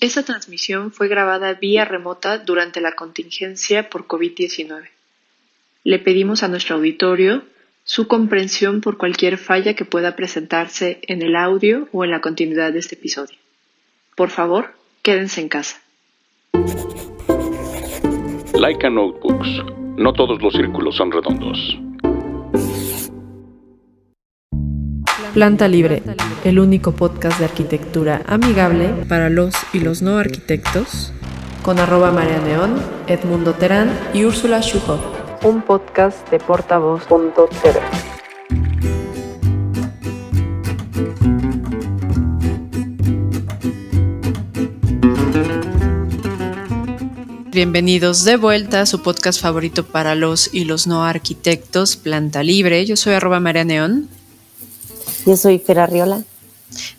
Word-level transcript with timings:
Esta 0.00 0.22
transmisión 0.22 0.92
fue 0.92 1.08
grabada 1.08 1.54
vía 1.54 1.84
remota 1.84 2.38
durante 2.38 2.80
la 2.80 2.92
contingencia 2.92 3.90
por 3.90 4.06
COVID-19. 4.06 4.88
Le 5.82 5.98
pedimos 5.98 6.44
a 6.44 6.48
nuestro 6.48 6.76
auditorio 6.76 7.42
su 7.82 8.06
comprensión 8.06 8.80
por 8.80 8.96
cualquier 8.96 9.38
falla 9.38 9.74
que 9.74 9.84
pueda 9.84 10.14
presentarse 10.14 11.00
en 11.02 11.22
el 11.22 11.34
audio 11.34 11.88
o 11.90 12.04
en 12.04 12.12
la 12.12 12.20
continuidad 12.20 12.72
de 12.72 12.78
este 12.78 12.94
episodio. 12.94 13.36
Por 14.14 14.30
favor, 14.30 14.74
quédense 15.02 15.40
en 15.40 15.48
casa. 15.48 15.82
Laika 18.54 18.90
Notebooks. 18.90 19.48
No 19.96 20.12
todos 20.12 20.40
los 20.40 20.52
círculos 20.54 20.94
son 20.94 21.10
redondos. 21.10 21.58
Planta 25.38 25.68
Libre, 25.68 26.02
el 26.42 26.58
único 26.58 26.90
podcast 26.96 27.38
de 27.38 27.44
arquitectura 27.44 28.22
amigable 28.26 28.88
para 29.08 29.30
los 29.30 29.54
y 29.72 29.78
los 29.78 30.02
no 30.02 30.18
arquitectos, 30.18 31.12
con 31.62 31.78
arroba 31.78 32.10
María 32.10 32.40
Neón, 32.40 32.82
Edmundo 33.06 33.54
Terán 33.54 33.88
y 34.12 34.24
Úrsula 34.24 34.60
Schuhoff. 34.60 35.00
Un 35.44 35.62
podcast 35.62 36.28
de 36.28 36.40
portavoz.tv. 36.40 37.80
Bienvenidos 47.52 48.24
de 48.24 48.36
vuelta 48.36 48.80
a 48.80 48.86
su 48.86 49.02
podcast 49.02 49.40
favorito 49.40 49.86
para 49.86 50.16
los 50.16 50.52
y 50.52 50.64
los 50.64 50.88
no 50.88 51.04
arquitectos, 51.04 51.94
Planta 51.94 52.42
Libre. 52.42 52.84
Yo 52.86 52.96
soy 52.96 53.14
arroba 53.14 53.38
María 53.38 53.62
Neón. 53.62 54.17
Yo 55.28 55.36
soy 55.36 55.58
Fera 55.58 55.84
Riola. 55.84 56.22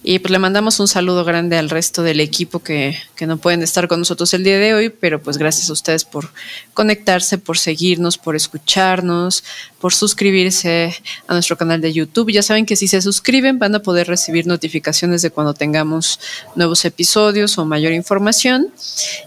Y 0.03 0.19
pues 0.19 0.31
le 0.31 0.39
mandamos 0.39 0.79
un 0.79 0.87
saludo 0.87 1.23
grande 1.23 1.57
al 1.57 1.69
resto 1.69 2.01
del 2.01 2.19
equipo 2.19 2.59
que, 2.59 2.97
que, 3.15 3.27
no 3.27 3.37
pueden 3.37 3.61
estar 3.61 3.87
con 3.87 3.99
nosotros 3.99 4.33
el 4.33 4.43
día 4.43 4.57
de 4.57 4.73
hoy, 4.73 4.89
pero 4.89 5.21
pues 5.21 5.37
gracias 5.37 5.69
a 5.69 5.73
ustedes 5.73 6.05
por 6.05 6.29
conectarse, 6.73 7.37
por 7.37 7.57
seguirnos, 7.57 8.17
por 8.17 8.35
escucharnos, 8.35 9.43
por 9.79 9.93
suscribirse 9.93 10.93
a 11.27 11.33
nuestro 11.33 11.57
canal 11.57 11.81
de 11.81 11.93
YouTube. 11.93 12.31
Ya 12.31 12.43
saben 12.43 12.65
que 12.65 12.75
si 12.75 12.87
se 12.87 13.01
suscriben 13.01 13.59
van 13.59 13.75
a 13.75 13.79
poder 13.79 14.07
recibir 14.07 14.47
notificaciones 14.47 15.21
de 15.21 15.31
cuando 15.31 15.53
tengamos 15.53 16.19
nuevos 16.55 16.83
episodios 16.85 17.57
o 17.57 17.65
mayor 17.65 17.93
información. 17.93 18.71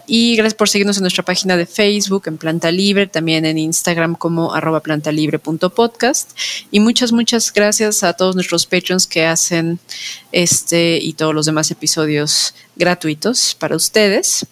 Y 0.07 0.37
gracias 0.37 0.55
por 0.55 0.69
seguirnos 0.69 0.97
en 0.99 1.03
nuestra 1.03 1.25
página 1.25 1.57
de 1.57 1.67
Facebook, 1.67 2.25
en 2.27 2.37
Planta 2.37 2.71
Libre, 2.71 3.07
también 3.07 3.45
en 3.47 3.59
Instagram 3.59 4.15
como 4.15 4.55
arroba 4.55 4.81
plantalibre.podcast. 4.81 6.31
Y 6.71 6.81
muchas, 6.81 7.13
muchas 7.13 7.53
gracias 7.53 8.03
a 8.03 8.13
todos 8.13 8.35
nuestros 8.35 8.67
patrons 8.67 9.07
que 9.07 9.25
hacen 9.25 9.79
este 10.33 10.99
y 11.01 11.13
todos 11.13 11.35
los 11.35 11.47
demás 11.47 11.71
episodios 11.71 12.55
gratuitos 12.77 13.55
para 13.59 13.77
ustedes. 13.77 14.47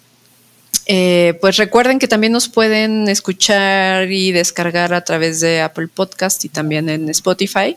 Eh, 0.86 1.38
pues 1.40 1.56
recuerden 1.56 1.98
que 1.98 2.08
también 2.08 2.32
nos 2.32 2.48
pueden 2.48 3.08
escuchar 3.08 4.10
y 4.10 4.32
descargar 4.32 4.92
a 4.92 5.04
través 5.04 5.40
de 5.40 5.60
Apple 5.60 5.88
Podcast 5.88 6.44
y 6.44 6.48
también 6.48 6.88
en 6.88 7.08
Spotify. 7.08 7.76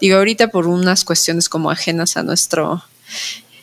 Digo, 0.00 0.16
ahorita 0.16 0.48
por 0.48 0.66
unas 0.66 1.04
cuestiones 1.04 1.48
como 1.48 1.70
ajenas 1.70 2.16
a 2.16 2.22
nuestro, 2.22 2.84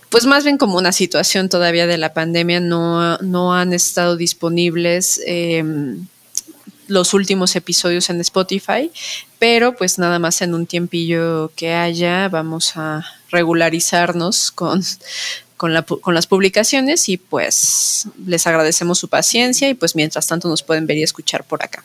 pues 0.10 0.26
más 0.26 0.44
bien 0.44 0.58
como 0.58 0.78
una 0.78 0.92
situación 0.92 1.50
todavía 1.50 1.86
de 1.86 1.98
la 1.98 2.14
pandemia, 2.14 2.60
no, 2.60 3.18
no 3.20 3.54
han 3.54 3.74
estado 3.74 4.18
disponibles. 4.18 5.22
Eh, 5.28 5.64
los 6.88 7.14
últimos 7.14 7.56
episodios 7.56 8.10
en 8.10 8.20
Spotify, 8.22 8.92
pero 9.40 9.76
pues 9.76 10.00
nada 10.00 10.20
más 10.20 10.42
en 10.42 10.54
un 10.54 10.66
tiempillo 10.66 11.52
que 11.56 11.74
haya 11.74 12.30
vamos 12.30 12.74
a 12.76 13.06
regularizarnos 13.30 14.52
con, 14.52 14.84
con, 15.58 15.74
la, 15.74 15.84
con, 15.84 16.14
las 16.14 16.28
publicaciones 16.28 17.10
y 17.10 17.18
pues 17.18 18.08
les 18.26 18.48
agradecemos 18.48 19.00
su 19.00 19.10
paciencia 19.10 19.70
y 19.70 19.74
pues 19.74 19.96
mientras 19.96 20.28
tanto 20.28 20.48
nos 20.48 20.64
pueden 20.64 20.88
ver 20.88 20.98
y 20.98 21.04
escuchar 21.04 21.44
por 21.44 21.64
acá. 21.64 21.84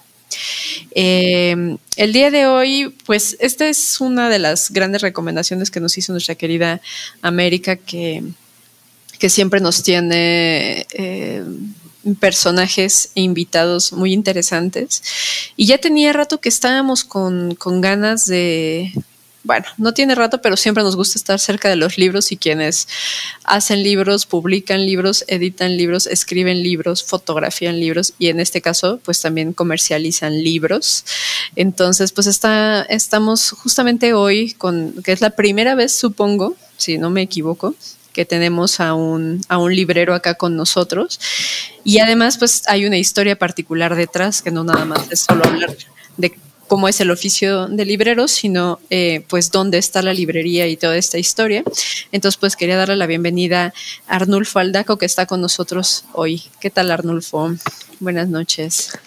Eh, 0.94 1.76
el 1.96 2.12
día 2.12 2.30
de 2.30 2.46
hoy, 2.46 2.94
pues 3.04 3.36
esta 3.40 3.68
es 3.68 4.00
una 4.00 4.30
de 4.30 4.38
las 4.38 4.70
grandes 4.70 5.02
recomendaciones 5.02 5.70
que 5.70 5.80
nos 5.80 5.98
hizo 5.98 6.12
nuestra 6.12 6.34
querida 6.34 6.80
América 7.20 7.76
que, 7.76 8.22
que 9.18 9.28
siempre 9.28 9.60
nos 9.60 9.82
tiene... 9.82 10.86
Eh, 10.92 11.44
personajes 12.18 13.10
e 13.14 13.20
invitados 13.20 13.92
muy 13.92 14.12
interesantes. 14.12 15.02
Y 15.56 15.66
ya 15.66 15.78
tenía 15.78 16.12
rato 16.12 16.40
que 16.40 16.48
estábamos 16.48 17.04
con, 17.04 17.54
con 17.54 17.80
ganas 17.80 18.26
de, 18.26 18.92
bueno, 19.44 19.66
no 19.76 19.92
tiene 19.92 20.14
rato, 20.14 20.40
pero 20.40 20.56
siempre 20.56 20.84
nos 20.84 20.94
gusta 20.94 21.18
estar 21.18 21.38
cerca 21.40 21.68
de 21.68 21.76
los 21.76 21.98
libros 21.98 22.30
y 22.30 22.36
quienes 22.36 22.86
hacen 23.44 23.82
libros, 23.82 24.24
publican 24.26 24.86
libros, 24.86 25.24
editan 25.26 25.76
libros, 25.76 26.06
escriben 26.06 26.62
libros, 26.62 27.02
fotografían 27.02 27.80
libros 27.80 28.14
y 28.18 28.28
en 28.28 28.38
este 28.38 28.60
caso, 28.60 29.00
pues 29.04 29.20
también 29.20 29.52
comercializan 29.52 30.42
libros. 30.42 31.04
Entonces, 31.56 32.12
pues 32.12 32.28
está, 32.28 32.82
estamos 32.82 33.50
justamente 33.50 34.14
hoy 34.14 34.52
con, 34.52 35.02
que 35.02 35.12
es 35.12 35.20
la 35.20 35.30
primera 35.30 35.74
vez, 35.74 35.92
supongo, 35.92 36.54
si 36.76 36.98
no 36.98 37.10
me 37.10 37.22
equivoco, 37.22 37.74
que 38.12 38.24
tenemos 38.24 38.80
a 38.80 38.94
un, 38.94 39.40
a 39.48 39.58
un 39.58 39.74
librero 39.74 40.14
acá 40.14 40.34
con 40.34 40.56
nosotros. 40.56 41.18
Y 41.84 41.98
además, 41.98 42.38
pues 42.38 42.62
hay 42.68 42.86
una 42.86 42.98
historia 42.98 43.36
particular 43.36 43.96
detrás, 43.96 44.42
que 44.42 44.50
no 44.50 44.64
nada 44.64 44.84
más 44.84 45.10
es 45.10 45.20
solo 45.20 45.44
hablar 45.44 45.76
de 46.16 46.36
cómo 46.68 46.88
es 46.88 47.00
el 47.00 47.10
oficio 47.10 47.66
de 47.66 47.84
librero, 47.84 48.28
sino 48.28 48.80
eh, 48.88 49.24
pues 49.28 49.50
dónde 49.50 49.78
está 49.78 50.00
la 50.00 50.14
librería 50.14 50.68
y 50.68 50.76
toda 50.76 50.96
esta 50.96 51.18
historia. 51.18 51.64
Entonces, 52.12 52.38
pues 52.38 52.56
quería 52.56 52.76
darle 52.76 52.96
la 52.96 53.06
bienvenida 53.06 53.74
a 54.06 54.16
Arnulfo 54.16 54.58
Aldaco, 54.58 54.96
que 54.96 55.06
está 55.06 55.26
con 55.26 55.40
nosotros 55.40 56.04
hoy. 56.12 56.44
¿Qué 56.60 56.70
tal, 56.70 56.90
Arnulfo? 56.90 57.52
Buenas 58.00 58.28
noches. 58.28 58.98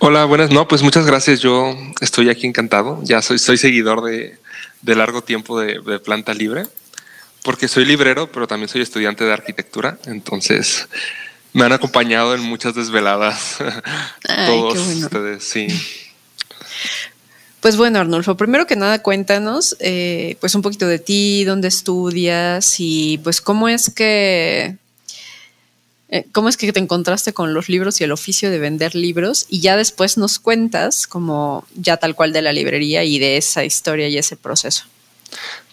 Hola, 0.00 0.24
buenas. 0.24 0.50
No, 0.50 0.66
pues 0.66 0.82
muchas 0.82 1.06
gracias. 1.06 1.40
Yo 1.40 1.76
estoy 2.00 2.28
aquí 2.28 2.46
encantado. 2.46 3.00
Ya 3.04 3.22
soy, 3.22 3.38
soy 3.38 3.56
seguidor 3.56 4.02
de, 4.02 4.38
de 4.82 4.96
largo 4.96 5.22
tiempo 5.22 5.60
de, 5.60 5.80
de 5.80 5.98
Planta 6.00 6.34
Libre 6.34 6.64
porque 7.44 7.68
soy 7.68 7.84
librero, 7.84 8.32
pero 8.32 8.48
también 8.48 8.68
soy 8.68 8.80
estudiante 8.80 9.22
de 9.22 9.32
arquitectura, 9.32 9.98
entonces 10.06 10.88
me 11.52 11.64
han 11.64 11.72
acompañado 11.72 12.34
en 12.34 12.40
muchas 12.40 12.74
desveladas. 12.74 13.58
Todos 14.46 14.78
ustedes, 14.78 15.44
sí. 15.44 15.68
Pues 17.60 17.76
bueno, 17.76 17.98
Arnulfo, 17.98 18.36
primero 18.36 18.66
que 18.66 18.76
nada 18.76 19.02
cuéntanos 19.02 19.76
eh, 19.80 20.36
pues 20.40 20.54
un 20.54 20.62
poquito 20.62 20.88
de 20.88 20.98
ti, 20.98 21.44
dónde 21.44 21.68
estudias 21.68 22.76
y 22.78 23.18
pues 23.18 23.40
cómo 23.40 23.68
es 23.68 23.90
que 23.90 24.76
eh, 26.08 26.26
cómo 26.32 26.48
es 26.48 26.56
que 26.56 26.72
te 26.72 26.80
encontraste 26.80 27.34
con 27.34 27.52
los 27.54 27.68
libros 27.68 28.00
y 28.00 28.04
el 28.04 28.12
oficio 28.12 28.50
de 28.50 28.58
vender 28.58 28.94
libros 28.94 29.46
y 29.48 29.60
ya 29.60 29.76
después 29.76 30.16
nos 30.16 30.38
cuentas 30.38 31.06
como 31.06 31.66
ya 31.74 31.98
tal 31.98 32.14
cual 32.14 32.32
de 32.32 32.42
la 32.42 32.52
librería 32.52 33.04
y 33.04 33.18
de 33.18 33.36
esa 33.36 33.64
historia 33.64 34.08
y 34.08 34.16
ese 34.16 34.36
proceso. 34.36 34.84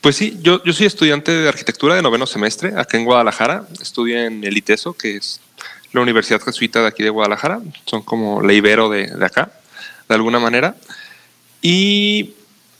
Pues 0.01 0.15
sí, 0.15 0.39
yo, 0.41 0.63
yo 0.63 0.73
soy 0.73 0.87
estudiante 0.87 1.31
de 1.31 1.47
arquitectura 1.47 1.95
de 1.95 2.01
noveno 2.01 2.25
semestre 2.25 2.73
acá 2.75 2.97
en 2.97 3.05
Guadalajara. 3.05 3.65
Estudio 3.81 4.19
en 4.19 4.43
el 4.43 4.57
ITESO, 4.57 4.93
que 4.93 5.17
es 5.17 5.39
la 5.93 6.01
Universidad 6.01 6.41
Jesuita 6.41 6.81
de 6.81 6.87
aquí 6.87 7.03
de 7.03 7.09
Guadalajara. 7.09 7.61
Son 7.85 8.01
como 8.01 8.41
la 8.41 8.53
de, 8.53 9.07
de 9.07 9.25
acá, 9.25 9.51
de 10.09 10.15
alguna 10.15 10.39
manera. 10.39 10.75
Y 11.61 12.33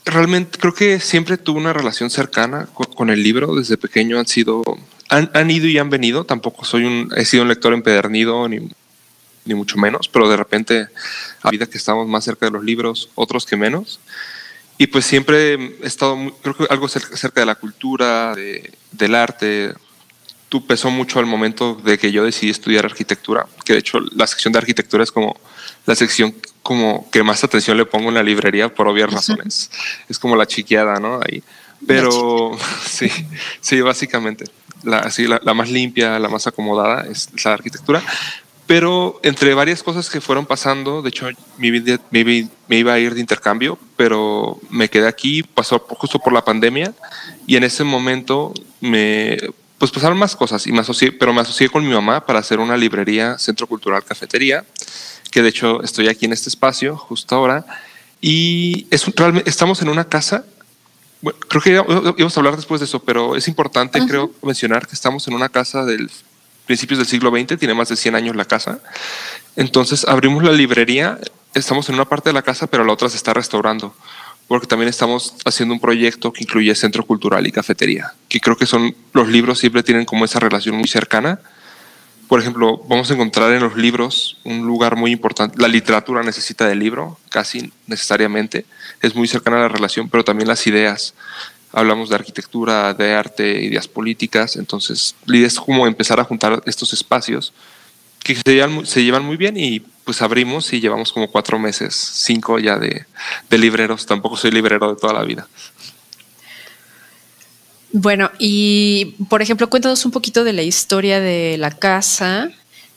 realmente 0.04 0.58
creo 0.58 0.74
que 0.74 0.98
siempre 0.98 1.36
tuve 1.36 1.60
una 1.60 1.72
relación 1.72 2.10
cercana 2.10 2.68
con, 2.72 3.10
el 3.10 3.22
libro. 3.22 3.54
Desde 3.54 3.76
pequeño 3.76 4.18
han 4.18 4.26
sido, 4.26 4.62
han, 5.08 5.30
han, 5.34 5.50
ido 5.50 5.66
y 5.68 5.78
han 5.78 5.90
venido. 5.90 6.24
Tampoco 6.24 6.64
soy 6.64 6.84
un, 6.84 7.12
he 7.16 7.24
sido 7.24 7.44
un 7.44 7.48
lector 7.48 7.72
empedernido 7.72 8.48
ni, 8.48 8.68
ni 9.44 9.54
mucho 9.54 9.78
menos, 9.78 10.08
pero 10.08 10.28
de 10.28 10.36
repente 10.36 10.88
a 11.42 11.50
vida 11.50 11.66
que 11.66 11.78
estamos 11.78 12.06
más 12.08 12.24
cerca 12.24 12.46
de 12.46 12.52
los 12.52 12.64
libros, 12.64 13.10
otros 13.14 13.46
que 13.46 13.56
menos. 13.56 14.00
Y 14.82 14.88
pues 14.88 15.04
siempre 15.04 15.54
he 15.54 15.86
estado, 15.86 16.18
creo 16.42 16.56
que 16.56 16.66
algo 16.68 16.88
cerca 16.88 17.40
de 17.40 17.46
la 17.46 17.54
cultura, 17.54 18.34
de, 18.34 18.72
del 18.90 19.14
arte. 19.14 19.74
Tú 20.48 20.66
pesó 20.66 20.90
mucho 20.90 21.20
al 21.20 21.26
momento 21.26 21.76
de 21.76 21.98
que 21.98 22.10
yo 22.10 22.24
decidí 22.24 22.50
estudiar 22.50 22.84
arquitectura, 22.84 23.46
que 23.64 23.74
de 23.74 23.78
hecho 23.78 24.00
la 24.00 24.26
sección 24.26 24.52
de 24.52 24.58
arquitectura 24.58 25.04
es 25.04 25.12
como 25.12 25.36
la 25.86 25.94
sección 25.94 26.34
como 26.64 27.08
que 27.12 27.22
más 27.22 27.44
atención 27.44 27.76
le 27.76 27.86
pongo 27.86 28.08
en 28.08 28.16
la 28.16 28.24
librería 28.24 28.74
por 28.74 28.88
obvias 28.88 29.12
razones. 29.12 29.70
Es 30.08 30.18
como 30.18 30.34
la 30.34 30.46
chiqueada, 30.46 30.98
¿no? 30.98 31.20
Ahí. 31.22 31.44
Pero 31.86 32.50
sí, 32.84 33.08
sí, 33.60 33.80
básicamente. 33.82 34.46
La, 34.82 34.98
así, 34.98 35.28
la, 35.28 35.40
la, 35.44 35.54
más 35.54 35.70
limpia, 35.70 36.18
la 36.18 36.28
más 36.28 36.48
acomodada 36.48 37.06
es 37.08 37.28
la 37.44 37.52
arquitectura. 37.52 38.02
Pero 38.66 39.20
entre 39.22 39.54
varias 39.54 39.82
cosas 39.82 40.08
que 40.08 40.20
fueron 40.20 40.46
pasando, 40.46 41.02
de 41.02 41.08
hecho 41.08 41.28
me, 41.58 42.50
iba 42.68 42.92
a 42.92 42.98
ir 42.98 43.14
de 43.14 43.20
intercambio, 43.20 43.78
pero 43.96 44.58
me 44.70 44.88
quedé 44.88 45.08
aquí, 45.08 45.42
pasó 45.42 45.78
justo 45.80 46.18
por 46.18 46.32
la 46.32 46.44
pandemia 46.44 46.94
y 47.46 47.56
en 47.56 47.64
ese 47.64 47.84
momento 47.84 48.54
me, 48.80 49.36
pues 49.78 49.90
pasaron 49.90 50.16
más 50.16 50.36
cosas, 50.36 50.66
y 50.66 50.72
me 50.72 50.80
asocié, 50.80 51.10
pero 51.12 51.32
me 51.32 51.40
asocié 51.40 51.68
con 51.68 51.84
mi 51.84 51.92
mamá 51.92 52.24
para 52.24 52.38
hacer 52.38 52.60
una 52.60 52.76
librería, 52.76 53.36
centro 53.38 53.66
cultural, 53.66 54.04
cafetería, 54.04 54.64
que 55.30 55.42
de 55.42 55.48
hecho 55.48 55.82
estoy 55.82 56.08
aquí 56.08 56.26
en 56.26 56.32
este 56.32 56.48
espacio 56.48 56.96
justo 56.96 57.34
ahora. 57.34 57.66
Y 58.20 58.86
es, 58.90 59.04
realmente, 59.16 59.50
estamos 59.50 59.82
en 59.82 59.88
una 59.88 60.04
casa 60.04 60.44
bueno, 61.22 61.38
creo 61.48 61.62
que 61.62 61.70
íbamos 61.70 62.36
a 62.36 62.40
hablar 62.40 62.56
después 62.56 62.80
de 62.80 62.86
eso, 62.86 62.98
pero 62.98 63.36
es 63.36 63.46
importante, 63.46 64.04
creo, 64.06 64.32
mencionar 64.42 64.88
que 64.88 64.94
estamos 64.94 65.26
en 65.28 65.34
una 65.34 65.48
casa 65.48 65.84
del 65.84 66.10
principios 66.66 66.98
del 66.98 67.06
siglo 67.06 67.30
XX, 67.30 67.58
tiene 67.58 67.74
más 67.74 67.88
de 67.88 67.96
100 67.96 68.14
años 68.14 68.36
la 68.36 68.44
casa. 68.44 68.80
Entonces 69.56 70.06
abrimos 70.06 70.42
la 70.42 70.52
librería, 70.52 71.18
estamos 71.54 71.88
en 71.88 71.96
una 71.96 72.04
parte 72.04 72.30
de 72.30 72.34
la 72.34 72.42
casa, 72.42 72.66
pero 72.66 72.84
la 72.84 72.92
otra 72.92 73.08
se 73.08 73.16
está 73.16 73.34
restaurando, 73.34 73.94
porque 74.48 74.66
también 74.66 74.88
estamos 74.88 75.34
haciendo 75.44 75.74
un 75.74 75.80
proyecto 75.80 76.32
que 76.32 76.44
incluye 76.44 76.74
centro 76.74 77.04
cultural 77.04 77.46
y 77.46 77.52
cafetería, 77.52 78.14
que 78.28 78.40
creo 78.40 78.56
que 78.56 78.66
son 78.66 78.94
los 79.12 79.28
libros 79.28 79.58
siempre 79.58 79.82
tienen 79.82 80.04
como 80.04 80.24
esa 80.24 80.40
relación 80.40 80.76
muy 80.76 80.88
cercana. 80.88 81.40
Por 82.28 82.40
ejemplo, 82.40 82.78
vamos 82.88 83.10
a 83.10 83.14
encontrar 83.14 83.52
en 83.52 83.60
los 83.60 83.76
libros 83.76 84.38
un 84.44 84.66
lugar 84.66 84.96
muy 84.96 85.10
importante. 85.10 85.60
La 85.60 85.68
literatura 85.68 86.22
necesita 86.22 86.66
del 86.66 86.78
libro, 86.78 87.18
casi 87.28 87.70
necesariamente. 87.86 88.64
Es 89.02 89.14
muy 89.14 89.28
cercana 89.28 89.58
a 89.58 89.60
la 89.60 89.68
relación, 89.68 90.08
pero 90.08 90.24
también 90.24 90.48
las 90.48 90.66
ideas 90.66 91.12
hablamos 91.72 92.08
de 92.08 92.14
arquitectura, 92.14 92.94
de 92.94 93.14
arte, 93.14 93.62
ideas 93.62 93.88
políticas, 93.88 94.56
entonces 94.56 95.14
la 95.26 95.38
idea 95.38 95.46
es 95.46 95.58
como 95.58 95.86
empezar 95.86 96.20
a 96.20 96.24
juntar 96.24 96.62
estos 96.66 96.92
espacios 96.92 97.52
que 98.22 98.36
se 98.36 99.02
llevan, 99.02 99.24
muy 99.24 99.36
bien 99.36 99.56
y 99.56 99.80
pues 100.04 100.22
abrimos 100.22 100.72
y 100.72 100.80
llevamos 100.80 101.12
como 101.12 101.30
cuatro 101.30 101.58
meses, 101.58 101.94
cinco 101.94 102.58
ya 102.58 102.78
de, 102.78 103.04
libreros, 103.50 104.06
tampoco 104.06 104.36
soy 104.36 104.50
librero 104.50 104.94
de 104.94 105.00
toda 105.00 105.12
la 105.12 105.24
vida. 105.24 105.48
Bueno, 107.92 108.30
y 108.38 109.16
por 109.28 109.42
ejemplo, 109.42 109.68
cuéntanos 109.68 110.04
un 110.06 110.12
poquito 110.12 110.44
de 110.44 110.52
la 110.52 110.62
historia 110.62 111.20
de 111.20 111.58
la 111.58 111.70
casa, 111.70 112.50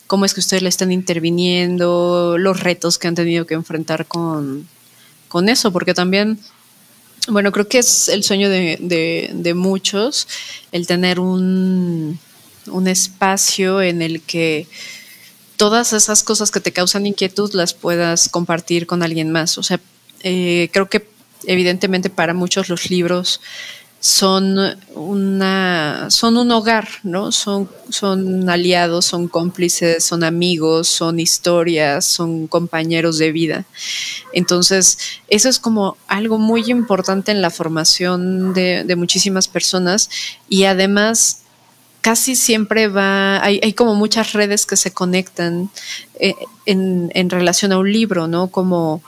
cómo 0.07 0.25
es 0.25 0.33
que 0.33 0.39
ustedes 0.39 0.63
le 0.63 0.69
están 0.69 0.91
interviniendo, 0.91 2.37
los 2.37 2.59
retos 2.59 2.97
que 2.97 3.07
han 3.07 3.15
tenido 3.15 3.45
que 3.45 3.55
enfrentar 3.55 4.05
con, 4.05 4.67
con 5.27 5.49
eso, 5.49 5.71
porque 5.73 5.93
también 5.93 6.39
bueno, 7.27 7.51
creo 7.51 7.67
que 7.67 7.79
es 7.79 8.09
el 8.09 8.23
sueño 8.23 8.49
de, 8.49 9.53
muchos 9.55 10.27
el 10.71 10.87
tener 10.87 11.19
un, 11.19 12.19
espacio 12.85 13.81
en 13.81 14.01
el 14.01 14.21
que 14.21 14.67
todas 15.55 15.93
esas 15.93 16.23
cosas 16.23 16.51
que 16.51 16.59
te 16.59 16.71
causan 16.71 17.05
inquietud 17.05 17.53
las 17.53 17.73
puedas 17.73 18.29
compartir 18.29 18.87
con 18.87 19.03
alguien 19.03 19.31
más. 19.31 19.57
O 19.57 19.63
sea, 19.63 19.79
eh, 20.21 20.69
creo 20.71 20.89
que 20.89 21.07
evidentemente 21.45 22.09
para 22.09 22.33
muchos 22.33 22.69
los 22.69 22.89
libros 22.89 23.41
son 24.05 24.59
una 24.93 26.11
son 26.11 26.37
un 26.37 26.51
hogar, 26.51 26.87
¿no? 27.01 27.31
Son, 27.31 27.67
son 27.89 28.47
aliados, 28.47 29.05
son 29.05 29.27
cómplices, 29.27 30.03
son 30.03 30.23
amigos, 30.23 30.87
son 30.87 31.19
historias, 31.19 32.05
son 32.05 32.45
compañeros 32.45 33.17
de 33.17 33.31
vida. 33.31 33.65
Entonces, 34.31 34.99
eso 35.27 35.49
es 35.49 35.57
como 35.57 35.97
algo 36.05 36.37
muy 36.37 36.69
importante 36.69 37.31
en 37.31 37.41
la 37.41 37.49
formación 37.49 38.53
de, 38.53 38.95
muchísimas 38.95 39.47
personas 39.47 40.11
y 40.47 40.65
además 40.65 41.39
casi 42.01 42.35
siempre 42.35 42.87
va, 42.87 43.43
hay, 43.43 43.59
hay, 43.63 43.73
como 43.73 43.95
muchas 43.95 44.33
redes 44.33 44.67
que 44.67 44.77
se 44.77 44.93
conectan 44.93 45.71
eh, 46.19 46.35
en, 46.67 47.09
en, 47.15 47.31
relación 47.31 47.71
a 47.71 47.79
un 47.79 47.91
libro, 47.91 48.27
¿no? 48.27 48.49
Como 48.49 49.01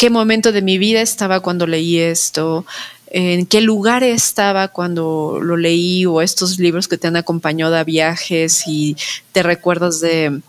qué 0.00 0.08
momento 0.08 0.50
de 0.50 0.62
mi 0.62 0.78
vida 0.78 1.02
estaba 1.02 1.40
cuando 1.40 1.66
leí 1.66 1.98
esto, 1.98 2.64
en 3.10 3.46
qué 3.46 3.60
lugar 3.60 4.04
estaba 4.04 4.68
cuando 4.68 5.38
lo 5.42 5.56
leí 5.56 6.06
o 6.06 6.22
estos 6.22 6.58
libros 6.58 6.88
que 6.88 6.96
te 6.96 7.08
han 7.08 7.16
acompañado 7.16 7.76
a 7.76 7.84
viajes 7.84 8.64
y 8.66 8.96
te 9.32 9.42
recuerdas 9.42 10.00
de, 10.00 10.40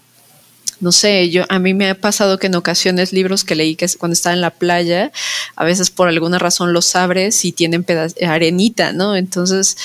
no 0.79 0.91
sé, 0.91 1.29
yo 1.29 1.45
a 1.49 1.59
mí 1.59 1.73
me 1.73 1.89
ha 1.89 1.95
pasado 1.95 2.37
que 2.37 2.47
en 2.47 2.55
ocasiones 2.55 3.13
libros 3.13 3.43
que 3.43 3.55
leí 3.55 3.75
que 3.75 3.87
cuando 3.97 4.13
estaba 4.13 4.33
en 4.33 4.41
la 4.41 4.51
playa, 4.51 5.11
a 5.55 5.65
veces 5.65 5.89
por 5.89 6.07
alguna 6.07 6.39
razón 6.39 6.73
los 6.73 6.95
abres 6.95 7.45
y 7.45 7.51
tienen 7.51 7.85
arenita, 8.27 8.93
¿no? 8.93 9.15
Entonces 9.15 9.77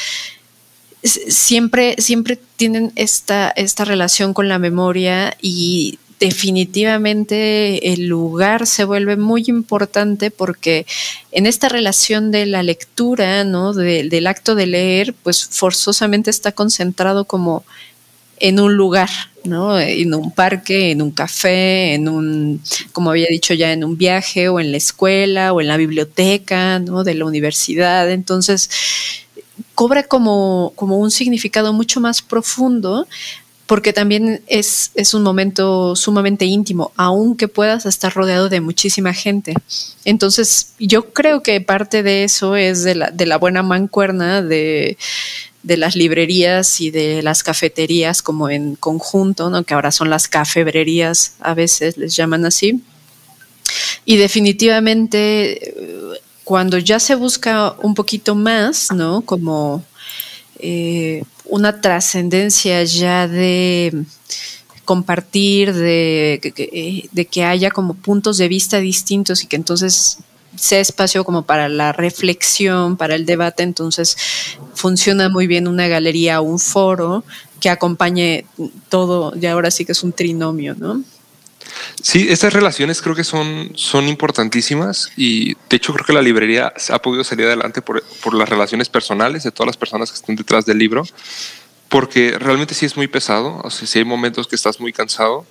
siempre 1.02 1.94
siempre 1.98 2.38
tienen 2.56 2.92
esta 2.96 3.50
esta 3.50 3.84
relación 3.84 4.34
con 4.34 4.48
la 4.48 4.58
memoria 4.58 5.36
y 5.40 5.98
definitivamente 6.18 7.92
el 7.92 8.06
lugar 8.06 8.66
se 8.66 8.84
vuelve 8.84 9.16
muy 9.16 9.44
importante 9.48 10.30
porque 10.30 10.86
en 11.32 11.46
esta 11.46 11.68
relación 11.68 12.30
de 12.30 12.46
la 12.46 12.62
lectura, 12.62 13.44
¿no? 13.44 13.74
del 13.74 14.26
acto 14.26 14.54
de 14.54 14.66
leer, 14.66 15.14
pues 15.22 15.46
forzosamente 15.46 16.30
está 16.30 16.52
concentrado 16.52 17.26
como 17.26 17.64
en 18.38 18.60
un 18.60 18.74
lugar, 18.76 19.08
¿no? 19.44 19.78
En 19.78 20.14
un 20.14 20.30
parque, 20.30 20.90
en 20.90 21.00
un 21.00 21.10
café, 21.10 21.94
en 21.94 22.08
un, 22.08 22.60
como 22.92 23.10
había 23.10 23.28
dicho 23.28 23.54
ya, 23.54 23.72
en 23.72 23.82
un 23.82 23.96
viaje 23.96 24.48
o 24.48 24.60
en 24.60 24.72
la 24.72 24.76
escuela 24.76 25.52
o 25.52 25.60
en 25.60 25.68
la 25.68 25.78
biblioteca, 25.78 26.78
¿no? 26.78 27.02
De 27.02 27.14
la 27.14 27.24
universidad. 27.24 28.10
Entonces, 28.10 28.68
cobra 29.74 30.02
como, 30.02 30.72
como 30.76 30.98
un 30.98 31.10
significado 31.10 31.72
mucho 31.72 32.00
más 32.00 32.20
profundo 32.20 33.06
porque 33.66 33.92
también 33.92 34.42
es, 34.46 34.92
es, 34.94 35.12
un 35.12 35.22
momento 35.22 35.96
sumamente 35.96 36.44
íntimo, 36.44 36.92
aunque 36.96 37.48
puedas 37.48 37.84
estar 37.84 38.14
rodeado 38.14 38.48
de 38.48 38.60
muchísima 38.60 39.12
gente. 39.12 39.54
Entonces, 40.04 40.72
yo 40.78 41.12
creo 41.12 41.42
que 41.42 41.60
parte 41.60 42.02
de 42.02 42.24
eso 42.24 42.54
es 42.54 42.84
de 42.84 42.94
la, 42.94 43.10
de 43.10 43.26
la 43.26 43.38
buena 43.38 43.64
mancuerna 43.64 44.40
de, 44.40 44.96
de 45.64 45.76
las 45.76 45.96
librerías 45.96 46.80
y 46.80 46.92
de 46.92 47.22
las 47.24 47.42
cafeterías 47.42 48.22
como 48.22 48.48
en 48.48 48.76
conjunto, 48.76 49.50
¿no? 49.50 49.64
que 49.64 49.74
ahora 49.74 49.90
son 49.90 50.10
las 50.10 50.28
cafebrerías, 50.28 51.34
a 51.40 51.54
veces 51.54 51.96
les 51.96 52.14
llaman 52.14 52.44
así. 52.44 52.80
Y 54.04 54.16
definitivamente, 54.16 55.74
cuando 56.44 56.78
ya 56.78 57.00
se 57.00 57.16
busca 57.16 57.74
un 57.82 57.96
poquito 57.96 58.36
más, 58.36 58.92
¿no? 58.92 59.22
Como 59.22 59.84
eh, 60.58 61.22
una 61.44 61.80
trascendencia 61.80 62.82
ya 62.84 63.28
de 63.28 64.04
compartir, 64.84 65.72
de, 65.74 67.08
de, 67.12 67.24
que 67.26 67.44
haya 67.44 67.70
como 67.70 67.94
puntos 67.94 68.38
de 68.38 68.48
vista 68.48 68.78
distintos 68.78 69.42
y 69.42 69.46
que 69.46 69.56
entonces 69.56 70.18
sea 70.54 70.80
espacio 70.80 71.24
como 71.24 71.42
para 71.42 71.68
la 71.68 71.92
reflexión, 71.92 72.96
para 72.96 73.14
el 73.14 73.26
debate, 73.26 73.62
entonces 73.62 74.16
funciona 74.74 75.28
muy 75.28 75.46
bien 75.46 75.68
una 75.68 75.88
galería 75.88 76.40
o 76.40 76.44
un 76.44 76.58
foro 76.58 77.24
que 77.60 77.68
acompañe 77.68 78.46
todo, 78.88 79.34
y 79.40 79.46
ahora 79.46 79.70
sí 79.70 79.84
que 79.84 79.92
es 79.92 80.02
un 80.02 80.12
trinomio, 80.12 80.74
¿no? 80.78 81.02
Sí, 82.02 82.26
estas 82.30 82.52
relaciones 82.52 83.02
creo 83.02 83.14
que 83.14 83.24
son, 83.24 83.72
son 83.74 84.08
importantísimas 84.08 85.10
y 85.16 85.54
de 85.54 85.76
hecho 85.76 85.92
creo 85.92 86.06
que 86.06 86.12
la 86.12 86.22
librería 86.22 86.72
ha 86.90 86.98
podido 87.00 87.24
salir 87.24 87.46
adelante 87.46 87.82
por, 87.82 88.02
por 88.22 88.34
las 88.34 88.48
relaciones 88.48 88.88
personales 88.88 89.42
de 89.42 89.50
todas 89.50 89.66
las 89.66 89.76
personas 89.76 90.10
que 90.10 90.16
están 90.16 90.36
detrás 90.36 90.66
del 90.66 90.78
libro, 90.78 91.04
porque 91.88 92.38
realmente 92.38 92.74
sí 92.74 92.86
es 92.86 92.96
muy 92.96 93.08
pesado, 93.08 93.60
o 93.62 93.70
sea, 93.70 93.86
si 93.86 93.98
hay 93.98 94.04
momentos 94.04 94.46
que 94.46 94.56
estás 94.56 94.80
muy 94.80 94.92
cansado. 94.92 95.46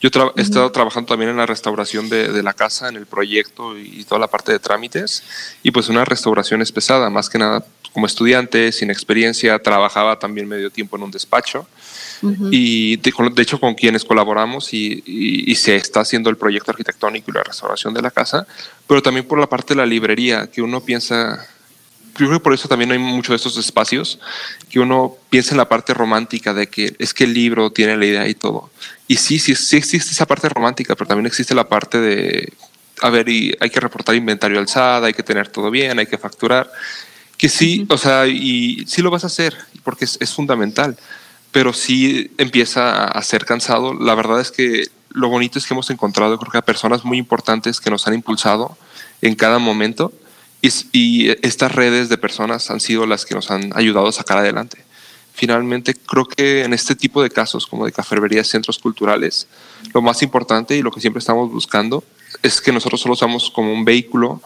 Yo 0.00 0.10
he 0.34 0.42
estado 0.42 0.72
trabajando 0.72 1.06
también 1.06 1.30
en 1.30 1.36
la 1.36 1.46
restauración 1.46 2.08
de, 2.08 2.32
de, 2.32 2.42
la 2.42 2.54
casa, 2.54 2.88
en 2.88 2.96
el 2.96 3.06
proyecto 3.06 3.78
y 3.78 4.02
toda 4.02 4.18
la 4.18 4.26
parte 4.26 4.50
de 4.50 4.58
trámites, 4.58 5.22
y 5.62 5.70
pues 5.70 5.88
una 5.88 6.04
restauración 6.04 6.60
es 6.60 6.72
pesada, 6.72 7.08
más 7.08 7.30
que 7.30 7.38
nada 7.38 7.64
como 7.92 8.06
estudiante, 8.06 8.72
sin 8.72 8.90
experiencia, 8.90 9.60
trabajaba 9.60 10.18
también 10.18 10.48
medio 10.48 10.70
tiempo 10.70 10.96
en 10.96 11.04
un 11.04 11.12
despacho 11.12 11.68
y 12.50 12.96
de, 12.96 13.12
hecho 13.38 13.58
con 13.58 13.74
quienes 13.74 14.04
colaboramos 14.04 14.72
y, 14.72 15.54
se 15.56 15.76
está 15.76 16.00
haciendo 16.00 16.30
el 16.30 16.36
proyecto 16.36 16.70
arquitectónico 16.70 17.30
y 17.30 17.34
la 17.34 17.42
restauración 17.42 17.94
de 17.94 18.02
la 18.02 18.10
casa, 18.10 18.46
pero 18.86 19.02
también 19.02 19.26
por 19.26 19.38
la 19.38 19.48
parte 19.48 19.74
de 19.74 19.78
la 19.78 19.86
librería, 19.86 20.48
que 20.48 20.62
uno 20.62 20.80
piensa, 20.80 21.46
yo 22.18 22.26
creo 22.26 22.32
que 22.32 22.40
por 22.40 22.52
eso 22.52 22.68
también 22.68 22.90
hay 22.92 22.98
muchos 22.98 23.30
de 23.30 23.36
estos 23.36 23.56
espacios, 23.56 24.18
que 24.70 24.80
uno 24.80 25.16
piensa 25.30 25.52
en 25.52 25.58
la 25.58 25.68
parte 25.68 25.94
romántica 25.94 26.54
de 26.54 26.68
que 26.68 26.94
es 26.98 27.14
que 27.14 27.24
el 27.24 27.34
libro 27.34 27.70
tiene 27.70 27.96
la 27.96 28.06
idea 28.06 28.28
y 28.28 28.34
todo. 28.34 28.70
Y 29.06 29.16
sí, 29.16 29.38
sí, 29.38 29.54
sí 29.54 29.76
existe 29.76 30.12
esa 30.12 30.26
parte 30.26 30.48
romántica, 30.48 30.94
pero 30.94 31.08
también 31.08 31.26
existe 31.26 31.54
la 31.54 31.68
parte 31.68 32.00
de, 32.00 32.52
a 33.00 33.10
ver, 33.10 33.28
y 33.28 33.54
hay 33.60 33.70
que 33.70 33.80
reportar 33.80 34.14
inventario 34.14 34.58
alzada, 34.58 35.06
hay 35.06 35.14
que 35.14 35.22
tener 35.22 35.48
todo 35.48 35.70
bien, 35.70 35.98
hay 35.98 36.06
que 36.06 36.18
facturar. 36.18 36.70
Que 37.36 37.48
sí, 37.48 37.86
o 37.88 37.98
sea, 37.98 38.26
y 38.26 38.84
sí 38.86 39.02
lo 39.02 39.10
vas 39.10 39.24
a 39.24 39.26
hacer, 39.26 39.56
porque 39.82 40.04
es, 40.04 40.16
es 40.20 40.32
fundamental 40.32 40.96
pero 41.52 41.74
sí 41.74 42.30
empieza 42.38 43.04
a 43.04 43.22
ser 43.22 43.44
cansado. 43.44 43.94
La 43.94 44.14
verdad 44.14 44.40
es 44.40 44.50
que 44.50 44.88
lo 45.10 45.28
bonito 45.28 45.58
es 45.58 45.66
que 45.66 45.74
hemos 45.74 45.90
encontrado, 45.90 46.38
creo 46.38 46.50
que 46.50 46.58
a 46.58 46.62
personas 46.62 47.04
muy 47.04 47.18
importantes 47.18 47.80
que 47.80 47.90
nos 47.90 48.06
han 48.08 48.14
impulsado 48.14 48.76
en 49.20 49.34
cada 49.34 49.58
momento 49.58 50.12
y, 50.62 51.30
estas 51.46 51.72
redes 51.72 52.08
de 52.08 52.16
personas 52.18 52.70
han 52.70 52.80
sido 52.80 53.06
las 53.06 53.26
que 53.26 53.34
nos 53.34 53.50
han 53.50 53.72
ayudado 53.76 54.08
a 54.08 54.12
sacar 54.12 54.38
adelante. 54.38 54.82
Finalmente, 55.34 55.94
creo 55.94 56.26
que 56.26 56.62
en 56.64 56.72
este 56.72 56.94
tipo 56.94 57.22
de 57.22 57.30
casos, 57.30 57.66
como 57.66 57.84
de 57.84 57.92
cafeterías, 57.92 58.46
centros 58.46 58.78
culturales, 58.78 59.46
lo 59.92 60.00
más 60.00 60.22
importante 60.22 60.76
y 60.76 60.82
lo 60.82 60.90
que 60.90 61.00
siempre 61.00 61.18
estamos 61.18 61.50
buscando 61.50 62.04
es 62.42 62.60
que 62.60 62.72
nosotros 62.72 63.00
solo 63.00 63.16
somos 63.16 63.50
como 63.50 63.72
un 63.72 63.84
vehículo 63.84 64.40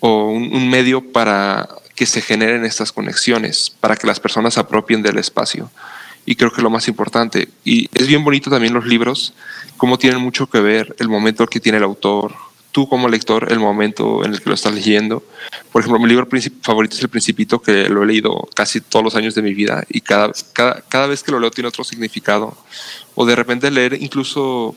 o 0.00 0.30
un, 0.30 0.52
un 0.54 0.68
medio 0.68 1.12
para 1.12 1.68
que 1.94 2.06
se 2.06 2.22
generen 2.22 2.64
estas 2.64 2.92
conexiones, 2.92 3.70
para 3.80 3.96
que 3.96 4.06
las 4.06 4.18
personas 4.18 4.54
se 4.54 4.60
apropien 4.60 5.02
del 5.02 5.18
espacio 5.18 5.70
y 6.26 6.36
creo 6.36 6.52
que 6.52 6.62
lo 6.62 6.70
más 6.70 6.88
importante. 6.88 7.48
Y 7.64 7.88
es 7.92 8.06
bien 8.06 8.24
bonito 8.24 8.50
también 8.50 8.74
los 8.74 8.86
libros, 8.86 9.34
cómo 9.76 9.98
tienen 9.98 10.20
mucho 10.20 10.48
que 10.48 10.60
ver 10.60 10.94
el 10.98 11.08
momento 11.08 11.46
que 11.46 11.60
tiene 11.60 11.78
el 11.78 11.84
autor, 11.84 12.34
tú 12.72 12.88
como 12.88 13.08
lector 13.08 13.50
el 13.50 13.58
momento 13.58 14.24
en 14.24 14.32
el 14.32 14.40
que 14.40 14.48
lo 14.48 14.54
estás 14.54 14.74
leyendo. 14.74 15.22
Por 15.72 15.80
ejemplo, 15.82 15.98
mi 15.98 16.08
libro 16.08 16.28
favorito 16.62 16.96
es 16.96 17.02
El 17.02 17.08
Principito, 17.08 17.60
que 17.60 17.88
lo 17.88 18.02
he 18.02 18.06
leído 18.06 18.48
casi 18.54 18.80
todos 18.80 19.04
los 19.04 19.16
años 19.16 19.34
de 19.34 19.42
mi 19.42 19.54
vida 19.54 19.84
y 19.88 20.00
cada, 20.00 20.32
cada, 20.52 20.82
cada 20.82 21.06
vez 21.06 21.22
que 21.22 21.32
lo 21.32 21.40
leo 21.40 21.50
tiene 21.50 21.68
otro 21.68 21.84
significado. 21.84 22.56
O 23.14 23.26
de 23.26 23.36
repente 23.36 23.70
leer 23.70 23.94
incluso 24.00 24.74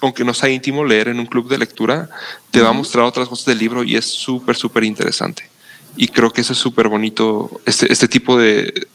aunque 0.00 0.24
no 0.24 0.34
sea 0.34 0.50
íntimo, 0.50 0.84
leer 0.84 1.08
en 1.08 1.18
un 1.18 1.26
club 1.26 1.48
de 1.48 1.56
lectura 1.56 2.10
te 2.50 2.60
va 2.60 2.70
a 2.70 2.72
mostrar 2.72 3.04
otras 3.04 3.28
cosas 3.28 3.46
del 3.46 3.58
libro 3.58 3.84
y 3.84 3.96
es 3.96 4.04
súper, 4.04 4.54
súper 4.56 4.84
interesante. 4.84 5.48
Y 5.96 6.08
creo 6.08 6.30
que 6.30 6.42
eso 6.42 6.52
es 6.52 6.58
súper 6.58 6.88
bonito, 6.88 7.60
este, 7.64 7.90
este 7.90 8.08
tipo 8.08 8.36
de, 8.36 8.86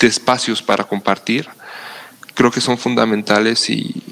de, 0.00 0.06
espacios 0.06 0.62
para 0.62 0.84
compartir, 0.84 1.48
creo 2.34 2.50
que 2.50 2.60
son 2.60 2.78
fundamentales 2.78 3.68
y, 3.70 4.02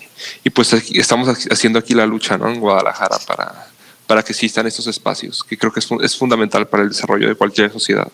y 0.44 0.50
pues 0.50 0.72
estamos 0.72 1.28
haciendo 1.50 1.78
aquí 1.78 1.94
la 1.94 2.06
lucha 2.06 2.36
¿no? 2.36 2.48
en 2.50 2.60
Guadalajara 2.60 3.18
para, 3.26 3.68
para 4.06 4.22
que 4.22 4.32
existan 4.32 4.66
estos 4.66 4.86
espacios, 4.86 5.42
que 5.44 5.56
creo 5.56 5.72
que 5.72 5.80
es, 5.80 5.88
es 6.02 6.16
fundamental 6.16 6.66
para 6.68 6.82
el 6.82 6.90
desarrollo 6.90 7.28
de 7.28 7.34
cualquier 7.34 7.72
sociedad. 7.72 8.08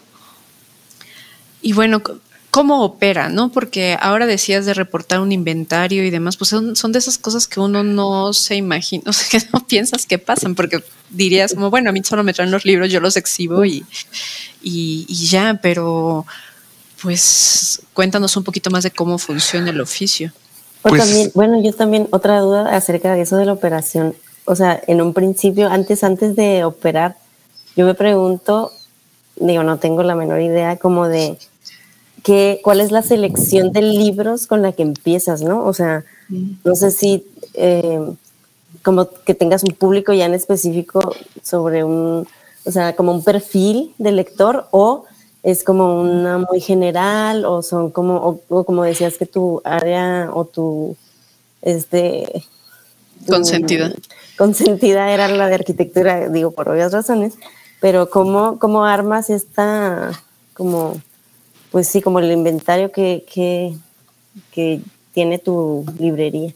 Y 1.63 1.73
bueno, 1.73 2.03
cómo 2.55 2.85
opera, 2.85 3.29
¿no? 3.31 3.51
Porque 3.51 3.99
ahora 4.01 4.27
decías 4.27 4.65
de 4.65 4.75
reportar 4.75 5.19
un 5.19 5.33
inventario 5.33 6.05
y 6.05 6.11
demás, 6.11 6.37
pues 6.37 6.51
son, 6.51 6.77
son 6.77 6.93
de 6.93 7.01
esas 7.01 7.19
cosas 7.19 7.49
que 7.49 7.59
uno 7.59 7.83
no 7.83 8.33
se 8.33 8.55
imagina, 8.55 9.03
o 9.11 9.13
sea, 9.13 9.27
que 9.29 9.45
no 9.53 9.67
piensas 9.67 10.07
que 10.07 10.21
pasan, 10.21 10.55
porque 10.55 10.85
dirías 11.11 11.53
como, 11.53 11.69
bueno, 11.69 11.91
a 11.91 11.93
mí 11.93 12.01
solo 12.05 12.23
me 12.23 12.33
traen 12.33 12.53
los 12.53 12.65
libros, 12.65 12.93
yo 12.93 13.01
los 13.01 13.17
exhibo 13.17 13.65
y, 13.65 13.85
y, 14.63 15.05
y 15.09 15.27
ya, 15.27 15.59
pero 15.61 16.27
pues 17.05 17.83
cuéntanos 17.93 18.35
un 18.39 18.45
poquito 18.45 18.71
más 18.71 18.83
de 18.83 18.91
cómo 18.91 19.19
funciona 19.19 19.69
el 19.69 19.81
oficio. 19.83 20.33
Pues, 20.81 21.03
también, 21.03 21.31
bueno, 21.35 21.63
yo 21.63 21.75
también 21.75 22.09
otra 22.13 22.41
duda 22.41 22.75
acerca 22.75 23.15
de 23.15 23.21
eso 23.21 23.37
de 23.37 23.45
la 23.45 23.53
operación. 23.53 24.15
O 24.47 24.57
sea, 24.57 24.83
en 24.87 25.03
un 25.03 25.13
principio, 25.13 25.69
antes, 25.69 26.03
antes 26.03 26.35
de 26.35 26.65
operar, 26.65 27.17
yo 27.77 27.85
me 27.85 27.93
pregunto, 27.93 28.71
digo, 29.37 29.63
no 29.65 29.79
tengo 29.79 30.03
la 30.03 30.15
menor 30.15 30.41
idea 30.41 30.79
como 30.79 31.07
de 31.07 31.37
cuál 32.63 32.81
es 32.81 32.91
la 32.91 33.03
selección 33.03 33.71
de 33.73 33.83
libros 33.83 34.47
con 34.47 34.63
la 34.63 34.73
que 34.73 34.83
empiezas, 34.83 35.43
¿no? 35.43 35.63
O 35.67 35.75
sea, 35.75 36.05
no 36.65 36.75
sé 36.75 36.91
si 36.91 37.27
eh, 37.53 38.01
como 38.83 39.11
que 39.27 39.35
tengas 39.35 39.63
un 39.63 39.75
público 39.75 40.15
ya 40.15 40.25
en 40.25 40.33
específico 40.33 41.15
sobre 41.43 41.85
un, 41.85 42.27
o 42.65 42.71
sea, 42.71 42.97
como 42.97 43.13
un 43.13 43.23
perfil 43.23 43.95
de 43.99 44.13
lector 44.13 44.69
o 44.71 45.05
es 45.45 45.63
como 45.63 46.01
una 46.01 46.39
muy 46.39 46.61
general 46.61 47.45
o 47.45 47.63
son 47.63 47.93
como, 47.93 48.41
o, 48.49 48.65
como 48.65 48.83
decías 48.83 49.17
que 49.17 49.27
tu 49.27 49.63
área 49.65 50.31
o 50.33 50.45
tu, 50.45 50.97
este... 51.63 52.45
consentida. 53.29 53.93
Consentida 54.37 55.13
era 55.13 55.29
la 55.29 55.47
de 55.47 55.55
arquitectura, 55.55 56.29
digo, 56.29 56.51
por 56.51 56.69
obvias 56.69 56.93
razones, 56.93 57.35
pero 57.81 58.11
¿cómo, 58.11 58.59
cómo 58.59 58.85
armas 58.85 59.31
esta 59.31 60.11
como 60.55 61.01
pues 61.75 61.89
sí, 61.89 62.01
como 62.01 62.21
el 62.21 62.31
inventario 62.31 62.93
que, 62.93 63.25
que, 63.33 64.81
tiene 65.13 65.41
tu 65.41 65.85
librería. 65.99 66.55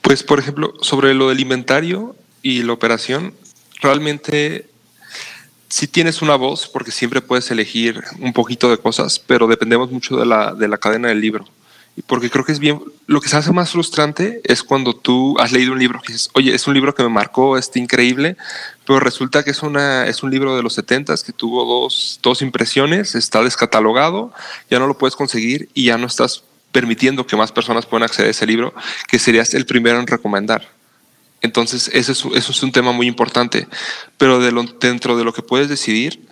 Pues, 0.00 0.22
por 0.22 0.38
ejemplo, 0.38 0.72
sobre 0.80 1.12
lo 1.12 1.28
del 1.28 1.40
inventario 1.40 2.16
y 2.40 2.62
la 2.62 2.72
operación, 2.72 3.34
realmente 3.82 4.64
sí 5.68 5.86
tienes 5.86 6.22
una 6.22 6.36
voz 6.36 6.68
porque 6.68 6.90
siempre 6.90 7.20
puedes 7.20 7.50
elegir 7.50 8.02
un 8.20 8.32
poquito 8.32 8.70
de 8.70 8.78
cosas, 8.78 9.18
pero 9.18 9.46
dependemos 9.46 9.90
mucho 9.90 10.16
de 10.16 10.26
la, 10.26 10.54
de 10.54 10.68
la 10.68 10.78
cadena 10.78 11.08
del 11.08 11.20
libro 11.20 11.46
porque 12.06 12.30
creo 12.30 12.44
que 12.44 12.52
es 12.52 12.58
bien, 12.58 12.80
lo 13.06 13.20
que 13.20 13.28
se 13.28 13.36
hace 13.36 13.52
más 13.52 13.70
frustrante 13.72 14.40
es 14.44 14.62
cuando 14.62 14.94
tú 14.94 15.36
has 15.38 15.52
leído 15.52 15.72
un 15.72 15.78
libro 15.78 16.00
que 16.00 16.12
dices, 16.12 16.30
oye, 16.34 16.54
es 16.54 16.66
un 16.66 16.74
libro 16.74 16.94
que 16.94 17.02
me 17.02 17.08
marcó, 17.08 17.58
está 17.58 17.78
increíble, 17.78 18.36
pero 18.86 19.00
resulta 19.00 19.42
que 19.42 19.50
es, 19.50 19.62
una, 19.62 20.06
es 20.06 20.22
un 20.22 20.30
libro 20.30 20.56
de 20.56 20.62
los 20.62 20.74
70 20.74 21.14
que 21.24 21.32
tuvo 21.32 21.64
dos, 21.64 22.20
dos 22.22 22.42
impresiones, 22.42 23.14
está 23.14 23.42
descatalogado, 23.42 24.32
ya 24.70 24.78
no 24.78 24.86
lo 24.86 24.98
puedes 24.98 25.16
conseguir 25.16 25.68
y 25.74 25.86
ya 25.86 25.98
no 25.98 26.06
estás 26.06 26.44
permitiendo 26.72 27.26
que 27.26 27.36
más 27.36 27.50
personas 27.50 27.86
puedan 27.86 28.04
acceder 28.04 28.28
a 28.28 28.30
ese 28.30 28.46
libro, 28.46 28.74
que 29.08 29.18
serías 29.18 29.54
el 29.54 29.66
primero 29.66 29.98
en 29.98 30.06
recomendar. 30.06 30.77
Entonces, 31.40 31.90
eso 31.92 32.34
es, 32.34 32.62
un 32.62 32.72
tema 32.72 32.92
muy 32.92 33.06
importante, 33.06 33.68
pero 34.16 34.40
dentro 34.80 35.16
de 35.16 35.24
lo 35.24 35.32
que 35.32 35.42
puedes 35.42 35.68
decidir, 35.68 36.26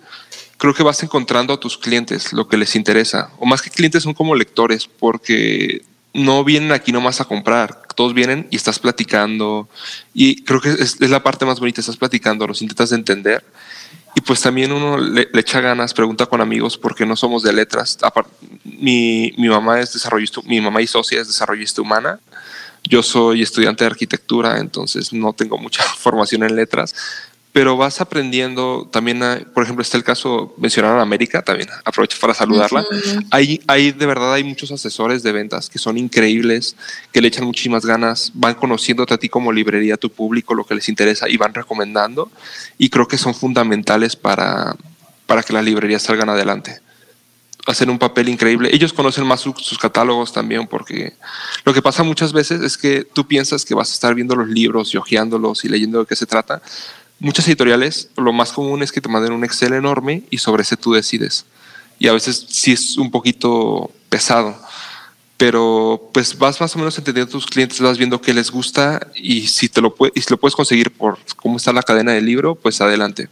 creo 0.57 0.73
que 0.73 0.83
vas 0.83 1.01
encontrando 1.03 1.53
a 1.53 1.59
tus 1.59 1.77
clientes 1.77 2.33
lo 2.33 2.47
que 2.47 2.57
les 2.57 2.75
interesa. 2.75 3.31
O 3.37 3.45
más 3.45 3.61
que 3.61 3.69
clientes 3.69 4.03
son 4.03 4.13
como 4.13 4.35
lectores, 4.35 4.87
porque 4.87 5.83
no 6.13 6.43
vienen 6.43 6.71
aquí 6.71 6.91
nomás 6.91 7.21
a 7.21 7.25
comprar. 7.25 7.83
Todos 7.95 8.13
vienen 8.13 8.47
y 8.49 8.57
estás 8.57 8.79
platicando. 8.79 9.69
Y 10.13 10.43
creo 10.43 10.59
que 10.59 10.71
es, 10.71 10.99
la 10.99 11.23
parte 11.23 11.45
más 11.45 11.59
bonita, 11.59 11.79
estás 11.79 11.97
platicando, 11.97 12.45
los 12.45 12.61
intentas 12.61 12.89
de 12.89 12.97
entender. 12.97 13.45
Y 14.15 14.21
pues 14.21 14.41
también 14.41 14.71
uno 14.71 14.97
le, 14.97 15.29
echa 15.35 15.61
ganas, 15.61 15.93
pregunta 15.93 16.25
con 16.25 16.41
amigos 16.41 16.77
porque 16.77 17.05
no 17.05 17.15
somos 17.15 17.43
de 17.43 17.53
letras. 17.53 17.97
Mi, 18.63 19.31
mi 19.37 19.47
mamá 19.47 19.79
es 19.79 19.93
desarrollista, 19.93 20.41
mi 20.43 20.59
mamá 20.59 20.81
y 20.81 20.87
socia 20.87 21.21
es 21.21 21.27
desarrollista 21.27 21.81
humana. 21.81 22.19
Yo 22.87 23.03
soy 23.03 23.41
estudiante 23.41 23.83
de 23.83 23.91
arquitectura, 23.91 24.59
entonces 24.59 25.13
no 25.13 25.33
tengo 25.33 25.57
mucha 25.57 25.83
formación 25.97 26.43
en 26.43 26.55
letras, 26.55 26.95
pero 27.51 27.75
vas 27.75 28.01
aprendiendo 28.01 28.87
también, 28.91 29.19
por 29.53 29.63
ejemplo, 29.63 29.81
está 29.81 29.97
el 29.97 30.03
caso, 30.03 30.53
mencionaron 30.57 30.99
a 30.99 31.01
América, 31.01 31.41
también 31.41 31.69
aprovecho 31.85 32.17
para 32.21 32.35
saludarla. 32.35 32.85
hay, 33.31 33.59
hay, 33.65 33.91
de 33.91 34.05
verdad, 34.05 34.33
hay 34.33 34.43
muchos 34.43 34.71
asesores 34.71 35.23
de 35.23 35.31
ventas 35.31 35.67
que 35.67 35.79
son 35.79 35.97
increíbles, 35.97 36.75
que 37.11 37.19
le 37.19 37.29
echan 37.29 37.45
muchísimas 37.45 37.83
ganas, 37.83 38.31
van 38.35 38.53
conociéndote 38.53 39.15
a 39.15 39.17
ti 39.17 39.27
como 39.27 39.51
librería, 39.51 39.95
a 39.95 39.97
tu 39.97 40.11
público, 40.11 40.53
lo 40.53 40.65
que 40.65 40.75
les 40.75 40.87
interesa 40.87 41.27
y 41.27 41.37
van 41.37 41.53
recomendando. 41.55 42.29
Y 42.77 42.89
creo 42.89 43.07
que 43.07 43.17
son 43.17 43.33
fundamentales 43.33 44.15
para, 44.15 44.75
para 45.25 45.41
que 45.41 45.51
las 45.51 45.65
librerías 45.65 46.03
salgan 46.03 46.29
adelante 46.29 46.81
hacen 47.67 47.89
un 47.89 47.99
papel 47.99 48.29
increíble. 48.29 48.69
Ellos 48.73 48.93
conocen 48.93 49.27
más 49.27 49.41
sus 49.41 49.77
catálogos 49.77 50.31
también, 50.31 50.67
porque 50.67 51.13
lo 51.65 51.73
que 51.73 51.81
pasa 51.81 52.03
muchas 52.03 52.33
veces 52.33 52.61
es 52.61 52.77
que 52.77 53.03
tú 53.03 53.27
piensas 53.27 53.65
que 53.65 53.75
vas 53.75 53.91
a 53.91 53.93
estar 53.93 54.15
viendo 54.15 54.35
los 54.35 54.47
libros 54.47 54.93
y 54.93 54.97
hojeándolos 54.97 55.65
y 55.65 55.69
leyendo 55.69 55.99
de 55.99 56.05
qué 56.05 56.15
se 56.15 56.25
trata, 56.25 56.61
muchas 57.19 57.47
editoriales, 57.47 58.09
lo 58.15 58.31
más 58.31 58.51
común 58.53 58.83
es 58.83 58.91
que 58.91 59.01
te 59.01 59.09
manden 59.09 59.33
un 59.33 59.43
Excel 59.43 59.73
enorme 59.73 60.23
y 60.29 60.37
sobre 60.37 60.63
ese 60.63 60.77
tú 60.77 60.93
decides. 60.93 61.45
Y 61.99 62.07
a 62.07 62.13
veces 62.13 62.45
sí 62.49 62.71
es 62.71 62.97
un 62.97 63.11
poquito 63.11 63.91
pesado, 64.09 64.55
pero 65.35 66.09
pues 66.13 66.37
vas 66.37 66.61
más 66.61 66.75
o 66.75 66.79
menos 66.79 66.97
entendiendo 66.97 67.29
a 67.29 67.31
tus 67.31 67.45
clientes, 67.45 67.79
vas 67.81 67.97
viendo 67.97 68.21
qué 68.21 68.33
les 68.33 68.49
gusta 68.49 69.07
y 69.15 69.47
si 69.47 69.67
te 69.67 69.81
lo, 69.81 69.95
y 70.13 70.21
si 70.21 70.29
lo 70.29 70.37
puedes 70.37 70.55
conseguir 70.55 70.91
por 70.91 71.17
cómo 71.35 71.57
está 71.57 71.73
la 71.73 71.83
cadena 71.83 72.13
del 72.13 72.25
libro, 72.25 72.55
pues 72.55 72.81
adelante. 72.81 73.29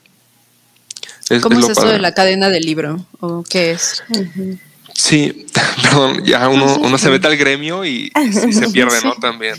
¿Cómo 1.41 1.59
es, 1.59 1.69
eso 1.69 1.87
de 1.87 1.99
la 1.99 2.13
cadena 2.13 2.49
del 2.49 2.63
libro? 2.63 3.05
¿O 3.19 3.43
qué 3.43 3.71
es? 3.71 4.03
Sí, 4.93 5.45
perdón, 5.81 6.23
ya 6.23 6.47
uno, 6.47 6.77
uno 6.77 6.97
se 6.97 7.09
mete 7.09 7.27
al 7.27 7.37
gremio 7.37 7.83
y, 7.85 8.11
se 8.31 8.69
pierde, 8.73 9.01
¿no? 9.03 9.13
También. 9.15 9.55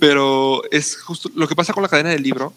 Pero 0.00 0.62
es 0.70 0.96
justo 0.96 1.30
lo 1.34 1.46
que 1.46 1.54
pasa 1.54 1.72
con 1.72 1.82
la 1.82 1.88
cadena 1.88 2.10
del 2.10 2.22
libro 2.22 2.52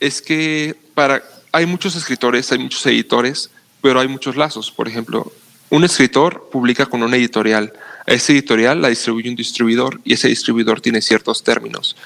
es 0.00 0.22
que 0.22 0.74
para, 0.94 1.22
hay 1.52 1.66
muchos 1.66 1.94
escritores, 1.94 2.50
hay 2.52 2.58
muchos 2.58 2.84
editores, 2.86 3.50
pero 3.82 4.00
hay 4.00 4.08
muchos 4.08 4.36
lazos. 4.36 4.70
Por 4.70 4.88
ejemplo, 4.88 5.30
un 5.68 5.84
escritor 5.84 6.48
publica 6.50 6.86
con 6.86 7.02
una 7.02 7.16
editorial. 7.16 7.72
A 8.06 8.12
ese 8.12 8.32
editorial 8.32 8.82
la 8.82 8.88
distribuye 8.88 9.28
un 9.28 9.36
distribuidor 9.36 10.00
y 10.04 10.14
ese 10.14 10.28
distribuidor 10.28 10.80
tiene 10.80 11.00
ciertos 11.02 11.44
términos. 11.44 11.96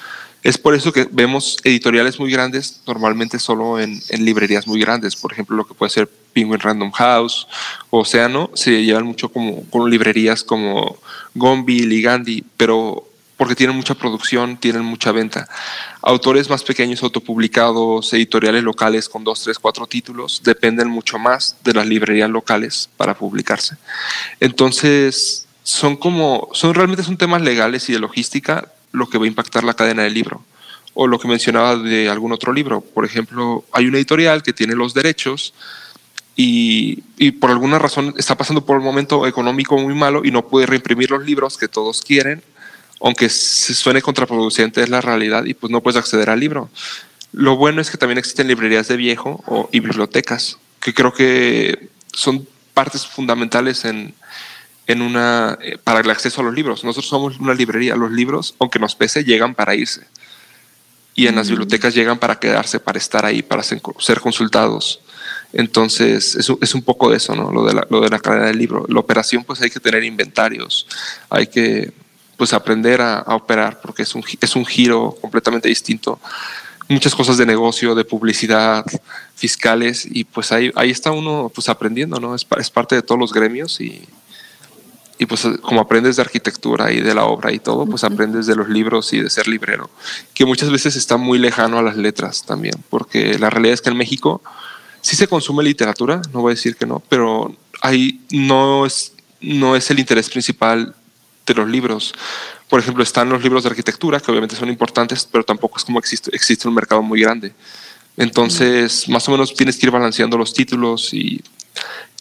Es 0.45 0.59
por 0.59 0.75
eso 0.75 0.93
que 0.93 1.09
vemos 1.11 1.57
editoriales 1.65 2.21
muy 2.21 2.31
grandes, 2.31 2.83
normalmente 2.87 3.39
solo 3.39 3.81
en, 3.81 4.03
librerías 4.19 4.67
muy 4.67 4.79
grandes. 4.79 5.17
Por 5.17 5.33
ejemplo, 5.33 5.57
lo 5.57 5.67
que 5.67 5.73
puede 5.73 5.89
ser 5.89 6.07
Penguin 6.07 6.61
Random 6.61 6.93
House 6.93 7.49
o 7.89 8.01
Océano, 8.01 8.51
se 8.53 8.85
llevan 8.85 9.07
mucho 9.07 9.31
como, 9.31 9.65
con 9.71 9.91
librerías 9.91 10.45
como 10.45 10.99
Gombi, 11.35 11.81
Ligandi, 11.81 12.45
pero 12.59 13.09
porque 13.39 13.55
tienen 13.55 13.75
mucha 13.75 13.95
producción, 13.95 14.59
tienen 14.59 14.85
mucha 14.85 15.13
venta. 15.13 15.49
Autores 16.03 16.51
más 16.51 16.63
pequeños, 16.63 17.03
autopublicados, 17.03 18.13
editoriales 18.13 18.63
locales 18.63 19.09
con 19.09 19.25
dos, 19.25 19.43
tres, 19.43 19.59
cuatro 19.59 19.87
títulos, 19.87 20.43
dependen 20.45 20.89
mucho 20.89 21.19
más 21.19 21.57
de 21.65 21.73
las 21.73 21.87
librerías 21.87 22.29
locales 22.29 22.91
para 22.99 23.15
publicarse. 23.15 23.77
Entonces, 24.41 25.47
son 25.63 25.97
como, 25.97 26.51
son 26.53 26.75
realmente 26.75 27.03
son 27.03 27.17
temas 27.17 27.41
legales 27.41 27.89
y 27.89 27.95
de 27.95 27.99
logística 27.99 28.71
lo 28.95 29.09
que 29.09 29.19
va 29.19 29.25
a 29.25 29.29
impactar 29.29 29.65
la 29.65 29.75
cadena 29.75 30.05
del 30.05 30.15
libro. 30.15 30.43
O 30.95 31.07
lo 31.07 31.19
que 31.19 31.29
mencionaba 31.29 31.77
de 31.77 32.09
algún 32.09 32.33
otro 32.33 32.53
libro. 32.53 32.81
Por 32.81 33.05
ejemplo, 33.05 33.65
hay 33.73 33.87
una 33.87 33.99
editorial 33.99 34.43
que 34.43 34.53
tiene 34.53 34.75
los 34.75 34.95
derechos 34.95 35.53
y, 36.37 37.03
y, 37.19 37.33
por 37.33 37.51
alguna 37.51 37.79
razón 37.79 38.15
está 38.17 38.37
pasando 38.37 38.65
por 38.65 38.79
un 38.79 38.85
momento 38.85 39.27
económico 39.27 39.77
muy 39.79 39.95
malo 39.95 40.23
y 40.25 40.31
no 40.31 40.49
puede 40.49 40.67
reimprimir 40.67 41.11
los 41.11 41.25
libros 41.25 41.59
que 41.59 41.69
todos 41.69 42.03
quieren 42.03 42.43
aunque 43.05 43.29
se 43.29 43.75
suene 43.75 44.01
contraproducente, 44.01 44.83
es 44.83 44.89
la 44.89 45.03
realidad 45.03 45.45
y 45.45 45.53
pues 45.53 45.71
no 45.71 45.83
puedes 45.83 45.99
acceder 45.99 46.31
al 46.31 46.41
libro. 46.41 46.71
Lo 47.33 47.57
bueno 47.57 47.83
es 47.83 47.91
que 47.91 47.99
también 47.99 48.17
existen 48.17 48.49
librerías 48.49 48.89
de 48.89 48.97
viejo 48.97 49.69
y 49.73 49.81
bibliotecas, 49.81 50.57
que 50.81 50.95
creo 50.95 51.13
que 51.13 51.91
son 52.15 52.49
partes 52.73 53.07
fundamentales 53.07 53.85
en, 53.85 54.15
en 54.87 55.03
una, 55.03 55.59
eh, 55.63 55.79
para 55.83 56.01
el 56.01 56.11
acceso 56.11 56.41
a 56.41 56.45
los 56.45 56.55
libros. 56.55 56.85
Nosotros 56.85 57.09
somos 57.09 57.39
una 57.39 57.55
librería, 57.55 57.97
los 57.97 58.11
libros, 58.11 58.55
aunque 58.59 58.79
nos 58.79 58.95
pese, 58.95 59.25
llegan 59.25 59.55
para 59.55 59.75
irse. 59.75 60.07
y 61.17 61.29
en 61.29 61.37
las 61.37 61.49
bibliotecas 61.49 61.95
llegan 61.95 62.19
para 62.19 62.41
quedarse, 62.41 62.81
para 62.81 62.99
estar 62.99 63.25
ahí, 63.25 63.41
para 63.41 63.63
ser, 63.63 63.81
consultados. 64.21 65.01
Entonces, 65.53 66.35
es, 66.35 66.51
es, 66.61 66.75
un 66.75 66.83
poco 66.83 67.09
de 67.09 67.19
eso, 67.19 67.37
¿no? 67.37 67.53
Lo 67.53 67.65
de, 67.65 67.73
la, 67.73 67.87
lo 67.89 68.01
de 68.01 68.09
la 68.09 68.19
calidad 68.19 68.47
del 68.47 68.59
libro. 68.59 68.85
La 68.89 68.99
operación, 68.99 69.45
pues 69.45 69.63
hay 69.63 69.71
que 69.71 69.79
tener 69.79 70.03
inventarios, 70.03 70.89
hay 71.31 71.47
que 71.47 71.93
pues 72.37 72.53
aprender 72.53 73.01
a, 73.01 73.23
operar, 73.29 73.81
porque 73.81 74.03
es 74.03 74.13
un, 74.17 74.25
es 74.41 74.57
un 74.57 74.67
giro 74.67 75.17
completamente 75.21 75.69
distinto. 75.69 76.19
Muchas 76.89 77.15
cosas 77.15 77.37
de 77.39 77.47
negocio, 77.47 77.95
de 77.95 78.05
publicidad, 78.05 78.85
fiscales, 79.37 80.05
y 80.11 80.25
pues 80.25 80.51
ahí, 80.51 80.73
ahí 80.75 80.91
está 80.91 81.13
uno 81.13 81.51
pues 81.55 81.69
aprendiendo, 81.69 82.19
¿no? 82.19 82.35
Es, 82.35 82.45
es 82.59 82.71
parte 82.71 82.97
de 82.97 83.03
todos 83.03 83.21
los 83.21 83.33
gremios 83.33 83.81
y, 83.81 84.03
y 85.19 85.27
pues 85.27 85.47
como 85.63 85.81
aprendes 85.81 86.17
de 86.17 86.23
arquitectura 86.23 86.93
y 86.93 87.01
de 87.01 87.15
la 87.15 87.25
obra 87.25 87.53
y 87.53 87.59
todo, 87.59 87.87
pues 87.87 88.05
aprendes 88.05 88.47
de 88.47 88.57
los 88.57 88.69
libros 88.69 89.13
y 89.13 89.21
de 89.21 89.31
ser 89.31 89.47
librero, 89.47 89.91
que 90.35 90.45
muchas 90.45 90.71
veces 90.71 90.97
está 90.97 91.17
muy 91.17 91.39
lejano 91.39 91.79
a 91.79 91.83
las 91.83 91.97
letras 91.97 92.45
también, 92.45 92.75
porque 92.91 93.39
la 93.39 93.51
realidad 93.51 93.75
es 93.75 93.81
que 93.81 93.91
en 93.91 93.97
México 93.97 94.43
sí 95.01 95.17
se 95.17 95.29
consume 95.29 95.63
literatura, 95.63 96.21
no 96.33 96.41
voy 96.41 96.53
a 96.53 96.55
decir 96.55 96.77
que 96.77 96.87
no, 96.87 97.01
pero 97.09 97.55
ahí 97.83 98.21
no 98.31 98.87
es, 98.87 99.13
no 99.41 99.77
es 99.77 99.91
el 99.91 100.01
interés 100.01 100.31
principal 100.31 100.95
de 101.47 101.55
los 101.55 101.69
libros. 101.69 102.15
Por 102.69 102.81
ejemplo, 102.81 103.03
están 103.03 103.29
los 103.29 103.43
libros 103.43 103.65
de 103.65 103.71
arquitectura, 103.71 104.19
que 104.19 104.31
obviamente 104.31 104.57
son 104.57 104.69
importantes, 104.69 105.29
pero 105.31 105.45
tampoco 105.45 105.79
es 105.79 105.85
como 105.85 105.99
existe, 105.99 106.35
existe 106.35 106.67
un 106.67 106.75
mercado 106.75 107.03
muy 107.03 107.21
grande. 107.21 107.53
Entonces, 108.17 109.09
más 109.09 109.29
o 109.29 109.33
menos 109.33 109.55
tienes 109.55 109.77
que 109.77 109.87
ir 109.87 109.93
balanceando 109.93 110.39
los 110.39 110.55
títulos 110.55 111.13
y 111.13 111.43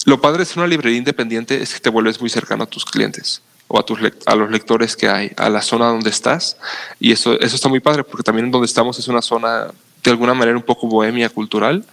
lo 0.05 0.21
padre 0.21 0.39
de 0.39 0.45
ser 0.45 0.59
una 0.59 0.67
librería 0.67 0.97
independiente 0.97 1.61
es 1.61 1.73
que 1.73 1.79
te 1.79 1.89
vuelves 1.89 2.19
muy 2.19 2.29
cercano 2.29 2.63
a 2.63 2.67
tus 2.67 2.85
clientes 2.85 3.41
o 3.67 3.79
a, 3.79 3.85
tus 3.85 3.99
a 4.25 4.35
los 4.35 4.51
lectores 4.51 4.95
que 4.95 5.07
hay, 5.07 5.31
a 5.37 5.49
la 5.49 5.61
zona 5.61 5.87
donde 5.87 6.09
estás. 6.09 6.57
Y 6.99 7.11
eso, 7.11 7.39
eso 7.39 7.55
está 7.55 7.69
muy 7.69 7.79
padre 7.79 8.03
porque 8.03 8.23
también 8.23 8.51
donde 8.51 8.65
estamos 8.65 8.99
es 8.99 9.07
una 9.07 9.21
zona 9.21 9.67
de 10.03 10.11
alguna 10.11 10.33
manera 10.33 10.57
un 10.57 10.63
poco 10.63 10.87
bohemia 10.87 11.29
cultural. 11.29 11.85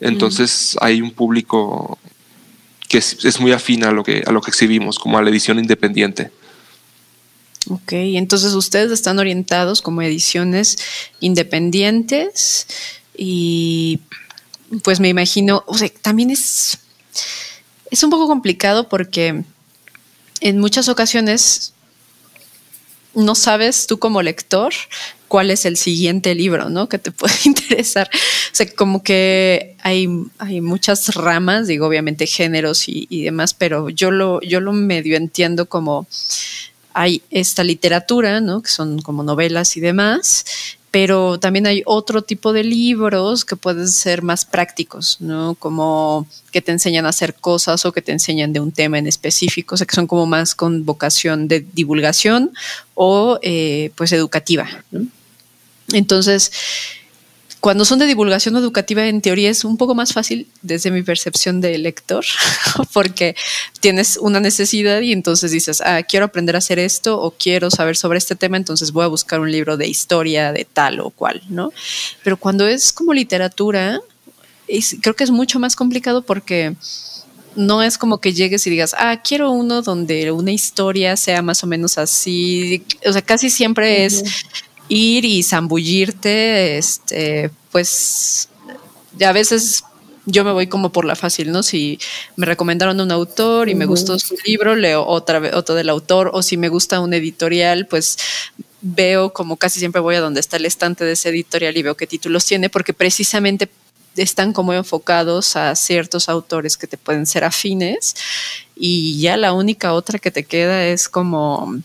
Entonces 0.00 0.76
hay 0.80 1.00
un 1.00 1.12
público 1.12 1.98
que 2.88 2.98
es, 2.98 3.24
es, 3.24 3.40
muy 3.40 3.52
afín 3.52 3.84
a 3.84 3.92
lo, 3.92 4.02
que, 4.02 4.22
a 4.26 4.32
lo 4.32 4.40
que 4.40 4.50
exhibimos, 4.50 4.98
como 4.98 5.16
a 5.16 5.22
la 5.22 5.30
edición 5.30 5.58
independiente. 5.58 6.30
Ok, 7.70 7.92
entonces 7.92 8.54
ustedes 8.54 8.90
están 8.90 9.18
orientados 9.18 9.80
como 9.80 10.02
ediciones 10.02 10.76
independientes 11.20 12.66
y 13.16 14.00
pues 14.82 15.00
me 15.00 15.08
imagino, 15.08 15.62
o 15.66 15.78
sea, 15.78 15.88
también 16.00 16.30
es, 16.30 16.78
es 17.90 18.02
un 18.02 18.10
poco 18.10 18.26
complicado 18.26 18.88
porque 18.88 19.44
en 20.40 20.58
muchas 20.58 20.88
ocasiones 20.88 21.72
no 23.14 23.34
sabes 23.34 23.86
tú 23.86 23.98
como 23.98 24.22
lector 24.22 24.72
cuál 25.28 25.50
es 25.50 25.64
el 25.64 25.76
siguiente 25.76 26.34
libro, 26.34 26.68
¿no? 26.68 26.88
Que 26.88 26.98
te 26.98 27.10
puede 27.12 27.34
interesar. 27.44 28.10
O 28.12 28.54
sea, 28.54 28.66
como 28.74 29.02
que 29.02 29.76
hay, 29.82 30.08
hay 30.38 30.60
muchas 30.60 31.14
ramas, 31.14 31.66
digo, 31.66 31.86
obviamente 31.86 32.26
géneros 32.26 32.84
y, 32.86 33.22
demás, 33.22 33.54
pero 33.54 33.88
yo 33.88 34.10
lo, 34.10 34.40
yo 34.42 34.60
lo 34.60 34.72
medio 34.72 35.16
entiendo 35.16 35.66
como 35.66 36.06
hay 36.94 37.22
esta 37.30 37.64
literatura, 37.64 38.40
¿no? 38.40 38.62
Que 38.62 38.70
son 38.70 39.00
como 39.00 39.22
novelas 39.22 39.76
y 39.76 39.80
demás, 39.80 40.44
pero 40.92 41.40
también 41.40 41.66
hay 41.66 41.82
otro 41.86 42.20
tipo 42.20 42.52
de 42.52 42.64
libros 42.64 43.46
que 43.46 43.56
pueden 43.56 43.88
ser 43.88 44.20
más 44.20 44.44
prácticos, 44.44 45.16
¿no? 45.20 45.56
Como 45.58 46.26
que 46.52 46.60
te 46.60 46.70
enseñan 46.70 47.06
a 47.06 47.08
hacer 47.08 47.34
cosas 47.34 47.86
o 47.86 47.92
que 47.92 48.02
te 48.02 48.12
enseñan 48.12 48.52
de 48.52 48.60
un 48.60 48.72
tema 48.72 48.98
en 48.98 49.06
específico, 49.06 49.74
o 49.74 49.78
sea, 49.78 49.86
que 49.86 49.94
son 49.94 50.06
como 50.06 50.26
más 50.26 50.54
con 50.54 50.84
vocación 50.84 51.48
de 51.48 51.66
divulgación 51.72 52.52
o 52.94 53.38
eh, 53.40 53.90
pues 53.96 54.12
educativa. 54.12 54.68
Entonces, 55.94 56.52
cuando 57.62 57.84
son 57.84 58.00
de 58.00 58.06
divulgación 58.06 58.56
educativa, 58.56 59.06
en 59.06 59.20
teoría 59.20 59.48
es 59.48 59.64
un 59.64 59.76
poco 59.76 59.94
más 59.94 60.12
fácil 60.12 60.48
desde 60.62 60.90
mi 60.90 61.04
percepción 61.04 61.60
de 61.60 61.78
lector, 61.78 62.24
porque 62.92 63.36
tienes 63.78 64.16
una 64.16 64.40
necesidad 64.40 65.00
y 65.00 65.12
entonces 65.12 65.52
dices, 65.52 65.80
ah, 65.80 66.02
quiero 66.02 66.26
aprender 66.26 66.56
a 66.56 66.58
hacer 66.58 66.80
esto 66.80 67.20
o 67.22 67.30
quiero 67.30 67.70
saber 67.70 67.96
sobre 67.96 68.18
este 68.18 68.34
tema, 68.34 68.56
entonces 68.56 68.90
voy 68.90 69.04
a 69.04 69.06
buscar 69.06 69.38
un 69.38 69.52
libro 69.52 69.76
de 69.76 69.86
historia 69.86 70.52
de 70.52 70.64
tal 70.64 70.98
o 70.98 71.10
cual, 71.10 71.40
¿no? 71.50 71.72
Pero 72.24 72.36
cuando 72.36 72.66
es 72.66 72.92
como 72.92 73.14
literatura, 73.14 74.00
creo 75.00 75.14
que 75.14 75.22
es 75.22 75.30
mucho 75.30 75.60
más 75.60 75.76
complicado 75.76 76.22
porque 76.22 76.74
no 77.54 77.80
es 77.80 77.96
como 77.96 78.18
que 78.18 78.32
llegues 78.32 78.66
y 78.66 78.70
digas, 78.70 78.92
ah, 78.98 79.22
quiero 79.22 79.52
uno 79.52 79.82
donde 79.82 80.32
una 80.32 80.50
historia 80.50 81.16
sea 81.16 81.42
más 81.42 81.62
o 81.62 81.68
menos 81.68 81.96
así. 81.96 82.82
O 83.06 83.12
sea, 83.12 83.22
casi 83.22 83.50
siempre 83.50 84.04
es 84.04 84.24
ir 84.92 85.24
y 85.24 85.42
zambullirte, 85.42 86.76
este, 86.76 87.50
pues 87.70 88.48
a 89.24 89.32
veces 89.32 89.84
yo 90.26 90.44
me 90.44 90.52
voy 90.52 90.66
como 90.66 90.92
por 90.92 91.06
la 91.06 91.16
fácil, 91.16 91.50
¿no? 91.50 91.62
Si 91.62 91.98
me 92.36 92.46
recomendaron 92.46 93.00
un 93.00 93.10
autor 93.10 93.68
y 93.70 93.74
me 93.74 93.86
gustó 93.86 94.18
su 94.18 94.36
libro, 94.44 94.76
leo 94.76 95.04
otra 95.06 95.38
vez 95.38 95.54
otro 95.54 95.74
del 95.74 95.88
autor, 95.88 96.30
o 96.34 96.42
si 96.42 96.56
me 96.56 96.68
gusta 96.68 97.00
un 97.00 97.14
editorial, 97.14 97.86
pues 97.86 98.18
veo 98.82 99.32
como 99.32 99.56
casi 99.56 99.78
siempre 99.78 100.00
voy 100.00 100.16
a 100.16 100.20
donde 100.20 100.40
está 100.40 100.58
el 100.58 100.66
estante 100.66 101.04
de 101.04 101.12
ese 101.12 101.30
editorial 101.30 101.76
y 101.76 101.82
veo 101.82 101.96
qué 101.96 102.06
títulos 102.06 102.44
tiene, 102.44 102.68
porque 102.68 102.92
precisamente 102.92 103.70
están 104.14 104.52
como 104.52 104.74
enfocados 104.74 105.56
a 105.56 105.74
ciertos 105.74 106.28
autores 106.28 106.76
que 106.76 106.86
te 106.86 106.98
pueden 106.98 107.24
ser 107.24 107.44
afines 107.44 108.14
y 108.76 109.18
ya 109.18 109.38
la 109.38 109.54
única 109.54 109.94
otra 109.94 110.18
que 110.18 110.30
te 110.30 110.44
queda 110.44 110.84
es 110.84 111.08
como 111.08 111.80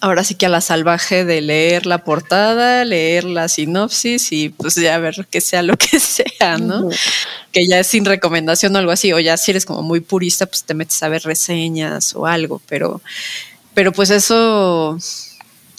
ahora 0.00 0.24
sí 0.24 0.34
que 0.34 0.46
a 0.46 0.48
la 0.48 0.60
salvaje 0.60 1.24
de 1.24 1.40
leer 1.40 1.86
la 1.86 2.04
portada, 2.04 2.84
leer 2.84 3.24
la 3.24 3.48
sinopsis 3.48 4.32
y 4.32 4.50
pues 4.50 4.74
ya 4.74 4.98
ver 4.98 5.26
que 5.30 5.40
sea 5.40 5.62
lo 5.62 5.76
que 5.76 5.98
sea, 6.00 6.58
¿no? 6.58 6.88
Que 7.52 7.66
ya 7.66 7.80
es 7.80 7.86
sin 7.86 8.04
recomendación 8.04 8.74
o 8.74 8.78
algo 8.78 8.92
así, 8.92 9.12
o 9.12 9.18
ya 9.18 9.36
si 9.36 9.50
eres 9.50 9.64
como 9.64 9.82
muy 9.82 10.00
purista, 10.00 10.46
pues 10.46 10.64
te 10.64 10.74
metes 10.74 11.02
a 11.02 11.08
ver 11.08 11.22
reseñas 11.22 12.14
o 12.14 12.26
algo, 12.26 12.60
pero, 12.68 13.00
pero 13.74 13.92
pues 13.92 14.10
eso, 14.10 14.98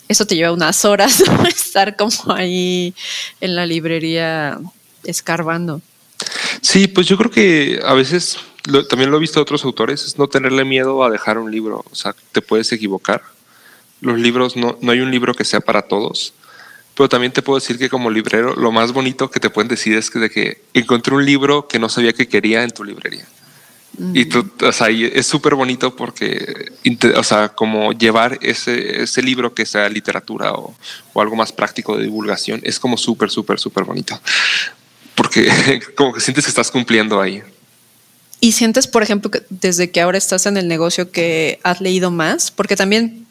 eso 0.08 0.26
te 0.26 0.36
lleva 0.36 0.52
unas 0.52 0.86
horas, 0.86 1.24
Estar 1.48 1.96
como 1.96 2.34
ahí 2.34 2.94
en 3.42 3.56
la 3.56 3.66
librería 3.66 4.58
escarbando. 5.04 5.82
Sí, 6.62 6.88
pues 6.88 7.08
yo 7.08 7.18
creo 7.18 7.30
que 7.30 7.80
a 7.86 7.94
veces 7.94 8.38
también 8.90 9.12
lo 9.12 9.18
he 9.18 9.22
visto 9.22 9.40
de 9.40 9.44
otros 9.44 9.64
autores, 9.64 10.04
es 10.04 10.18
no 10.18 10.28
tenerle 10.28 10.66
miedo 10.66 11.04
a 11.04 11.10
dejar 11.10 11.38
un 11.38 11.52
libro, 11.52 11.86
o 11.90 11.96
sea, 11.96 12.16
te 12.32 12.42
puedes 12.42 12.72
equivocar 12.72 13.22
los 14.02 14.20
libros, 14.20 14.56
no, 14.56 14.78
no 14.82 14.92
hay 14.92 15.00
un 15.00 15.12
libro 15.12 15.34
que 15.34 15.46
sea 15.46 15.60
para 15.60 15.84
todos. 15.84 16.34
Pero 16.96 17.10
también 17.10 17.32
te 17.32 17.44
puedo 17.44 17.60
decir 17.60 17.78
que 17.78 17.90
como 17.90 18.10
librero, 18.10 18.56
lo 18.56 18.72
más 18.72 18.92
bonito 18.92 19.30
que 19.30 19.40
te 19.40 19.52
pueden 19.52 19.68
decir 19.68 19.96
es 19.96 20.10
que, 20.10 20.20
de 20.20 20.30
que 20.32 20.62
encontré 20.74 21.14
un 21.14 21.26
libro 21.26 21.68
que 21.68 21.78
no 21.78 21.90
sabía 21.90 22.14
que 22.14 22.28
quería 22.28 22.64
en 22.64 22.72
tu 22.72 22.84
librería. 22.84 23.28
Y 24.14 24.26
tú, 24.26 24.48
o 24.62 24.72
sea, 24.72 24.90
es 24.90 25.26
súper 25.26 25.56
bonito 25.56 25.96
porque, 25.96 26.72
o 27.16 27.24
sea, 27.24 27.50
como 27.50 27.94
llevar 27.94 28.38
ese, 28.42 29.02
ese 29.02 29.24
libro 29.24 29.56
que 29.56 29.66
sea 29.66 29.90
literatura 29.90 30.54
o, 30.54 30.76
o 31.14 31.22
algo 31.22 31.36
más 31.36 31.52
práctico 31.52 31.98
de 31.98 32.04
divulgación, 32.04 32.62
es 32.64 32.80
como 32.80 32.96
súper, 32.98 33.32
súper, 33.32 33.60
súper 33.60 33.86
bonito. 33.86 34.20
Porque 35.16 35.82
como 35.96 36.14
que 36.14 36.20
sientes 36.20 36.46
que 36.46 36.50
estás 36.50 36.70
cumpliendo 36.70 37.22
ahí. 37.22 37.42
Y 38.40 38.52
sientes, 38.54 38.86
por 38.88 39.02
ejemplo, 39.02 39.32
que 39.32 39.44
desde 39.50 39.90
que 39.92 40.02
ahora 40.02 40.18
estás 40.18 40.46
en 40.46 40.58
el 40.58 40.68
negocio 40.68 41.12
que 41.12 41.60
has 41.64 41.82
leído 41.82 42.12
más, 42.12 42.52
porque 42.52 42.76
también 42.76 43.27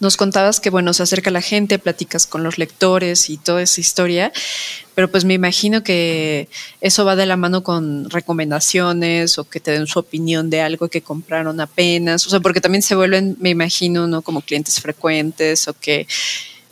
nos 0.00 0.16
contabas 0.16 0.60
que, 0.60 0.70
bueno, 0.70 0.92
se 0.92 1.02
acerca 1.02 1.30
la 1.30 1.40
gente, 1.40 1.78
platicas 1.78 2.26
con 2.26 2.42
los 2.42 2.58
lectores 2.58 3.30
y 3.30 3.36
toda 3.36 3.62
esa 3.62 3.80
historia, 3.80 4.32
pero 4.94 5.10
pues 5.10 5.24
me 5.24 5.34
imagino 5.34 5.82
que 5.82 6.48
eso 6.80 7.04
va 7.04 7.16
de 7.16 7.26
la 7.26 7.36
mano 7.36 7.62
con 7.62 8.08
recomendaciones 8.10 9.38
o 9.38 9.44
que 9.44 9.60
te 9.60 9.72
den 9.72 9.86
su 9.86 9.98
opinión 9.98 10.50
de 10.50 10.60
algo 10.60 10.88
que 10.88 11.02
compraron 11.02 11.60
apenas, 11.60 12.26
o 12.26 12.30
sea, 12.30 12.40
porque 12.40 12.60
también 12.60 12.82
se 12.82 12.94
vuelven, 12.94 13.36
me 13.40 13.50
imagino, 13.50 14.06
¿no? 14.06 14.22
Como 14.22 14.40
clientes 14.40 14.80
frecuentes 14.80 15.68
o 15.68 15.74
que, 15.74 16.06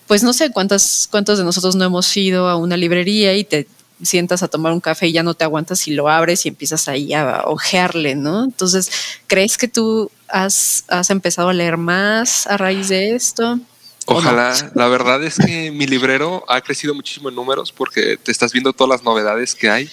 pues 0.07 0.23
no 0.23 0.33
sé 0.33 0.51
cuántas, 0.51 1.09
cuántos 1.11 1.39
de 1.39 1.45
nosotros 1.45 1.77
no 1.77 1.85
hemos 1.85 2.17
ido 2.17 2.49
a 2.49 2.57
una 2.57 2.77
librería 2.77 3.35
y 3.35 3.45
te 3.45 3.67
sientas 4.03 4.43
a 4.43 4.49
tomar 4.49 4.73
un 4.73 4.81
café 4.81 5.09
y 5.09 5.13
ya 5.13 5.23
no 5.23 5.35
te 5.35 5.45
aguantas 5.45 5.87
y 5.89 5.93
lo 5.93 6.09
abres 6.09 6.45
y 6.45 6.49
empiezas 6.49 6.89
ahí 6.89 7.15
a 7.15 7.43
ojearle, 7.47 8.15
¿no? 8.15 8.45
Entonces, 8.45 8.91
¿crees 9.27 9.57
que 9.57 9.69
tú 9.69 10.11
has, 10.29 10.85
empezado 11.09 11.49
a 11.49 11.55
leer 11.55 11.77
más 11.77 12.47
a 12.47 12.57
raíz 12.57 12.89
de 12.89 13.15
esto? 13.15 13.59
Ojalá, 14.07 14.55
la 14.75 14.87
verdad 14.87 15.25
es 15.25 15.37
que 15.37 15.73
mi 15.73 15.87
librero 15.87 16.45
ha 16.49 16.61
crecido 16.61 16.95
muchísimo 16.95 17.29
en 17.29 17.35
números 17.35 17.73
porque 17.73 18.17
te 18.17 18.31
estás 18.31 18.53
viendo 18.53 18.73
todas 18.73 18.89
las 18.91 19.03
novedades 19.03 19.55
que 19.55 19.69
hay, 19.69 19.91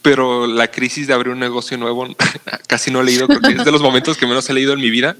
pero 0.00 0.48
la 0.48 0.68
crisis 0.68 1.06
de 1.06 1.14
abrir 1.14 1.32
un 1.32 1.38
negocio 1.38 1.78
nuevo 1.78 2.08
casi 2.66 2.90
no 2.90 3.00
he 3.02 3.04
leído, 3.04 3.28
es 3.30 3.64
de 3.64 3.70
los 3.70 3.82
momentos 3.82 4.16
que 4.16 4.26
menos 4.26 4.48
he 4.50 4.52
leído 4.52 4.72
en 4.72 4.80
mi 4.80 4.90
vida 4.90 5.16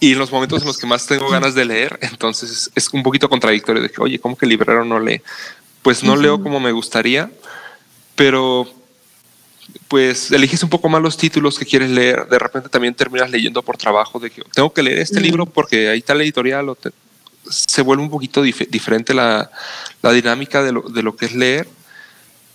y 0.00 0.16
los 0.16 0.32
momentos 0.32 0.62
en 0.62 0.66
los 0.66 0.78
que 0.78 0.86
más 0.86 1.06
tengo 1.06 1.30
ganas 1.30 1.54
de 1.54 1.64
leer, 1.64 1.96
entonces 2.02 2.70
es 2.74 2.88
un 2.92 3.04
poquito 3.04 3.28
contradictorio 3.28 3.80
de 3.80 3.88
que, 3.88 4.02
oye, 4.02 4.18
¿cómo 4.18 4.36
que 4.36 4.46
el 4.46 4.50
librero 4.50 4.84
no 4.84 4.98
lee? 4.98 5.22
Pues 5.80 6.02
no 6.02 6.16
leo 6.16 6.42
como 6.42 6.58
me 6.58 6.72
gustaría, 6.72 7.30
pero 8.14 8.66
pues 9.88 10.30
eliges 10.32 10.62
un 10.62 10.70
poco 10.70 10.88
más 10.88 11.00
los 11.00 11.16
títulos 11.16 11.58
que 11.58 11.64
quieres 11.64 11.90
leer. 11.90 12.26
De 12.28 12.38
repente 12.38 12.68
también 12.68 12.94
terminas 12.94 13.30
leyendo 13.30 13.62
por 13.62 13.76
trabajo 13.76 14.18
de 14.18 14.30
que 14.30 14.42
tengo 14.54 14.72
que 14.72 14.82
leer 14.82 14.98
este 14.98 15.20
libro 15.20 15.46
porque 15.46 15.88
ahí 15.88 15.98
está 15.98 16.14
la 16.14 16.22
editorial. 16.22 16.68
O 16.68 16.76
se 17.48 17.82
vuelve 17.82 18.02
un 18.02 18.10
poquito 18.10 18.44
dif- 18.44 18.68
diferente 18.68 19.14
la, 19.14 19.50
la 20.02 20.12
dinámica 20.12 20.62
de 20.62 20.72
lo, 20.72 20.82
de 20.82 21.02
lo 21.02 21.16
que 21.16 21.26
es 21.26 21.34
leer, 21.34 21.68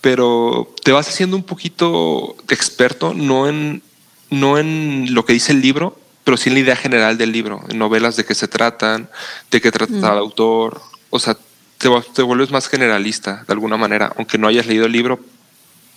pero 0.01 0.73
te 0.83 0.91
vas 0.91 1.07
haciendo 1.09 1.35
un 1.35 1.43
poquito 1.43 2.35
experto, 2.49 3.13
no 3.13 3.47
en, 3.49 3.81
no 4.29 4.57
en 4.57 5.13
lo 5.13 5.25
que 5.25 5.33
dice 5.33 5.51
el 5.51 5.61
libro, 5.61 5.99
pero 6.23 6.37
sí 6.37 6.49
en 6.49 6.55
la 6.55 6.61
idea 6.61 6.75
general 6.75 7.17
del 7.17 7.31
libro, 7.31 7.63
en 7.69 7.77
novelas 7.77 8.15
de 8.15 8.25
qué 8.25 8.35
se 8.35 8.47
tratan, 8.47 9.09
de 9.51 9.59
qué 9.61 9.71
trata 9.71 9.93
el 9.93 10.17
autor, 10.17 10.81
o 11.09 11.19
sea, 11.19 11.37
te, 11.77 11.89
te 12.13 12.21
vuelves 12.21 12.51
más 12.51 12.67
generalista 12.67 13.43
de 13.47 13.53
alguna 13.53 13.77
manera, 13.77 14.13
aunque 14.17 14.37
no 14.37 14.47
hayas 14.47 14.67
leído 14.67 14.85
el 14.85 14.91
libro, 14.91 15.19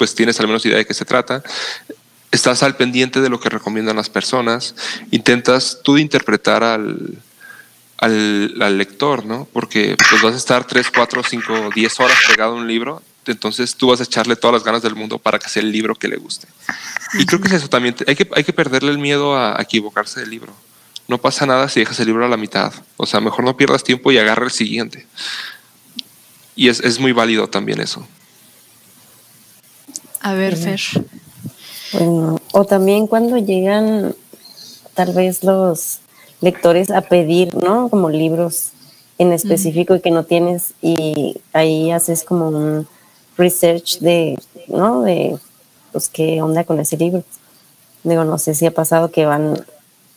pues 0.01 0.15
tienes 0.15 0.41
al 0.41 0.47
menos 0.47 0.65
idea 0.65 0.79
de 0.79 0.87
qué 0.87 0.95
se 0.95 1.05
trata. 1.05 1.43
Estás 2.31 2.63
al 2.63 2.75
pendiente 2.75 3.21
de 3.21 3.29
lo 3.29 3.39
que 3.39 3.51
recomiendan 3.51 3.97
las 3.97 4.09
personas, 4.09 4.75
intentas 5.11 5.81
tú 5.85 5.99
interpretar 5.99 6.65
al, 6.65 7.19
al, 7.99 8.79
lector, 8.79 9.27
¿no? 9.27 9.47
Porque 9.53 9.95
pues 10.09 10.23
vas 10.23 10.33
a 10.33 10.39
estar 10.39 10.67
3, 10.67 10.87
4, 10.91 11.23
5, 11.23 11.71
10 11.75 12.01
horas 12.01 12.17
pegado 12.31 12.53
a 12.53 12.55
un 12.55 12.67
libro, 12.67 13.03
entonces 13.27 13.77
tú 13.77 13.89
vas 13.89 14.01
a 14.01 14.05
echarle 14.05 14.37
todas 14.37 14.55
las 14.55 14.65
ganas 14.65 14.81
del 14.81 14.95
mundo 14.95 15.19
para 15.19 15.39
que 15.39 15.51
sea 15.51 15.61
el 15.61 15.71
libro 15.71 15.95
que 15.95 16.09
le 16.09 16.17
guste. 16.17 16.49
Y 17.19 17.27
creo 17.27 17.43
que 17.43 17.49
es 17.49 17.53
eso 17.53 17.69
también, 17.69 17.95
hay 18.07 18.17
que, 18.17 18.27
hay 18.35 18.45
que 18.45 18.55
perderle 18.55 18.93
el 18.93 18.99
miedo 18.99 19.37
a, 19.37 19.59
a 19.59 19.63
equivocarse 19.63 20.21
del 20.21 20.31
libro. 20.31 20.57
No 21.09 21.19
pasa 21.19 21.45
nada 21.45 21.69
si 21.69 21.81
dejas 21.81 22.01
el 22.01 22.07
libro 22.07 22.25
a 22.25 22.29
la 22.29 22.39
mitad. 22.39 22.73
O 22.97 23.05
sea, 23.05 23.21
mejor 23.21 23.45
no 23.45 23.55
pierdas 23.55 23.85
tiempo 23.85 24.11
y 24.13 24.17
agarra 24.17 24.47
el 24.47 24.51
siguiente. 24.51 25.07
Y 26.57 26.69
es, 26.69 26.81
es 26.81 26.99
muy 26.99 27.13
válido 27.13 27.51
también 27.51 27.83
eso. 27.83 28.09
A 30.21 30.35
ver, 30.35 30.57
Fer. 30.57 30.81
Bueno, 31.93 32.39
o 32.53 32.65
también 32.65 33.07
cuando 33.07 33.37
llegan 33.39 34.15
tal 34.95 35.13
vez 35.13 35.43
los 35.43 36.01
lectores 36.41 36.91
a 36.91 37.01
pedir, 37.01 37.55
¿no? 37.55 37.89
Como 37.89 38.11
libros 38.11 38.71
en 39.19 39.33
específico 39.33 39.95
y 39.95 40.01
que 40.01 40.11
no 40.11 40.25
tienes 40.25 40.75
y 40.81 41.37
ahí 41.53 41.91
haces 41.91 42.25
como 42.25 42.49
un 42.49 42.87
research 43.37 43.99
de, 44.01 44.39
¿no? 44.69 45.03
De, 45.03 45.39
pues, 45.93 46.09
qué 46.09 46.41
onda 46.43 46.65
con 46.65 46.81
ese 46.81 46.97
libro. 46.97 47.25
Digo, 48.03 48.25
no 48.25 48.39
sé 48.39 48.55
si 48.55 48.67
ha 48.67 48.71
pasado 48.71 49.11
que 49.11 49.27
van, 49.27 49.63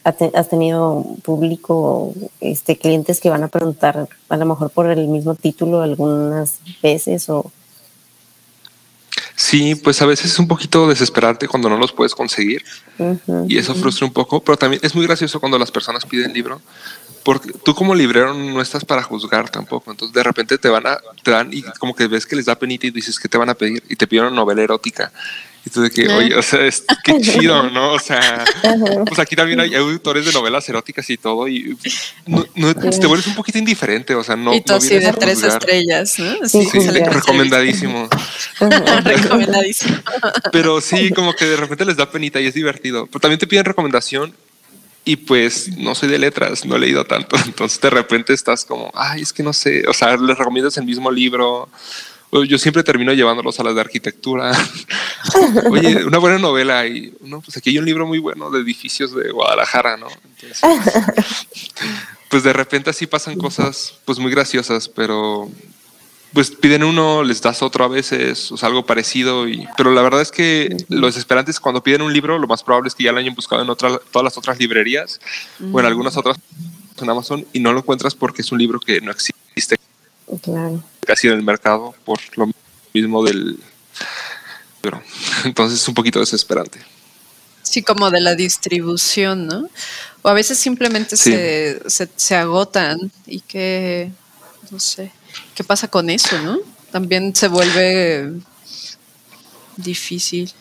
has 0.04 0.50
tenido 0.50 1.06
público, 1.24 2.14
este, 2.40 2.78
clientes 2.78 3.20
que 3.20 3.30
van 3.30 3.44
a 3.44 3.50
preguntar 3.50 4.08
a 4.30 4.38
lo 4.38 4.46
mejor 4.46 4.70
por 4.70 4.90
el 4.90 5.08
mismo 5.08 5.36
título 5.36 5.82
algunas 5.82 6.60
veces 6.82 7.30
o... 7.30 7.52
Sí, 9.44 9.76
pues 9.76 10.02
a 10.02 10.06
veces 10.06 10.32
es 10.32 10.40
un 10.40 10.48
poquito 10.48 10.88
desesperante 10.88 11.50
cuando 11.50 11.68
no 11.70 11.78
los 11.78 11.92
puedes 11.92 12.16
conseguir 12.16 12.64
y 13.46 13.58
eso 13.58 13.76
frustra 13.76 14.08
un 14.08 14.14
poco, 14.14 14.42
pero 14.42 14.58
también 14.58 14.80
es 14.82 14.96
muy 14.96 15.06
gracioso 15.06 15.42
cuando 15.42 15.60
las 15.60 15.70
personas 15.70 16.06
piden 16.06 16.32
libro, 16.32 16.62
porque 17.24 17.52
tú 17.64 17.74
como 17.74 17.96
librero 17.96 18.34
no 18.34 18.62
estás 18.62 18.84
para 18.86 19.02
juzgar 19.04 19.50
tampoco, 19.50 19.92
entonces 19.92 20.14
de 20.14 20.24
repente 20.24 20.58
te 20.58 20.70
van 20.70 20.86
a, 20.88 21.00
te 21.24 21.32
dan 21.32 21.50
y 21.52 21.62
como 21.80 21.96
que 21.96 22.08
ves 22.08 22.26
que 22.26 22.36
les 22.36 22.46
da 22.46 22.56
penita 22.56 22.88
y 22.88 22.92
dices 22.92 23.20
que 23.20 23.30
te 23.30 23.38
van 23.38 23.50
a 23.50 23.54
pedir 23.54 23.82
y 23.90 23.96
te 23.96 24.08
piden 24.08 24.26
una 24.26 24.36
novela 24.36 24.62
erótica. 24.62 25.12
Y 25.66 25.70
tú 25.70 25.80
de 25.82 25.90
que, 25.90 26.10
oye, 26.10 26.36
o 26.36 26.42
sea, 26.42 26.66
es, 26.66 26.84
qué 27.06 27.18
chido, 27.22 27.70
¿no? 27.70 27.94
O 27.94 28.00
sea, 28.00 28.44
pues 29.08 29.18
aquí 29.18 29.34
también 29.34 29.62
hay 29.62 29.74
autores 29.76 30.26
de 30.26 30.34
novelas 30.34 30.68
eróticas 30.68 31.10
y 31.10 31.16
todo 31.16 31.48
y 31.48 31.78
no, 32.26 32.46
no- 32.56 32.74
te 32.74 33.08
vuelves 33.08 33.28
un 33.28 33.36
poquito 33.36 33.60
indiferente, 33.60 34.14
o 34.14 34.24
sea, 34.26 34.36
no. 34.36 34.54
y 34.54 34.60
tú 34.60 34.74
no 34.74 34.78
así 34.80 34.90
vienes 34.90 35.14
de 35.14 35.20
tres 35.22 35.42
estrellas, 35.44 36.20
¿no? 36.20 36.50
Sí, 36.50 36.66
Sí, 36.66 36.80
con 36.80 36.94
recomendadísimo. 37.14 38.10
Recomendadísimo. 39.06 39.98
Pero 40.52 40.82
sí, 40.82 41.12
como 41.12 41.34
que 41.34 41.46
de 41.46 41.56
repente 41.56 41.86
les 41.86 41.96
da 41.96 42.12
penita 42.12 42.42
y 42.42 42.48
es 42.48 42.54
divertido. 42.54 43.08
Pero 43.08 43.22
también 43.22 43.40
te 43.40 43.48
piden 43.48 43.64
recomendación 43.64 44.36
y 45.06 45.18
pues 45.18 45.78
no 45.78 45.96
soy 45.96 46.10
de 46.10 46.20
letras, 46.20 46.66
no 46.66 46.76
he 46.76 46.80
leído 46.80 47.06
tanto. 47.06 47.36
Entonces 47.46 47.80
de 47.82 47.90
repente 47.90 48.34
estás 48.34 48.66
como, 48.66 48.92
ay, 48.94 49.22
es 49.22 49.34
que 49.34 49.44
no 49.44 49.54
sé. 49.54 49.88
O 49.88 49.94
sea, 49.94 50.16
les 50.16 50.38
recomiendas 50.38 50.78
el 50.78 50.86
mismo 50.86 51.12
libro. 51.12 51.70
Yo 52.48 52.58
siempre 52.58 52.82
termino 52.82 53.14
llevándolos 53.14 53.60
a 53.60 53.64
las 53.64 53.76
de 53.76 53.82
arquitectura. 53.82 54.52
Oye, 55.70 56.04
una 56.04 56.18
buena 56.18 56.40
novela 56.40 56.88
y 56.88 57.14
no, 57.22 57.42
pues 57.42 57.58
aquí 57.58 57.70
hay 57.70 57.78
un 57.78 57.86
libro 57.86 58.08
muy 58.08 58.18
bueno 58.18 58.50
de 58.50 58.62
edificios 58.62 59.14
de 59.14 59.30
Guadalajara, 59.32 59.98
¿no? 59.98 60.08
Entonces, 60.42 60.62
pues 62.30 62.42
de 62.42 62.54
repente 62.54 62.90
así 62.90 63.06
pasan 63.06 63.38
cosas 63.38 64.00
pues 64.06 64.18
muy 64.18 64.32
graciosas, 64.32 64.90
pero 64.90 65.52
pues 66.34 66.50
piden 66.52 66.84
uno, 66.84 67.24
les 67.24 67.42
das 67.42 67.62
otro 67.62 67.86
a 67.86 67.88
veces, 67.88 68.52
o 68.52 68.58
sea, 68.58 68.68
algo 68.68 68.86
parecido. 68.86 69.48
Y, 69.48 69.68
pero 69.78 69.92
la 69.92 70.02
verdad 70.02 70.22
es 70.22 70.32
que 70.32 70.76
lo 70.90 71.08
desesperante 71.08 71.52
es 71.52 71.60
cuando 71.60 71.84
piden 71.84 72.02
un 72.02 72.12
libro, 72.12 72.40
lo 72.40 72.48
más 72.48 72.64
probable 72.64 72.88
es 72.88 72.96
que 72.96 73.04
ya 73.04 73.12
lo 73.12 73.20
hayan 73.20 73.36
buscado 73.36 73.62
en 73.62 73.70
otras, 73.70 74.00
todas 74.12 74.24
las 74.24 74.38
otras 74.38 74.58
librerías 74.60 75.20
o 75.72 75.80
en 75.80 75.86
algunas 75.86 76.18
otras 76.18 76.38
en 77.02 77.10
Amazon 77.10 77.46
y 77.54 77.60
no 77.60 77.74
lo 77.74 77.80
encuentras 77.80 78.16
porque 78.16 78.42
es 78.42 78.52
un 78.52 78.60
libro 78.60 78.80
que 78.80 79.00
no 79.02 79.12
existe 79.12 79.78
Claro. 80.42 80.84
casi 81.06 81.28
en 81.28 81.34
el 81.34 81.44
mercado 81.44 81.94
por 82.06 82.20
lo 82.38 82.50
mismo 82.94 83.24
del 83.24 83.60
libro. 84.82 85.02
Entonces 85.44 85.82
es 85.82 85.88
un 85.88 85.94
poquito 85.94 86.20
desesperante. 86.20 86.80
Sí, 87.62 87.82
como 87.84 88.10
de 88.12 88.22
la 88.22 88.36
distribución, 88.36 89.48
¿no? 89.48 89.70
O 90.22 90.30
a 90.30 90.34
veces 90.34 90.58
simplemente 90.58 91.16
Sí. 91.18 91.32
se, 91.32 91.82
se, 91.88 92.10
se 92.16 92.36
agotan 92.36 93.12
y 93.26 93.42
que, 93.42 94.12
no 94.72 94.80
sé, 94.80 95.12
¿qué 95.56 95.64
pasa 95.64 95.88
con 95.88 96.10
eso, 96.10 96.40
no? 96.42 96.60
También 96.92 97.36
se 97.36 97.48
vuelve 97.48 98.32
difícil. 99.78 100.52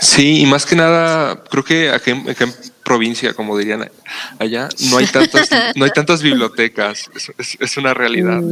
Sí, 0.00 0.40
y 0.40 0.46
más 0.46 0.66
que 0.66 0.76
nada, 0.76 1.42
creo 1.44 1.64
que 1.64 1.88
aquí 1.90 2.10
en, 2.10 2.28
acá 2.28 2.44
en 2.44 2.54
provincia, 2.84 3.32
como 3.32 3.56
dirían 3.56 3.90
allá, 4.38 4.68
no 4.90 4.98
hay 4.98 5.06
tantas, 5.06 5.48
no 5.74 5.84
hay 5.86 5.90
tantas 5.90 6.20
bibliotecas. 6.22 7.08
Es, 7.14 7.32
es- 7.38 7.56
es 7.58 7.76
una 7.78 7.94
realidad. 7.94 8.42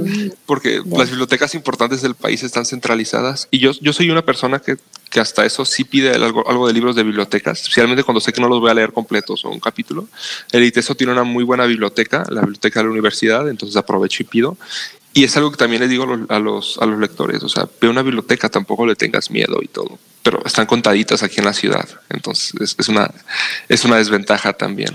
Porque 0.47 0.81
las 0.97 1.11
bibliotecas 1.11 1.55
importantes 1.55 2.01
del 2.01 2.15
país 2.15 2.43
están 2.43 2.65
centralizadas. 2.65 3.47
Y 3.51 3.59
yo, 3.59 3.73
yo 3.83 3.93
soy 3.93 4.11
una 4.11 4.23
persona 4.25 4.59
que, 4.59 4.77
que 5.11 5.21
hasta 5.21 5.45
eso 5.45 5.67
sí 5.67 5.85
pide 5.85 6.13
algo, 6.13 6.49
algo 6.49 6.67
de 6.67 6.73
libros 6.73 6.97
de 6.97 7.03
bibliotecas, 7.03 7.61
especialmente 7.61 8.05
cuando 8.05 8.23
sé 8.23 8.33
que 8.33 8.41
no 8.41 8.49
los 8.49 8.61
voy 8.61 8.71
a 8.71 8.75
leer 8.75 8.95
completos 8.95 9.45
o 9.45 9.51
un 9.51 9.61
capítulo. 9.61 10.09
El 10.51 10.65
ITESO 10.65 10.95
tiene 10.95 11.13
una 11.13 11.25
muy 11.25 11.45
buena 11.45 11.67
biblioteca, 11.67 12.25
la 12.31 12.41
biblioteca 12.41 12.81
de 12.81 12.85
la 12.87 12.91
universidad, 12.93 13.47
entonces 13.51 13.77
aprovecho 13.77 14.23
y 14.23 14.27
pido. 14.27 14.57
Y 15.15 15.25
es 15.25 15.37
algo 15.37 15.51
que 15.53 15.57
también 15.57 15.81
le 15.81 15.89
digo 15.89 16.05
a 16.05 16.07
los, 16.07 16.31
a 16.31 16.39
los, 16.39 16.79
a 16.79 16.87
los 16.87 16.99
lectores, 16.99 17.43
o 17.43 17.49
sea, 17.49 17.69
ve 17.81 17.89
una 17.89 18.03
biblioteca, 18.03 18.49
tampoco 18.49 18.85
le 18.85 18.97
tengas 18.97 19.31
miedo 19.31 19.61
y 19.63 19.69
todo, 19.69 19.99
pero 20.23 20.45
están 20.45 20.67
contaditas 20.67 21.23
aquí 21.23 21.39
en 21.39 21.47
la 21.47 21.55
ciudad, 21.55 21.89
entonces 22.11 22.53
es, 22.61 22.75
es 22.77 22.89
una, 22.89 23.11
es 23.69 23.85
una 23.85 23.97
desventaja 23.97 24.53
también. 24.53 24.95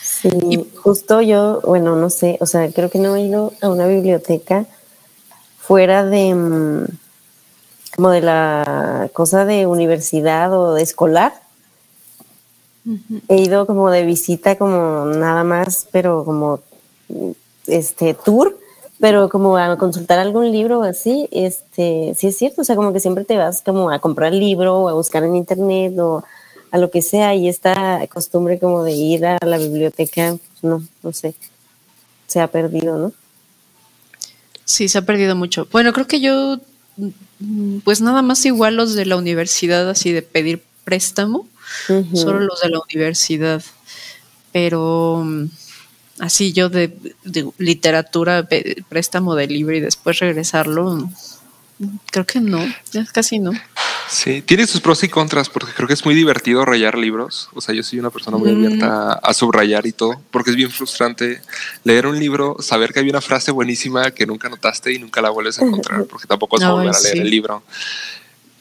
Sí, 0.00 0.30
justo 0.76 1.20
yo, 1.20 1.60
bueno, 1.64 1.96
no 1.96 2.10
sé, 2.10 2.38
o 2.40 2.46
sea, 2.46 2.70
creo 2.70 2.90
que 2.90 2.98
no 2.98 3.16
he 3.16 3.22
ido 3.22 3.52
a 3.60 3.68
una 3.68 3.86
biblioteca 3.86 4.66
fuera 5.58 6.04
de 6.04 6.34
mm, 6.34 6.84
como 7.96 8.10
de 8.10 8.20
la 8.20 9.10
cosa 9.12 9.44
de 9.44 9.66
universidad 9.66 10.52
o 10.52 10.74
de 10.74 10.82
escolar. 10.82 11.32
He 13.28 13.36
ido 13.42 13.66
como 13.66 13.90
de 13.90 14.04
visita, 14.04 14.56
como 14.56 15.04
nada 15.04 15.44
más, 15.44 15.86
pero 15.92 16.24
como 16.24 16.60
este 17.70 18.14
tour, 18.14 18.58
pero 18.98 19.28
como 19.28 19.56
a 19.56 19.76
consultar 19.78 20.18
algún 20.18 20.52
libro 20.52 20.80
o 20.80 20.82
así, 20.82 21.28
este, 21.32 22.14
sí 22.16 22.26
es 22.26 22.36
cierto, 22.36 22.62
o 22.62 22.64
sea, 22.64 22.76
como 22.76 22.92
que 22.92 23.00
siempre 23.00 23.24
te 23.24 23.36
vas 23.36 23.62
como 23.62 23.90
a 23.90 23.98
comprar 23.98 24.32
el 24.32 24.40
libro 24.40 24.78
o 24.78 24.88
a 24.88 24.92
buscar 24.92 25.24
en 25.24 25.36
internet 25.36 25.98
o 25.98 26.22
a 26.70 26.78
lo 26.78 26.90
que 26.90 27.02
sea 27.02 27.34
y 27.34 27.48
esta 27.48 28.06
costumbre 28.08 28.58
como 28.58 28.84
de 28.84 28.92
ir 28.92 29.26
a 29.26 29.38
la 29.44 29.58
biblioteca, 29.58 30.36
pues, 30.36 30.62
no, 30.62 30.82
no 31.02 31.12
sé, 31.12 31.34
se 32.26 32.40
ha 32.40 32.48
perdido, 32.48 32.96
¿no? 32.98 33.12
Sí, 34.64 34.88
se 34.88 34.98
ha 34.98 35.02
perdido 35.02 35.34
mucho. 35.34 35.66
Bueno, 35.72 35.92
creo 35.92 36.06
que 36.06 36.20
yo, 36.20 36.58
pues 37.82 38.00
nada 38.00 38.22
más 38.22 38.44
igual 38.44 38.76
los 38.76 38.94
de 38.94 39.04
la 39.04 39.16
universidad, 39.16 39.90
así 39.90 40.12
de 40.12 40.22
pedir 40.22 40.62
préstamo, 40.84 41.48
solo 42.14 42.40
los 42.40 42.60
de 42.60 42.68
la 42.68 42.80
universidad. 42.80 43.62
Pero 44.52 45.24
así 46.20 46.52
yo 46.52 46.68
de, 46.68 46.96
de 47.24 47.48
literatura, 47.58 48.46
préstamo 48.88 49.34
de 49.34 49.46
libro 49.48 49.76
y 49.76 49.80
después 49.80 50.18
regresarlo, 50.20 51.08
creo 52.10 52.26
que 52.26 52.40
no, 52.40 52.60
casi 53.12 53.38
no. 53.38 53.52
Sí, 54.08 54.42
tiene 54.42 54.66
sus 54.66 54.80
pros 54.80 55.04
y 55.04 55.08
contras, 55.08 55.48
porque 55.48 55.72
creo 55.72 55.86
que 55.86 55.94
es 55.94 56.04
muy 56.04 56.16
divertido 56.16 56.64
rayar 56.64 56.98
libros. 56.98 57.48
O 57.54 57.60
sea, 57.60 57.74
yo 57.76 57.84
soy 57.84 58.00
una 58.00 58.10
persona 58.10 58.36
muy 58.38 58.50
Mm. 58.50 58.56
abierta 58.64 59.12
a, 59.12 59.12
a 59.14 59.34
subrayar 59.34 59.86
y 59.86 59.92
todo, 59.92 60.20
porque 60.32 60.50
es 60.50 60.56
bien 60.56 60.70
frustrante 60.70 61.40
leer 61.84 62.06
un 62.08 62.18
libro, 62.18 62.56
saber 62.60 62.92
que 62.92 62.98
hay 63.00 63.08
una 63.08 63.20
frase 63.20 63.52
buenísima 63.52 64.10
que 64.10 64.26
nunca 64.26 64.48
notaste 64.48 64.92
y 64.92 64.98
nunca 64.98 65.22
la 65.22 65.30
vuelves 65.30 65.60
a 65.60 65.64
encontrar, 65.64 66.04
porque 66.06 66.26
tampoco 66.26 66.56
vas 66.56 66.64
a 66.64 66.68
Ay, 66.70 66.72
volver 66.72 66.94
a 66.96 67.00
leer 67.00 67.14
sí. 67.16 67.20
el 67.22 67.30
libro. 67.30 67.62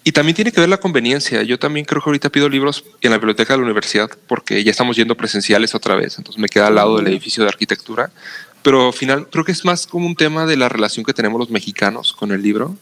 Y 0.03 0.11
también 0.11 0.35
tiene 0.35 0.51
que 0.51 0.59
ver 0.59 0.69
la 0.69 0.77
conveniencia. 0.77 1.43
Yo 1.43 1.59
también 1.59 1.85
creo 1.85 2.01
que 2.01 2.09
ahorita 2.09 2.29
pido 2.29 2.49
libros 2.49 2.83
en 3.01 3.11
la 3.11 3.17
biblioteca 3.17 3.53
de 3.53 3.59
la 3.59 3.65
universidad 3.65 4.09
porque 4.27 4.63
ya 4.63 4.71
estamos 4.71 4.95
yendo 4.95 5.15
presenciales 5.15 5.75
otra 5.75 5.95
vez. 5.95 6.17
Entonces 6.17 6.39
me 6.39 6.47
queda 6.47 6.67
al 6.67 6.75
lado 6.75 6.97
del 6.97 7.07
edificio 7.07 7.43
de 7.43 7.49
arquitectura. 7.49 8.11
pero 8.61 8.87
al 8.87 8.93
final 8.93 9.27
creo 9.29 9.45
que 9.45 9.51
es 9.51 9.63
más 9.65 9.87
como 9.87 10.05
un 10.05 10.15
tema 10.15 10.45
de 10.45 10.57
la 10.57 10.69
relación 10.69 11.05
que 11.05 11.13
tenemos 11.13 11.39
los 11.39 11.49
mexicanos 11.49 12.13
con 12.13 12.31
el 12.31 12.41
libro, 12.41 12.75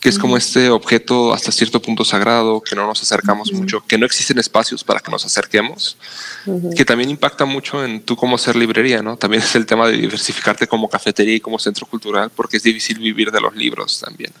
que 0.00 0.08
es 0.08 0.18
como 0.18 0.36
este 0.36 0.70
objeto 0.70 1.32
hasta 1.32 1.52
cierto 1.52 1.80
punto 1.80 2.04
sagrado, 2.04 2.60
que 2.60 2.74
no 2.74 2.86
nos 2.86 3.02
acercamos 3.02 3.52
mucho, 3.52 3.84
que 3.86 3.98
no 3.98 4.06
existen 4.06 4.38
espacios 4.38 4.82
para 4.82 5.00
que 5.00 5.10
nos 5.10 5.24
acerquemos, 5.24 5.96
que 6.74 6.84
también 6.84 7.10
impacta 7.10 7.44
mucho 7.44 7.84
en 7.84 8.00
tú 8.00 8.16
cómo 8.16 8.38
ser 8.38 8.56
librería, 8.56 9.02
¿no? 9.02 9.16
También 9.16 9.42
es 9.42 9.54
el 9.54 9.66
tema 9.66 9.86
de 9.86 9.96
diversificarte 9.98 10.66
como 10.66 10.88
cafetería 10.88 11.34
y 11.36 11.40
como 11.40 11.58
centro 11.58 11.86
cultural, 11.86 12.30
porque 12.34 12.56
es 12.56 12.62
difícil 12.62 12.98
vivir 12.98 13.30
de 13.30 13.40
los 13.40 13.54
libros 13.54 14.00
también. 14.00 14.32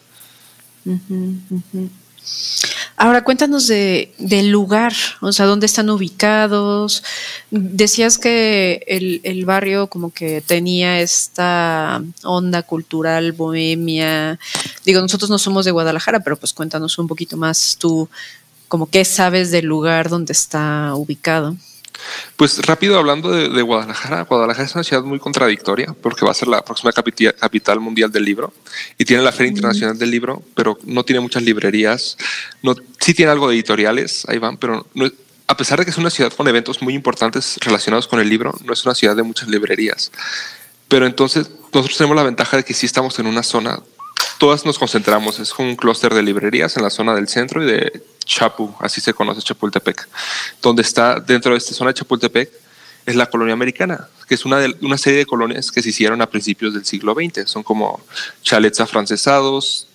Ahora 2.96 3.24
cuéntanos 3.24 3.66
de, 3.66 4.12
del 4.18 4.50
lugar, 4.50 4.92
o 5.22 5.32
sea, 5.32 5.46
dónde 5.46 5.64
están 5.64 5.88
ubicados. 5.88 7.02
Decías 7.50 8.18
que 8.18 8.84
el, 8.86 9.22
el, 9.24 9.46
barrio 9.46 9.86
como 9.86 10.12
que 10.12 10.42
tenía 10.42 11.00
esta 11.00 12.02
onda 12.24 12.62
cultural, 12.62 13.32
bohemia. 13.32 14.38
Digo, 14.84 15.00
nosotros 15.00 15.30
no 15.30 15.38
somos 15.38 15.64
de 15.64 15.70
Guadalajara, 15.70 16.20
pero 16.20 16.36
pues 16.36 16.52
cuéntanos 16.52 16.98
un 16.98 17.08
poquito 17.08 17.38
más 17.38 17.78
tú, 17.80 18.10
como 18.68 18.90
qué 18.90 19.06
sabes 19.06 19.50
del 19.50 19.64
lugar 19.64 20.10
donde 20.10 20.34
está 20.34 20.94
ubicado. 20.94 21.56
Pues 22.36 22.58
rápido 22.66 22.98
hablando 22.98 23.30
de, 23.30 23.62
Guadalajara, 23.62 24.22
Guadalajara 24.22 24.66
es 24.66 24.74
una 24.74 24.84
ciudad 24.84 25.02
muy 25.02 25.18
contradictoria 25.18 25.94
porque 26.00 26.24
va 26.24 26.30
a 26.30 26.34
ser 26.34 26.48
la 26.48 26.64
próxima 26.64 26.92
capital, 26.92 27.80
mundial 27.80 28.10
del 28.10 28.24
libro 28.24 28.52
y 28.98 29.04
tiene 29.04 29.22
la 29.22 29.32
Feria 29.32 29.50
Internacional 29.50 29.98
del 29.98 30.10
Libro, 30.10 30.42
pero 30.54 30.78
no 30.84 31.04
tiene 31.04 31.20
muchas 31.20 31.42
librerías. 31.42 32.16
No, 32.62 32.74
sí 32.98 33.14
tiene 33.14 33.32
algo 33.32 33.48
de 33.48 33.54
editoriales, 33.54 34.24
ahí 34.28 34.38
van, 34.38 34.56
pero 34.56 34.86
a 35.46 35.56
pesar 35.56 35.78
de 35.78 35.84
que 35.84 35.90
es 35.90 35.98
una 35.98 36.10
ciudad 36.10 36.32
con 36.32 36.48
eventos 36.48 36.80
muy 36.80 36.94
importantes 36.94 37.58
relacionados 37.60 38.06
con 38.06 38.20
el 38.20 38.28
libro, 38.28 38.54
no 38.64 38.72
es 38.72 38.84
una 38.84 38.94
ciudad 38.94 39.16
de 39.16 39.22
muchas 39.22 39.48
librerías. 39.48 40.10
Pero 40.88 41.06
entonces 41.06 41.50
nosotros 41.72 41.98
tenemos 41.98 42.16
la 42.16 42.22
ventaja 42.22 42.56
de 42.56 42.64
que 42.64 42.74
sí 42.74 42.86
estamos 42.86 43.18
en 43.18 43.26
una 43.26 43.42
zona 43.42 43.80
todas 44.38 44.64
nos 44.64 44.78
concentramos. 44.78 45.38
Es 45.38 45.52
un 45.58 45.76
clúster 45.76 46.14
de 46.14 46.22
librerías 46.22 46.76
en 46.76 46.82
la 46.82 46.90
zona 46.90 47.14
del 47.14 47.28
centro 47.28 47.62
y 47.62 47.66
de 47.66 48.02
Chapu, 48.24 48.74
así 48.80 49.00
se 49.00 49.12
conoce 49.12 49.42
Chapultepec, 49.42 50.08
donde 50.62 50.82
está 50.82 51.18
dentro 51.18 51.52
de 51.52 51.58
esta 51.58 51.74
zona 51.74 51.90
de 51.90 51.94
Chapultepec 51.94 52.50
es 53.06 53.16
la 53.16 53.26
colonia 53.26 53.54
americana, 53.54 54.08
que 54.28 54.34
es 54.34 54.44
una, 54.44 54.58
una 54.82 54.98
serie 54.98 55.20
de 55.20 55.26
colonias 55.26 55.70
que 55.72 55.82
se 55.82 55.88
hicieron 55.88 56.20
a 56.22 56.28
principios 56.28 56.74
del 56.74 56.84
siglo 56.84 57.14
XX. 57.14 57.48
Son 57.48 57.62
como 57.62 58.00
chalets 58.42 58.80
afrancesados. 58.80 59.88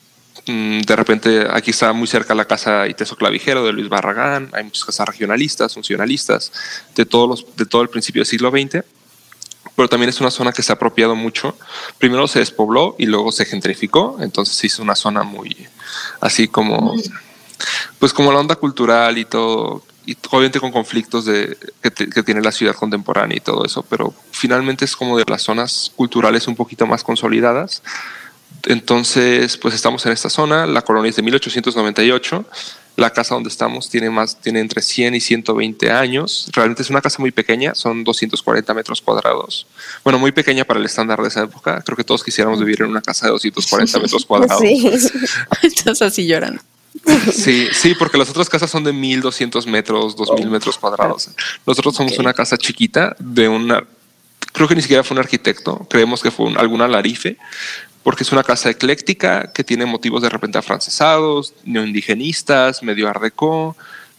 Mm, 0.47 0.81
de 0.81 0.95
repente 0.95 1.47
aquí 1.49 1.71
está 1.71 1.93
muy 1.93 2.07
cerca 2.07 2.35
la 2.35 2.45
casa 2.45 2.87
Iteso 2.87 3.15
Clavijero 3.15 3.65
de 3.65 3.73
Luis 3.73 3.89
Barragán. 3.89 4.49
Hay 4.53 4.63
muchas 4.63 4.85
casas 4.85 5.07
regionalistas, 5.07 5.73
funcionalistas, 5.73 6.51
de, 6.95 7.05
todos 7.05 7.29
los, 7.29 7.55
de 7.55 7.65
todo 7.65 7.83
el 7.83 7.89
principio 7.89 8.21
del 8.21 8.27
siglo 8.27 8.51
XX 8.51 8.83
pero 9.75 9.89
también 9.89 10.09
es 10.09 10.21
una 10.21 10.31
zona 10.31 10.51
que 10.51 10.63
se 10.63 10.71
ha 10.71 10.75
apropiado 10.75 11.15
mucho. 11.15 11.57
Primero 11.97 12.27
se 12.27 12.39
despobló 12.39 12.95
y 12.97 13.05
luego 13.05 13.31
se 13.31 13.45
gentrificó, 13.45 14.17
entonces 14.21 14.55
se 14.55 14.67
hizo 14.67 14.81
una 14.81 14.95
zona 14.95 15.23
muy 15.23 15.67
así 16.21 16.47
como, 16.47 16.93
pues 17.99 18.13
como 18.13 18.31
la 18.31 18.39
onda 18.39 18.55
cultural 18.55 19.17
y 19.17 19.25
todo, 19.25 19.83
y 20.05 20.17
obviamente 20.29 20.59
con 20.59 20.71
conflictos 20.71 21.25
de, 21.25 21.57
que, 21.81 22.09
que, 22.09 22.23
tiene 22.23 22.41
la 22.41 22.51
ciudad 22.51 22.75
contemporánea 22.75 23.37
y 23.37 23.41
todo 23.41 23.65
eso, 23.65 23.83
pero 23.89 24.13
finalmente 24.31 24.85
es 24.85 24.95
como 24.95 25.17
de 25.17 25.25
las 25.27 25.41
zonas 25.41 25.91
culturales 25.95 26.47
un 26.47 26.55
poquito 26.55 26.85
más 26.85 27.03
consolidadas. 27.03 27.81
Entonces, 28.67 29.57
pues 29.57 29.75
estamos 29.75 30.05
en 30.05 30.11
esta 30.11 30.29
zona, 30.29 30.65
la 30.65 30.81
colonia 30.81 31.09
es 31.09 31.15
de 31.15 31.21
1898 31.23 32.45
la 32.95 33.11
casa 33.11 33.35
donde 33.35 33.49
estamos 33.49 33.89
tiene 33.89 34.09
más, 34.09 34.39
tiene 34.39 34.59
entre 34.59 34.81
100 34.81 35.15
y 35.15 35.19
120 35.19 35.91
años. 35.91 36.49
Realmente 36.53 36.81
es 36.81 36.89
una 36.89 37.01
casa 37.01 37.17
muy 37.19 37.31
pequeña, 37.31 37.75
son 37.75 38.03
240 38.03 38.73
metros 38.73 39.01
cuadrados. 39.01 39.67
Bueno, 40.03 40.19
muy 40.19 40.31
pequeña 40.31 40.65
para 40.65 40.79
el 40.79 40.85
estándar 40.85 41.21
de 41.21 41.27
esa 41.27 41.43
época. 41.43 41.81
Creo 41.85 41.97
que 41.97 42.03
todos 42.03 42.23
quisiéramos 42.23 42.59
vivir 42.59 42.81
en 42.81 42.89
una 42.89 43.01
casa 43.01 43.27
de 43.27 43.31
240 43.33 43.99
metros 43.99 44.25
cuadrados. 44.27 44.61
Sí, 44.61 44.91
estás 45.63 46.01
así 46.01 46.25
llorando. 46.25 46.61
Sí, 47.31 47.67
sí, 47.73 47.93
porque 47.99 48.17
las 48.17 48.29
otras 48.29 48.49
casas 48.49 48.71
son 48.71 48.83
de 48.83 48.93
1200 48.93 49.67
metros, 49.67 50.15
2000 50.15 50.49
metros 50.49 50.77
cuadrados. 50.77 51.29
Nosotros 51.65 51.95
somos 51.95 52.17
una 52.17 52.33
casa 52.33 52.57
chiquita 52.57 53.15
de 53.19 53.49
una, 53.49 53.83
creo 54.53 54.67
que 54.67 54.75
ni 54.75 54.81
siquiera 54.81 55.03
fue 55.03 55.15
un 55.15 55.19
arquitecto, 55.19 55.85
creemos 55.89 56.21
que 56.21 56.31
fue 56.31 56.45
un, 56.45 56.57
algún 56.57 56.81
alarife, 56.81 57.37
porque 58.05 58.21
es 58.21 58.31
una 58.31 58.43
casa 58.43 58.69
ecléctica 58.69 59.51
que 59.51 59.63
tiene 59.63 59.83
motivos 59.87 60.21
de 60.21 60.29
repente 60.29 60.59
afrancesados, 60.59 61.55
neoindigenistas, 61.63 62.83
medio 62.83 63.09
art 63.09 63.33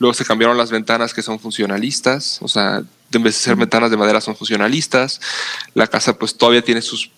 Luego 0.00 0.12
se 0.12 0.24
cambiaron 0.24 0.58
las 0.58 0.72
ventanas 0.72 1.14
que 1.14 1.22
son 1.22 1.38
funcionalistas, 1.38 2.38
o 2.42 2.48
sea, 2.48 2.82
en 3.12 3.22
vez 3.22 3.34
de 3.36 3.40
ser 3.40 3.54
ventanas 3.54 3.92
de 3.92 3.96
madera 3.96 4.20
son 4.20 4.34
funcionalistas. 4.34 5.20
La 5.74 5.86
casa 5.86 6.18
pues 6.18 6.36
todavía 6.36 6.62
tiene 6.62 6.82
sus, 6.82 7.12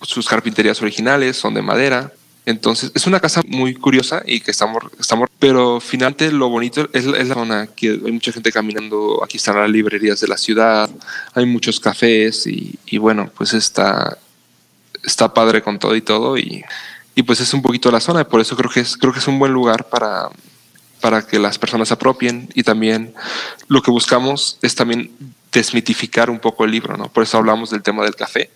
sus 0.00 0.26
carpinterías 0.26 0.80
originales, 0.80 1.36
son 1.36 1.52
de 1.52 1.60
madera. 1.60 2.10
Entonces 2.46 2.90
es 2.94 3.06
una 3.06 3.20
casa 3.20 3.42
muy 3.46 3.74
curiosa 3.74 4.22
y 4.24 4.40
que 4.40 4.50
estamos, 4.50 4.82
estamos 4.98 5.28
pero 5.38 5.78
finalmente 5.78 6.32
lo 6.32 6.48
bonito 6.48 6.88
es, 6.94 7.04
es, 7.04 7.28
la 7.28 7.34
zona 7.34 7.66
que 7.66 7.90
hay 7.90 8.12
mucha 8.12 8.32
gente 8.32 8.50
caminando, 8.50 9.22
aquí 9.22 9.36
están 9.36 9.56
las 9.56 9.68
librerías 9.68 10.20
de 10.20 10.28
la 10.28 10.38
ciudad, 10.38 10.88
hay 11.34 11.44
muchos 11.44 11.80
cafés 11.80 12.46
y, 12.46 12.78
y 12.86 12.96
bueno, 12.96 13.30
pues 13.36 13.52
está, 13.52 14.18
está 15.04 15.32
padre 15.32 15.62
con 15.62 15.78
todo 15.78 15.94
y 15.96 16.00
todo 16.02 16.38
y, 16.38 16.64
y, 17.14 17.22
pues 17.22 17.40
es 17.40 17.54
un 17.54 17.62
poquito 17.62 17.90
la 17.90 18.00
zona, 18.00 18.24
por 18.24 18.40
eso 18.40 18.56
creo 18.56 18.70
que 18.70 18.80
es, 18.80 18.96
creo 18.96 19.12
que 19.12 19.18
es 19.18 19.28
un 19.28 19.38
buen 19.38 19.52
lugar 19.52 19.88
para, 19.88 20.28
para 21.00 21.26
que 21.26 21.38
las 21.38 21.58
personas 21.58 21.88
se 21.88 21.94
apropien 21.94 22.48
y 22.54 22.62
también 22.62 23.14
lo 23.68 23.82
que 23.82 23.90
buscamos 23.90 24.58
es 24.62 24.74
también 24.74 25.10
desmitificar 25.52 26.30
un 26.30 26.40
poco 26.40 26.64
el 26.64 26.70
libro, 26.70 26.96
¿no? 26.96 27.08
Por 27.08 27.22
eso 27.22 27.38
hablamos 27.38 27.70
del 27.70 27.82
tema 27.82 28.02
del 28.02 28.16
café 28.16 28.50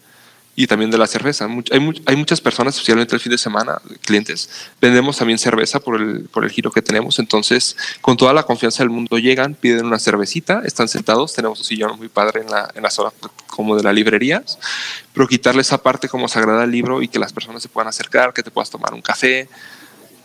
y 0.59 0.67
también 0.67 0.91
de 0.91 0.99
la 0.99 1.07
cerveza. 1.07 1.47
Hay, 1.71 2.17
muchas 2.17 2.41
personas, 2.41 2.75
especialmente 2.75 3.15
el 3.15 3.21
fin 3.21 3.31
de 3.31 3.39
semana, 3.39 3.81
clientes, 4.01 4.51
vendemos 4.81 5.17
también 5.17 5.39
cerveza 5.39 5.79
por 5.79 6.01
el, 6.01 6.25
por 6.25 6.43
el 6.43 6.51
giro 6.51 6.73
que 6.73 6.83
tenemos. 6.83 7.21
Entonces, 7.21 7.77
con 8.01 8.17
toda 8.17 8.33
la 8.33 8.43
confianza 8.43 8.83
del 8.83 8.91
mundo 8.91 9.19
llegan, 9.19 9.55
piden 9.55 9.87
una 9.87 10.01
cervecita, 10.01 10.63
están 10.65 10.89
sentados, 10.89 11.33
tenemos 11.33 11.61
un 11.61 11.65
sillón 11.65 11.97
muy 11.97 12.09
padre 12.09 12.41
en 12.41 12.51
la, 12.51 12.69
en 12.75 12.83
la 12.83 12.91
zona 12.91 13.11
como 13.47 13.77
de 13.77 13.85
la 13.85 13.93
librería, 13.93 14.43
pero 15.13 15.29
quitarle 15.29 15.61
esa 15.61 15.81
parte 15.81 16.09
como 16.09 16.27
sagrada 16.27 16.65
al 16.65 16.73
libro 16.73 17.03
y 17.03 17.07
que 17.07 17.21
las 17.21 17.33
personas 17.33 17.63
se 17.63 17.69
puedan 17.69 17.87
acercar, 17.87 18.33
que 18.33 18.43
te 18.43 18.51
puedas 18.51 18.69
tomar 18.69 18.95
un 18.95 19.01
café, 19.01 19.49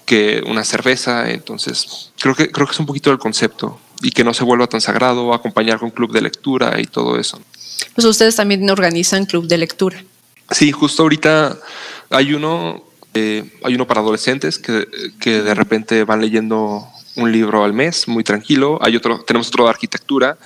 que 0.07 0.41
una 0.47 0.63
cerveza. 0.63 1.29
Entonces, 1.29 2.11
creo 2.19 2.33
que, 2.33 2.49
creo 2.49 2.65
que 2.65 2.73
es 2.73 2.79
un 2.79 2.87
poquito 2.87 3.11
el 3.11 3.19
concepto 3.19 3.79
y 4.01 4.09
que 4.09 4.23
no 4.23 4.33
se 4.33 4.43
vuelva 4.43 4.65
tan 4.65 4.81
sagrado, 4.81 5.31
acompañar 5.31 5.77
con 5.77 5.91
club 5.91 6.11
de 6.11 6.21
lectura 6.21 6.81
y 6.81 6.85
todo 6.85 7.19
eso. 7.19 7.39
Pues 7.93 8.05
ustedes 8.05 8.35
también 8.35 8.67
organizan 8.67 9.27
club 9.27 9.45
de 9.45 9.59
lectura. 9.59 10.03
Sí, 10.51 10.71
justo 10.71 11.03
ahorita 11.03 11.57
hay 12.09 12.33
uno, 12.33 12.83
eh, 13.13 13.43
hay 13.63 13.75
uno 13.75 13.87
para 13.87 14.01
adolescentes 14.01 14.59
que, 14.59 14.87
que, 15.19 15.41
de 15.41 15.53
repente 15.53 16.03
van 16.03 16.21
leyendo 16.21 16.87
un 17.15 17.31
libro 17.31 17.63
al 17.63 17.73
mes, 17.73 18.07
muy 18.07 18.23
tranquilo. 18.23 18.79
Hay 18.81 18.95
otro, 18.95 19.23
tenemos 19.23 19.47
otro 19.47 19.65
de 19.65 19.71
arquitectura, 19.71 20.37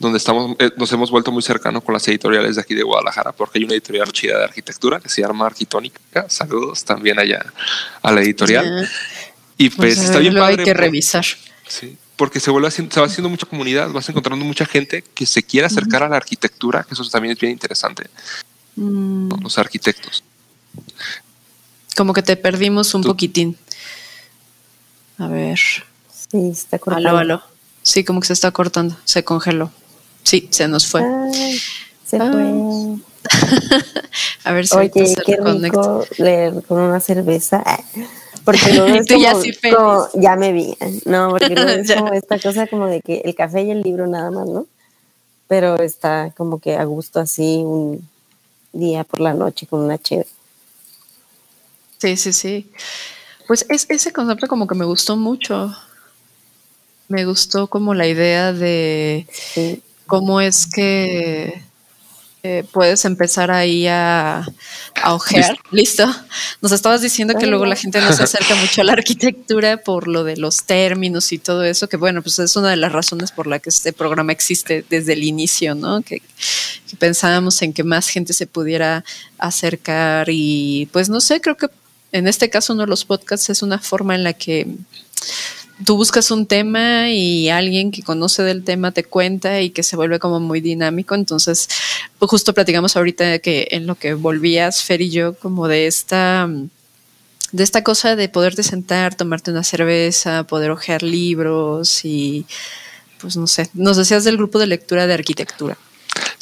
donde 0.00 0.16
estamos, 0.16 0.56
eh, 0.58 0.70
nos 0.76 0.90
hemos 0.92 1.10
vuelto 1.10 1.30
muy 1.30 1.42
cercanos 1.42 1.84
con 1.84 1.92
las 1.92 2.06
editoriales 2.08 2.56
de 2.56 2.62
aquí 2.62 2.74
de 2.74 2.82
Guadalajara, 2.82 3.32
porque 3.32 3.58
hay 3.58 3.64
una 3.64 3.74
editorial 3.74 4.10
chida 4.12 4.38
de 4.38 4.44
arquitectura 4.44 4.98
que 4.98 5.10
se 5.10 5.20
llama 5.20 5.46
Arquitónica. 5.46 6.00
Saludos 6.28 6.84
también 6.84 7.18
allá 7.18 7.44
a 8.02 8.10
la 8.10 8.22
editorial. 8.22 8.88
Y 9.58 9.68
pues, 9.68 9.96
pues 9.96 10.06
está 10.06 10.18
bien 10.18 10.34
padre. 10.34 10.56
Hay 10.58 10.64
que 10.64 10.72
revisar. 10.72 11.26
Sí, 11.68 11.98
porque 12.16 12.40
se, 12.40 12.50
vuelve 12.50 12.68
haciendo, 12.68 12.94
se 12.94 13.00
va 13.00 13.06
haciendo 13.06 13.28
mucha 13.28 13.46
comunidad, 13.46 13.90
vas 13.90 14.08
encontrando 14.08 14.42
mucha 14.44 14.64
gente 14.64 15.04
que 15.14 15.26
se 15.26 15.42
quiere 15.42 15.66
acercar 15.66 16.02
a 16.02 16.08
la 16.08 16.16
arquitectura, 16.16 16.82
que 16.82 16.94
eso 16.94 17.06
también 17.10 17.32
es 17.32 17.38
bien 17.38 17.52
interesante. 17.52 18.04
Mm. 18.76 19.30
Los 19.42 19.58
arquitectos. 19.58 20.24
Como 21.96 22.12
que 22.12 22.22
te 22.22 22.36
perdimos 22.36 22.94
un 22.94 23.02
poquitín. 23.02 23.56
A 25.18 25.28
ver. 25.28 25.58
Sí, 26.30 26.50
está 26.50 26.78
cortando. 26.78 27.08
Aló, 27.10 27.18
aló. 27.18 27.42
Sí, 27.82 28.04
como 28.04 28.20
que 28.20 28.26
se 28.26 28.32
está 28.32 28.50
cortando. 28.50 28.96
Se 29.04 29.24
congeló. 29.24 29.70
Sí, 30.22 30.48
se 30.50 30.68
nos 30.68 30.86
fue. 30.86 31.02
se 32.06 32.16
ah. 32.18 32.30
fue. 32.30 33.00
a 34.44 34.52
ver 34.52 34.66
si 34.66 34.76
Oye, 34.76 34.90
qué 34.90 35.36
rico 35.36 36.04
leer 36.18 36.62
con 36.66 36.80
una 36.80 37.00
cerveza. 37.00 37.62
Porque 38.44 38.72
no 38.72 38.86
es 38.86 39.06
como, 39.06 40.08
ya, 40.14 40.20
ya 40.20 40.36
me 40.36 40.52
vi. 40.52 40.76
No, 41.04 41.30
porque 41.30 41.54
no 41.54 41.68
es 41.68 41.92
como 41.92 42.12
esta 42.12 42.38
cosa 42.38 42.66
como 42.66 42.86
de 42.86 43.02
que 43.02 43.20
el 43.24 43.34
café 43.34 43.62
y 43.62 43.70
el 43.70 43.82
libro 43.82 44.06
nada 44.06 44.30
más, 44.30 44.48
¿no? 44.48 44.66
Pero 45.46 45.76
está 45.76 46.32
como 46.36 46.58
que 46.58 46.74
a 46.74 46.84
gusto 46.84 47.20
así 47.20 47.62
un 47.64 48.08
día 48.72 49.04
por 49.04 49.20
la 49.20 49.34
noche 49.34 49.66
con 49.66 49.80
una 49.80 49.98
chévere. 49.98 50.28
Sí, 51.98 52.16
sí, 52.16 52.32
sí. 52.32 52.72
Pues 53.46 53.66
es, 53.68 53.86
ese 53.88 54.12
concepto 54.12 54.46
como 54.48 54.66
que 54.66 54.74
me 54.74 54.84
gustó 54.84 55.16
mucho. 55.16 55.74
Me 57.08 57.24
gustó 57.24 57.66
como 57.66 57.94
la 57.94 58.06
idea 58.06 58.52
de 58.52 59.26
cómo 60.06 60.40
es 60.40 60.66
que 60.66 61.62
eh, 62.42 62.64
puedes 62.72 63.04
empezar 63.04 63.50
ahí 63.50 63.86
a, 63.86 64.46
a 65.02 65.14
ojear. 65.14 65.58
¿Listo? 65.70 66.06
Nos 66.62 66.72
estabas 66.72 67.02
diciendo 67.02 67.34
que 67.38 67.46
luego 67.46 67.66
la 67.66 67.76
gente 67.76 68.00
no 68.00 68.12
se 68.12 68.22
acerca 68.22 68.54
mucho 68.54 68.80
a 68.80 68.84
la 68.84 68.92
arquitectura 68.92 69.76
por 69.76 70.08
lo 70.08 70.24
de 70.24 70.36
los 70.36 70.64
términos 70.64 71.32
y 71.32 71.38
todo 71.38 71.64
eso, 71.64 71.88
que 71.88 71.98
bueno, 71.98 72.22
pues 72.22 72.38
es 72.38 72.56
una 72.56 72.70
de 72.70 72.76
las 72.76 72.92
razones 72.92 73.30
por 73.30 73.46
la 73.46 73.58
que 73.58 73.68
este 73.68 73.92
programa 73.92 74.32
existe 74.32 74.84
desde 74.88 75.12
el 75.12 75.24
inicio, 75.24 75.74
¿no? 75.74 76.00
Que, 76.00 76.20
que 76.20 76.96
pensábamos 76.98 77.60
en 77.62 77.72
que 77.74 77.84
más 77.84 78.08
gente 78.08 78.32
se 78.32 78.46
pudiera 78.46 79.04
acercar 79.38 80.28
y 80.30 80.88
pues 80.92 81.10
no 81.10 81.20
sé, 81.20 81.40
creo 81.40 81.56
que 81.56 81.68
en 82.12 82.26
este 82.26 82.50
caso 82.50 82.72
uno 82.72 82.82
de 82.82 82.88
los 82.88 83.04
podcasts 83.04 83.50
es 83.50 83.62
una 83.62 83.78
forma 83.78 84.14
en 84.14 84.24
la 84.24 84.32
que 84.32 84.66
tú 85.84 85.96
buscas 85.96 86.30
un 86.30 86.46
tema 86.46 87.10
y 87.10 87.48
alguien 87.48 87.90
que 87.90 88.02
conoce 88.02 88.42
del 88.42 88.64
tema 88.64 88.92
te 88.92 89.04
cuenta 89.04 89.60
y 89.60 89.70
que 89.70 89.82
se 89.82 89.96
vuelve 89.96 90.18
como 90.18 90.40
muy 90.40 90.60
dinámico. 90.60 91.14
Entonces, 91.14 91.68
pues 92.18 92.30
justo 92.30 92.54
platicamos 92.54 92.96
ahorita 92.96 93.38
que 93.38 93.68
en 93.70 93.86
lo 93.86 93.94
que 93.94 94.14
volvías, 94.14 94.82
Fer 94.82 95.00
y 95.00 95.10
yo, 95.10 95.34
como 95.34 95.68
de 95.68 95.86
esta 95.86 96.48
de 97.52 97.64
esta 97.64 97.82
cosa 97.82 98.14
de 98.14 98.28
poderte 98.28 98.62
sentar, 98.62 99.14
tomarte 99.16 99.50
una 99.50 99.64
cerveza, 99.64 100.44
poder 100.44 100.70
hojear 100.70 101.02
libros 101.02 102.04
y 102.04 102.46
pues 103.20 103.36
no 103.36 103.46
sé, 103.46 103.68
nos 103.74 103.96
decías 103.96 104.24
del 104.24 104.36
grupo 104.36 104.58
de 104.58 104.66
lectura 104.66 105.06
de 105.06 105.14
arquitectura. 105.14 105.76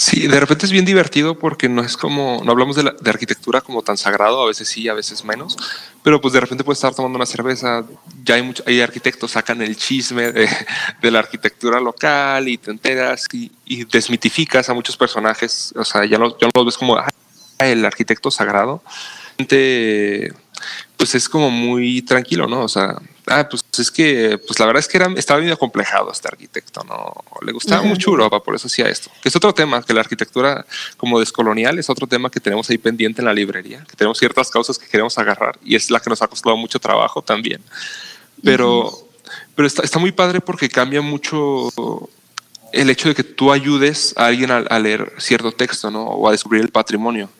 Sí, 0.01 0.29
de 0.29 0.39
repente 0.39 0.65
es 0.65 0.71
bien 0.71 0.85
divertido 0.85 1.37
porque 1.37 1.69
no 1.69 1.83
es 1.83 1.97
como, 1.97 2.41
no 2.45 2.53
hablamos 2.53 2.77
de, 2.77 2.85
la, 2.85 2.95
arquitectura 3.05 3.61
como 3.61 3.83
tan 3.83 3.97
sagrado, 3.97 4.41
a 4.41 4.47
veces 4.47 4.69
sí, 4.69 4.89
a 4.89 4.95
veces 4.95 5.25
menos, 5.25 5.57
pero 6.05 6.21
pues 6.21 6.33
de 6.35 6.39
repente 6.39 6.63
puedes 6.63 6.79
estar 6.79 6.95
tomando 6.95 7.17
una 7.17 7.27
cerveza, 7.27 7.85
ya 8.23 8.37
hay, 8.37 8.43
mucho, 8.43 8.63
hay 8.65 8.81
arquitectos, 8.81 9.33
sacan 9.33 9.61
el 9.61 9.77
chisme 9.77 10.31
de, 10.31 10.49
la 11.11 11.19
arquitectura 11.19 11.81
local 11.81 12.47
y 12.47 12.59
te 12.59 12.71
enteras 12.71 13.27
y, 13.33 13.51
desmitificas 13.87 14.69
a 14.69 14.75
muchos 14.75 14.97
personajes, 14.97 15.75
o 15.75 15.85
sea, 15.85 16.05
ya 16.05 16.17
no, 16.17 16.39
ya 16.39 16.49
no 16.55 16.65
ves 16.65 16.79
como 16.79 16.97
el 17.59 17.85
arquitecto 17.85 18.31
sagrado. 18.31 18.81
Pues 20.97 21.15
es 21.17 21.29
como 21.29 21.51
muy 21.51 22.03
tranquilo, 22.03 22.47
¿no? 22.47 22.63
O 22.63 22.69
sea, 22.69 22.97
ah, 23.31 23.49
pues 23.49 23.65
es 23.79 23.91
que, 23.91 24.39
pues 24.47 24.59
la 24.59 24.67
verdad 24.67 24.81
es 24.81 24.89
que 24.89 24.97
era, 24.97 25.13
estaba 25.17 25.41
bien 25.41 25.53
acomplejado 25.53 26.11
este 26.11 26.29
arquitecto, 26.29 26.83
¿no? 26.85 27.13
Le 27.43 27.53
gustaba 27.53 27.83
uh 27.83 27.85
-huh. 27.85 27.89
mucho 27.89 28.11
Europa, 28.11 28.41
por 28.43 28.55
eso 28.55 28.67
hacía 28.67 28.89
esto. 28.89 29.11
Que 29.23 29.29
es 29.29 29.37
otro 29.37 29.53
tema, 29.53 29.83
que 29.83 29.95
la 29.95 30.01
arquitectura 30.01 30.65
como 30.97 31.21
descolonial 31.21 31.79
es 31.79 31.89
otro 31.91 32.07
tema 32.07 32.31
que 32.31 32.41
tenemos 32.41 32.69
ahí 32.71 32.79
pendiente 32.79 33.21
en 33.21 33.27
la 33.27 33.35
librería, 33.35 33.85
que 33.89 33.97
tenemos 33.97 34.19
ciertas 34.19 34.51
causas 34.51 34.79
que 34.79 34.87
queremos 34.87 35.17
agarrar 35.19 35.59
y 35.65 35.77
es 35.77 35.91
la 35.91 36.01
que 36.01 36.11
nos 36.11 36.23
ha 36.23 36.29
costado 36.29 36.57
mucho 36.57 36.79
trabajo 36.79 37.23
también. 37.23 37.63
Pero, 38.43 38.81
uh 38.81 38.91
-huh. 38.91 39.05
pero 39.55 39.67
está, 39.67 39.83
está 39.83 39.99
muy 39.99 40.13
padre 40.13 40.41
porque 40.41 40.69
cambia 40.69 41.01
mucho 41.01 41.71
el 42.73 42.91
hecho 42.91 43.09
de 43.09 43.15
que 43.15 43.25
tú 43.25 43.51
ayudes 43.53 44.15
a 44.17 44.27
alguien 44.27 44.51
a, 44.51 44.59
a 44.59 44.79
leer 44.79 45.13
cierto 45.19 45.53
texto, 45.53 45.91
¿no? 45.91 46.05
O 46.05 46.29
a 46.29 46.33
descubrir 46.33 46.63
el 46.63 46.71
patrimonio. 46.71 47.31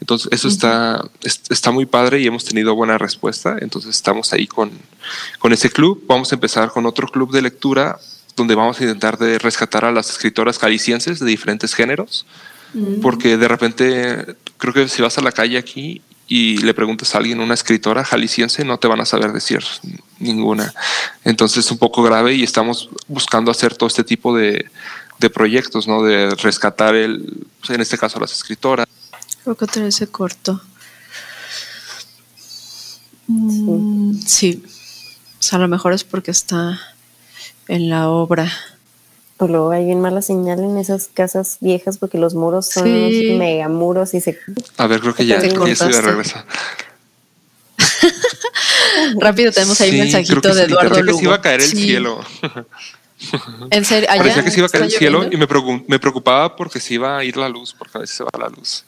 Entonces, 0.00 0.28
eso 0.32 0.48
uh 0.48 0.50
-huh. 0.50 0.54
está, 0.54 1.04
está 1.50 1.70
muy 1.70 1.86
padre 1.86 2.20
y 2.20 2.26
hemos 2.26 2.44
tenido 2.44 2.74
buena 2.74 2.98
respuesta. 2.98 3.56
Entonces, 3.60 3.96
estamos 3.96 4.32
ahí 4.32 4.46
con, 4.46 4.70
con 5.38 5.52
ese 5.52 5.70
club. 5.70 6.04
Vamos 6.06 6.32
a 6.32 6.36
empezar 6.36 6.70
con 6.70 6.86
otro 6.86 7.08
club 7.08 7.32
de 7.32 7.42
lectura 7.42 7.98
donde 8.36 8.54
vamos 8.54 8.80
a 8.80 8.84
intentar 8.84 9.18
de 9.18 9.38
rescatar 9.38 9.84
a 9.84 9.92
las 9.92 10.10
escritoras 10.10 10.58
calicienses 10.58 11.18
de 11.18 11.26
diferentes 11.26 11.74
géneros. 11.74 12.26
Uh 12.74 12.78
-huh. 12.78 13.00
Porque 13.00 13.36
de 13.36 13.48
repente, 13.48 14.36
creo 14.58 14.72
que 14.72 14.88
si 14.88 15.02
vas 15.02 15.18
a 15.18 15.22
la 15.22 15.32
calle 15.32 15.58
aquí 15.58 16.02
y 16.28 16.58
le 16.58 16.74
preguntas 16.74 17.14
a 17.14 17.18
alguien, 17.18 17.40
una 17.40 17.54
escritora 17.54 18.04
jalisciense, 18.04 18.64
no 18.64 18.78
te 18.78 18.86
van 18.86 19.00
a 19.00 19.06
saber 19.06 19.32
decir 19.32 19.64
ninguna. 20.18 20.74
Entonces, 21.24 21.64
es 21.64 21.70
un 21.70 21.78
poco 21.78 22.02
grave 22.02 22.34
y 22.34 22.42
estamos 22.42 22.90
buscando 23.06 23.50
hacer 23.50 23.74
todo 23.74 23.86
este 23.88 24.04
tipo 24.04 24.36
de, 24.36 24.66
de 25.18 25.30
proyectos, 25.30 25.88
¿no? 25.88 26.02
De 26.02 26.30
rescatar, 26.36 26.94
el, 26.94 27.46
en 27.68 27.80
este 27.80 27.96
caso, 27.96 28.18
a 28.18 28.20
las 28.20 28.32
escritoras 28.32 28.86
Creo 29.42 29.56
que 29.56 29.64
otra 29.64 29.82
vez 29.84 29.94
se 29.94 30.06
cortó. 30.06 30.60
Mm, 33.26 34.14
sí. 34.20 34.26
sí. 34.26 34.62
O 35.38 35.42
sea, 35.42 35.58
a 35.58 35.62
lo 35.62 35.68
mejor 35.68 35.92
es 35.92 36.04
porque 36.04 36.30
está 36.30 36.80
en 37.68 37.88
la 37.88 38.08
obra. 38.10 38.50
Pues 39.36 39.50
luego 39.50 39.70
hay 39.70 39.84
bien 39.84 40.00
mala 40.00 40.20
señal 40.20 40.58
en 40.58 40.78
esas 40.78 41.08
casas 41.14 41.58
viejas 41.60 41.98
porque 41.98 42.18
los 42.18 42.34
muros 42.34 42.66
son 42.66 42.84
sí. 42.84 43.36
mega 43.38 43.68
muros 43.68 44.14
y 44.14 44.20
se. 44.20 44.36
A 44.76 44.88
ver, 44.88 45.00
creo 45.00 45.14
que 45.14 45.26
ya, 45.26 45.40
ya 45.40 45.46
estoy 45.46 45.92
de 45.92 46.00
regreso. 46.00 46.42
Rápido, 49.20 49.52
tenemos 49.52 49.80
ahí 49.80 49.90
sí, 49.90 49.96
un 49.96 50.02
mensajito 50.02 50.54
de 50.54 50.64
Eduardo 50.64 50.90
Creo 50.90 51.06
que 51.06 51.14
se 51.14 51.24
iba 51.24 51.36
a 51.36 51.40
caer 51.40 51.60
el 51.60 51.68
sí. 51.68 51.76
cielo. 51.76 52.20
¿En 53.70 53.84
serio? 53.84 54.08
¿Allá 54.10 54.22
Parecía 54.22 54.44
que 54.44 54.50
se 54.50 54.58
iba 54.58 54.66
a 54.66 54.70
caer 54.70 54.84
el 54.84 54.90
cielo 54.90 55.28
y 55.30 55.36
me 55.36 55.46
preocupaba 56.00 56.56
porque 56.56 56.80
se 56.80 56.94
iba 56.94 57.16
a 57.18 57.24
ir 57.24 57.36
la 57.36 57.48
luz, 57.48 57.74
porque 57.78 57.98
a 57.98 58.00
veces 58.00 58.16
se 58.16 58.24
va 58.24 58.30
la 58.38 58.48
luz. 58.48 58.84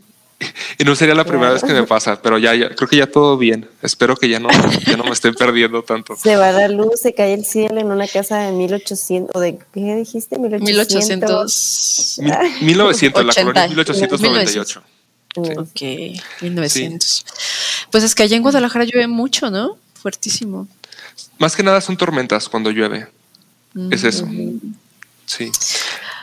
Y 0.78 0.84
no 0.84 0.94
sería 0.94 1.14
la 1.14 1.24
primera 1.24 1.52
vez 1.52 1.62
que 1.62 1.72
me 1.72 1.84
pasa, 1.84 2.20
pero 2.22 2.38
ya, 2.38 2.54
ya, 2.54 2.74
creo 2.74 2.88
que 2.88 2.96
ya 2.96 3.06
todo 3.06 3.36
bien. 3.36 3.68
Espero 3.82 4.16
que 4.16 4.28
ya 4.28 4.40
no, 4.40 4.48
ya 4.86 4.96
no 4.96 5.04
me 5.04 5.10
estén 5.10 5.34
perdiendo 5.34 5.82
tanto. 5.82 6.16
Se 6.16 6.36
va 6.36 6.50
la 6.52 6.68
luz, 6.68 7.00
se 7.00 7.12
cae 7.12 7.34
el 7.34 7.44
cielo 7.44 7.78
en 7.80 7.90
una 7.90 8.06
casa 8.06 8.38
de 8.38 8.52
1800, 8.52 9.34
o 9.34 9.40
de, 9.40 9.58
¿qué 9.74 9.96
dijiste? 9.96 10.38
1800. 10.38 12.18
1800. 12.20 12.62
1900, 12.62 13.24
la 13.26 13.34
colonia 13.34 13.68
1898. 13.68 14.82
1900. 15.36 15.68
Ok, 15.70 15.82
1900. 16.40 17.08
Sí. 17.08 17.24
Pues 17.90 18.04
es 18.04 18.14
que 18.14 18.22
allá 18.22 18.36
en 18.36 18.42
Guadalajara 18.42 18.84
llueve 18.84 19.06
mucho, 19.06 19.50
¿no? 19.50 19.76
Fuertísimo. 19.94 20.66
Más 21.38 21.54
que 21.54 21.62
nada 21.62 21.80
son 21.80 21.96
tormentas 21.96 22.48
cuando 22.48 22.70
llueve. 22.70 23.06
Mm 23.74 23.88
-hmm. 23.88 23.94
Es 23.94 24.04
eso. 24.04 24.26
Sí. 25.26 25.52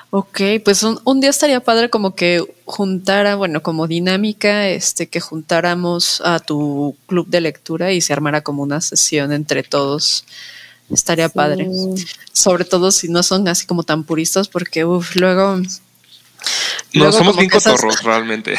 Ok, 0.10 0.42
pues 0.64 0.84
un, 0.84 1.00
un, 1.04 1.20
día 1.20 1.30
estaría 1.30 1.60
padre 1.60 1.90
como 1.90 2.16
que 2.16 2.42
juntara, 2.66 3.36
bueno, 3.36 3.62
como 3.62 3.88
dinámica, 3.88 4.70
este, 4.70 5.08
que 5.08 5.20
juntáramos 5.20 6.22
a 6.24 6.40
tu 6.40 6.96
club 7.08 7.28
de 7.28 7.42
lectura 7.42 7.92
y 7.92 8.00
se 8.00 8.14
armara 8.14 8.42
como 8.42 8.64
una 8.64 8.80
sesión 8.80 9.34
entre 9.34 9.64
todos. 9.64 10.24
Estaría 10.90 11.28
sí. 11.28 11.34
padre. 11.36 11.70
Sobre 12.32 12.64
todo 12.64 12.92
si 12.92 13.10
no 13.10 13.22
son 13.22 13.48
así 13.50 13.66
como 13.66 13.84
tan 13.84 14.06
puristas, 14.06 14.48
porque 14.48 14.86
uff, 14.86 15.16
luego 15.18 15.62
no, 16.94 17.12
somos 17.12 17.38
bien 17.38 17.50
cotorros 17.50 17.94
esas, 17.96 18.04
realmente. 18.04 18.56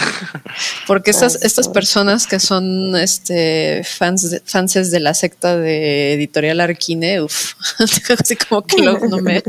Porque 0.87 1.11
estas, 1.11 1.43
estas 1.43 1.69
personas 1.69 2.27
que 2.27 2.39
son 2.39 2.97
este 2.97 3.83
fans 3.85 4.31
de, 4.31 4.41
fanses 4.45 4.91
de 4.91 5.01
la 5.01 5.15
secta 5.15 5.57
de 5.57 6.15
Editorial 6.15 6.61
Arquine, 6.61 7.23
uff, 7.23 7.55
así 8.21 8.37
como 8.37 8.63
que 8.63 8.83
lo, 8.83 8.99
no, 8.99 9.19
me, 9.19 9.43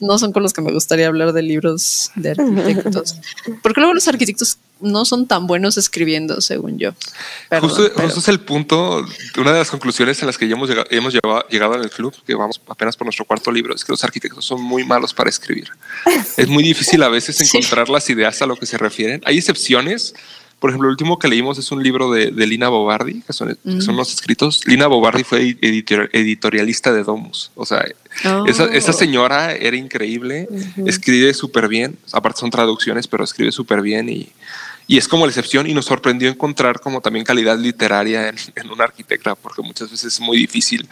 no 0.00 0.18
son 0.18 0.32
con 0.32 0.42
los 0.42 0.52
que 0.52 0.62
me 0.62 0.72
gustaría 0.72 1.06
hablar 1.06 1.32
de 1.32 1.42
libros 1.42 2.10
de 2.14 2.30
arquitectos. 2.30 3.16
Porque 3.62 3.80
luego 3.80 3.94
los 3.94 4.08
arquitectos 4.08 4.58
no 4.80 5.04
son 5.04 5.26
tan 5.26 5.46
buenos 5.46 5.78
escribiendo, 5.78 6.40
según 6.40 6.78
yo. 6.78 6.92
Perdón, 7.48 7.70
justo, 7.70 7.90
pero... 7.94 8.06
justo, 8.06 8.20
es 8.20 8.28
el 8.28 8.40
punto, 8.40 9.04
una 9.38 9.52
de 9.52 9.58
las 9.58 9.70
conclusiones 9.70 10.20
en 10.20 10.26
las 10.26 10.36
que 10.36 10.46
ya 10.48 10.54
hemos, 10.54 10.68
llegado, 10.68 10.86
hemos 10.90 11.14
llegado, 11.14 11.46
llegado 11.48 11.74
en 11.76 11.82
el 11.82 11.90
club, 11.90 12.14
que 12.26 12.34
vamos 12.34 12.60
apenas 12.68 12.96
por 12.96 13.06
nuestro 13.06 13.24
cuarto 13.24 13.50
libro, 13.50 13.74
es 13.74 13.84
que 13.84 13.92
los 13.92 14.04
arquitectos 14.04 14.44
son 14.44 14.62
muy 14.62 14.84
malos 14.84 15.14
para 15.14 15.30
escribir. 15.30 15.70
Es 16.36 16.48
muy 16.48 16.62
difícil 16.62 17.02
a 17.02 17.08
veces 17.08 17.40
encontrar 17.40 17.86
sí. 17.86 17.92
las 17.92 18.10
ideas 18.10 18.42
a 18.42 18.46
lo 18.46 18.56
que 18.56 18.66
se 18.66 18.76
refieren. 18.76 19.22
Hay 19.24 19.38
excepciones. 19.38 20.14
Por 20.58 20.70
ejemplo, 20.70 20.88
el 20.88 20.92
último 20.92 21.18
que 21.18 21.28
leímos 21.28 21.58
es 21.58 21.70
un 21.70 21.82
libro 21.82 22.10
de, 22.10 22.30
de 22.30 22.46
Lina 22.46 22.68
Bobardi, 22.68 23.22
que 23.22 23.32
son, 23.32 23.58
mm. 23.62 23.76
que 23.76 23.80
son, 23.82 23.96
los 23.96 24.12
escritos. 24.12 24.62
Lina 24.66 24.86
Bobardi 24.86 25.24
fue 25.24 25.56
editor, 25.60 26.08
editorialista 26.12 26.92
de 26.92 27.04
Domus. 27.04 27.50
O 27.54 27.66
sea, 27.66 27.84
oh. 28.24 28.46
esa, 28.46 28.64
esa, 28.66 28.92
señora 28.92 29.52
era 29.52 29.76
increíble, 29.76 30.46
uh 30.50 30.56
-huh. 30.56 30.88
escribe 30.88 31.32
súper 31.34 31.68
bien. 31.68 31.98
Aparte 32.12 32.40
son 32.40 32.50
traducciones, 32.50 33.06
pero 33.06 33.24
escribe 33.24 33.52
súper 33.52 33.82
bien 33.82 34.08
y, 34.08 34.28
y 34.86 34.98
es 34.98 35.08
como 35.08 35.26
la 35.26 35.30
excepción 35.30 35.68
y 35.68 35.74
nos 35.74 35.86
sorprendió 35.86 36.28
encontrar 36.28 36.80
como 36.80 37.00
también 37.00 37.24
calidad 37.24 37.58
literaria 37.58 38.28
en, 38.28 38.36
en 38.54 38.70
una 38.70 38.84
arquitecta, 38.84 39.34
porque 39.34 39.62
muchas 39.62 39.90
veces 39.90 40.14
es 40.14 40.20
muy 40.20 40.38
difícil. 40.38 40.88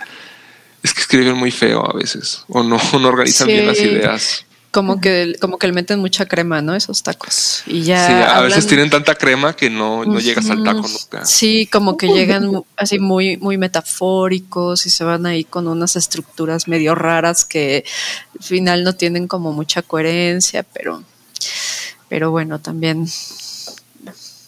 Es 0.83 0.93
que 0.93 1.01
escriben 1.01 1.37
muy 1.37 1.51
feo 1.51 1.89
a 1.89 1.97
veces 1.97 2.45
o 2.49 2.63
no, 2.63 2.79
no 3.01 3.09
organizan 3.09 3.47
sí. 3.47 3.53
bien 3.53 3.67
las 3.67 3.81
ideas 3.81 4.45
como 4.75 5.01
que 5.01 5.37
como 5.41 5.57
que 5.57 5.69
le 5.69 5.73
meten 5.73 6.01
mucha 6.01 6.27
crema, 6.27 6.61
¿no? 6.61 6.75
Esos 6.75 7.05
tacos. 7.05 7.63
Y 7.65 7.83
ya 7.83 8.07
sí, 8.07 8.13
a 8.13 8.37
hablan... 8.37 8.51
veces 8.51 8.67
tienen 8.67 8.91
tanta 8.91 9.15
crema 9.15 9.55
que 9.55 9.71
no, 9.71 10.05
no 10.05 10.19
llegas 10.19 10.51
al 10.51 10.65
taco 10.65 10.89
nunca. 10.89 11.25
Sí, 11.25 11.69
como 11.71 11.97
que 11.97 12.09
llegan 12.09 12.65
así 12.77 12.99
muy 12.99 13.37
muy 13.37 13.57
metafóricos 13.57 14.85
y 14.87 14.91
se 14.91 15.05
van 15.05 15.27
ahí 15.27 15.45
con 15.45 15.69
unas 15.69 15.95
estructuras 15.95 16.67
medio 16.67 16.97
raras 16.97 17.45
que 17.45 17.85
al 18.37 18.45
final 18.45 18.83
no 18.83 18.95
tienen 18.95 19.29
como 19.29 19.53
mucha 19.53 19.81
coherencia, 19.81 20.65
pero 20.65 21.05
pero 22.09 22.33
bueno, 22.33 22.59
también 22.59 23.07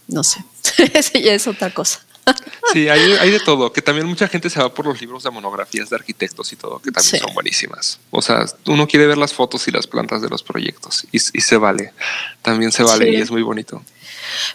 no 0.08 0.24
sé. 0.24 0.44
Esa 0.94 1.18
ya 1.18 1.34
es 1.34 1.46
otra 1.46 1.72
cosa. 1.72 2.00
Sí, 2.72 2.88
hay, 2.88 3.12
hay, 3.12 3.30
de 3.30 3.38
todo, 3.38 3.72
que 3.72 3.80
también 3.80 4.06
mucha 4.06 4.26
gente 4.26 4.50
se 4.50 4.58
va 4.58 4.74
por 4.74 4.84
los 4.84 5.00
libros 5.00 5.22
de 5.22 5.30
monografías 5.30 5.88
de 5.88 5.94
arquitectos 5.94 6.52
y 6.52 6.56
todo, 6.56 6.80
que 6.80 6.90
también 6.90 7.10
sí. 7.12 7.18
son 7.18 7.32
buenísimas. 7.32 8.00
O 8.10 8.20
sea, 8.20 8.44
uno 8.66 8.88
quiere 8.88 9.06
ver 9.06 9.16
las 9.16 9.32
fotos 9.32 9.68
y 9.68 9.70
las 9.70 9.86
plantas 9.86 10.20
de 10.20 10.28
los 10.28 10.42
proyectos 10.42 11.06
y, 11.12 11.16
y 11.16 11.40
se 11.40 11.56
vale, 11.56 11.92
también 12.42 12.72
se 12.72 12.82
vale 12.82 13.06
sí. 13.06 13.12
y 13.12 13.20
es 13.20 13.30
muy 13.30 13.42
bonito. 13.42 13.80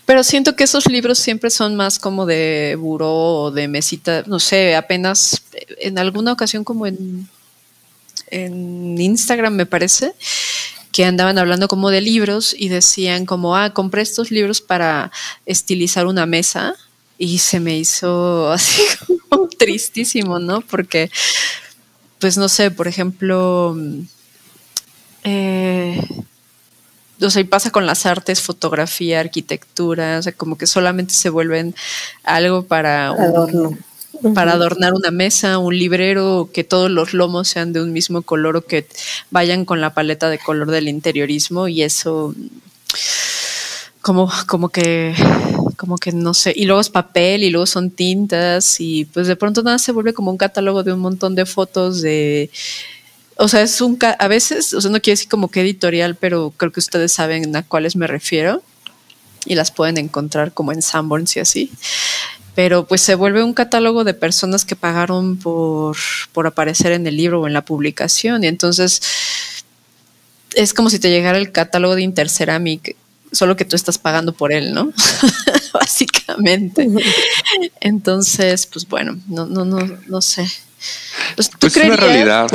Pero 0.06 0.24
siento 0.24 0.56
que 0.56 0.66
esos 0.66 0.88
libros 0.88 1.20
siempre 1.20 1.50
son 1.50 1.78
más 1.78 2.00
como 2.00 2.26
de 2.26 2.76
buró 2.78 3.14
o 3.14 3.52
de 3.52 3.70
mesita, 3.70 4.24
no 4.28 4.40
sé, 4.40 4.76
apenas 4.76 5.42
en 5.80 5.98
alguna 5.98 6.34
ocasión 6.34 6.64
como 6.64 6.86
en, 6.88 7.30
en 8.28 9.00
Instagram 9.00 9.54
me 9.54 9.66
parece, 9.66 10.14
que 10.92 11.06
andaban 11.06 11.38
hablando 11.38 11.68
como 11.68 11.90
de 11.90 12.02
libros 12.02 12.56
y 12.58 12.70
decían 12.70 13.26
como, 13.26 13.56
ah, 13.56 13.72
compré 13.72 14.02
estos 14.02 14.32
libros 14.32 14.62
para 14.62 15.12
estilizar 15.46 16.06
una 16.06 16.26
mesa 16.26 16.76
y 17.18 17.38
se 17.38 17.60
me 17.60 17.78
hizo 17.78 18.52
así 18.52 18.84
como 19.30 19.48
tristísimo, 19.48 20.40
¿no? 20.40 20.62
Porque, 20.62 21.10
pues 22.20 22.38
no 22.38 22.50
sé, 22.50 22.72
por 22.72 22.88
ejemplo, 22.88 23.78
eh, 25.24 26.02
o 27.22 27.30
sea, 27.30 27.42
y 27.42 27.46
pasa 27.46 27.70
con 27.70 27.86
las 27.86 28.06
artes, 28.06 28.42
fotografía, 28.42 29.20
arquitectura, 29.20 30.18
o 30.18 30.22
sea, 30.24 30.34
como 30.34 30.58
que 30.58 30.68
solamente 30.68 31.14
se 31.14 31.30
vuelven 31.30 31.76
algo 32.24 32.64
para 32.64 33.10
Adorno. 33.10 33.78
Para 34.34 34.54
adornar 34.54 34.94
una 34.94 35.12
mesa, 35.12 35.58
un 35.58 35.78
librero, 35.78 36.50
que 36.54 36.64
todos 36.64 36.90
los 36.90 37.14
lomos 37.14 37.48
sean 37.48 37.74
de 37.74 37.82
un 37.82 37.92
mismo 37.92 38.22
color 38.22 38.58
o 38.58 38.62
que 38.62 38.88
vayan 39.30 39.66
con 39.66 39.82
la 39.82 39.94
paleta 39.94 40.30
de 40.30 40.40
color 40.40 40.72
del 40.72 40.88
interiorismo 40.88 41.68
y 41.68 41.84
eso 41.84 42.36
como, 44.02 44.32
como 44.48 44.70
que 44.70 45.14
como 45.78 45.98
que 45.98 46.12
no 46.12 46.36
sé, 46.36 46.54
y 46.56 46.66
luego 46.66 46.80
es 46.80 46.90
papel 46.90 47.44
y 47.44 47.50
luego 47.50 47.66
son 47.66 47.90
tintas 47.90 48.80
y 48.80 49.06
pues 49.06 49.26
de 49.26 49.36
pronto 49.36 49.64
nada 49.64 49.80
se 49.80 49.92
vuelve 49.92 50.14
como 50.14 50.30
un 50.30 50.38
catálogo 50.38 50.84
de 50.84 50.94
un 50.94 51.00
montón 51.00 51.34
de 51.34 51.48
fotos 51.48 52.02
de 52.02 52.52
o 53.38 53.48
sea, 53.48 53.64
es 53.64 53.82
un 53.82 53.98
a 54.20 54.28
veces, 54.28 54.76
o 54.76 54.82
sea, 54.82 54.92
no 54.92 55.02
quiero 55.02 55.14
decir 55.14 55.30
como 55.30 55.50
que 55.50 55.62
editorial, 55.62 56.16
pero 56.16 56.54
creo 56.56 56.72
que 56.72 56.80
ustedes 56.80 57.12
saben 57.12 57.56
a 57.56 57.64
cuáles 57.64 57.96
me 57.96 58.06
refiero 58.06 58.62
y 59.46 59.56
las 59.56 59.72
pueden 59.72 59.98
encontrar 59.98 60.54
como 60.54 60.72
en 60.72 60.84
Sanborns 60.84 61.36
y 61.38 61.40
así. 61.40 61.72
Pero 62.56 62.86
pues 62.86 63.02
se 63.02 63.16
vuelve 63.16 63.44
un 63.44 63.54
catálogo 63.54 64.04
de 64.04 64.14
personas 64.14 64.66
que 64.66 64.76
pagaron 64.76 65.38
por, 65.38 65.96
por 66.34 66.48
aparecer 66.48 66.92
en 66.92 67.08
el 67.08 67.16
libro 67.16 67.42
o 67.42 67.48
en 67.48 67.54
la 67.54 67.64
publicación. 67.64 68.44
Y 68.44 68.48
entonces 68.48 69.02
es 70.56 70.74
como 70.74 70.90
si 70.90 71.00
te 71.00 71.10
llegara 71.10 71.38
el 71.38 71.52
catálogo 71.52 71.96
de 71.96 72.02
Interceramic, 72.02 72.96
solo 73.32 73.56
que 73.56 73.66
tú 73.66 73.76
estás 73.76 73.98
pagando 73.98 74.34
por 74.34 74.52
él, 74.52 74.74
¿no? 74.74 74.92
Básicamente. 75.74 76.88
Entonces, 77.80 78.66
pues 78.66 78.88
bueno, 78.88 79.18
no, 79.28 79.46
no, 79.46 79.64
no, 79.64 79.80
no 80.08 80.22
sé. 80.22 80.46
Pues, 81.36 81.50
¿tú 81.50 81.58
pues 81.60 81.78
es 81.78 81.86
una 81.86 81.96
realidad. 81.96 82.48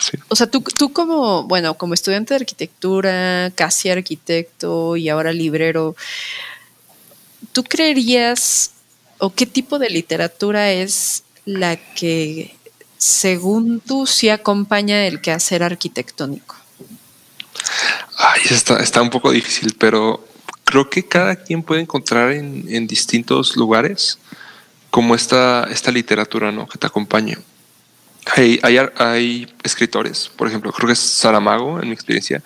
Sí. 0.00 0.18
O 0.28 0.36
sea, 0.36 0.48
tú, 0.48 0.60
tú 0.76 0.92
como, 0.92 1.44
bueno, 1.44 1.74
como 1.74 1.94
estudiante 1.94 2.34
de 2.34 2.40
arquitectura, 2.40 3.52
casi 3.54 3.90
arquitecto 3.90 4.96
y 4.96 5.08
ahora 5.08 5.32
librero, 5.32 5.94
¿tú 7.52 7.64
creerías 7.64 8.72
o 9.20 9.34
qué 9.34 9.46
tipo 9.46 9.78
de 9.78 9.90
literatura 9.90 10.72
es 10.72 11.24
la 11.44 11.76
que, 11.76 12.54
según 12.98 13.80
tú, 13.80 14.06
sí 14.06 14.28
acompaña 14.28 15.06
el 15.06 15.20
quehacer 15.20 15.62
arquitectónico? 15.62 16.56
Ay, 18.16 18.42
está, 18.50 18.80
está 18.80 19.02
un 19.02 19.10
poco 19.10 19.30
difícil, 19.30 19.74
pero 19.78 20.26
creo 20.64 20.90
que 20.90 21.06
cada 21.06 21.36
quien 21.36 21.62
puede 21.62 21.82
encontrar 21.82 22.32
en, 22.32 22.64
en 22.68 22.86
distintos 22.86 23.56
lugares 23.56 24.18
como 24.90 25.14
esta, 25.14 25.68
esta 25.70 25.90
literatura 25.90 26.52
¿no? 26.52 26.66
que 26.66 26.78
te 26.78 26.86
acompaña. 26.86 27.38
Hay, 28.36 28.60
hay, 28.62 28.78
hay, 28.96 29.54
escritores, 29.62 30.30
por 30.36 30.46
ejemplo, 30.46 30.72
creo 30.72 30.88
que 30.88 30.92
es 30.92 30.98
Saramago, 30.98 31.80
en 31.80 31.88
mi 31.88 31.94
experiencia, 31.94 32.42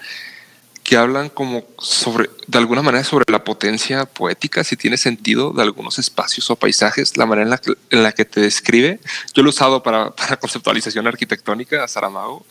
hablan 0.96 1.28
como 1.28 1.64
sobre, 1.78 2.30
de 2.46 2.58
alguna 2.58 2.82
manera, 2.82 3.04
sobre 3.04 3.24
la 3.30 3.44
potencia 3.44 4.04
poética, 4.04 4.64
si 4.64 4.76
tiene 4.76 4.96
sentido, 4.96 5.52
de 5.52 5.62
algunos 5.62 5.98
espacios 5.98 6.50
o 6.50 6.56
paisajes, 6.56 7.16
la 7.16 7.26
manera 7.26 7.44
en 7.44 7.50
la 7.50 7.58
que, 7.58 7.72
en 7.90 8.02
la 8.02 8.12
que 8.12 8.24
te 8.24 8.40
describe. 8.40 9.00
Yo 9.34 9.42
lo 9.42 9.48
he 9.48 9.50
usado 9.50 9.82
para, 9.82 10.10
para, 10.16 10.36
conceptualización 10.36 11.06
arquitectónica 11.06 11.82
a 11.82 11.88
Saramago 11.88 12.44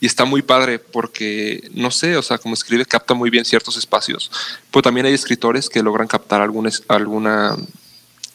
y 0.00 0.06
está 0.06 0.24
muy 0.24 0.42
padre 0.42 0.78
porque, 0.78 1.68
no 1.74 1.90
sé, 1.90 2.16
o 2.16 2.22
sea, 2.22 2.38
como 2.38 2.54
escribe, 2.54 2.84
capta 2.86 3.14
muy 3.14 3.30
bien 3.30 3.44
ciertos 3.44 3.76
espacios, 3.76 4.30
pero 4.70 4.82
también 4.82 5.06
hay 5.06 5.14
escritores 5.14 5.68
que 5.68 5.82
logran 5.82 6.06
captar 6.06 6.40
algún, 6.42 6.70
alguna 6.88 7.56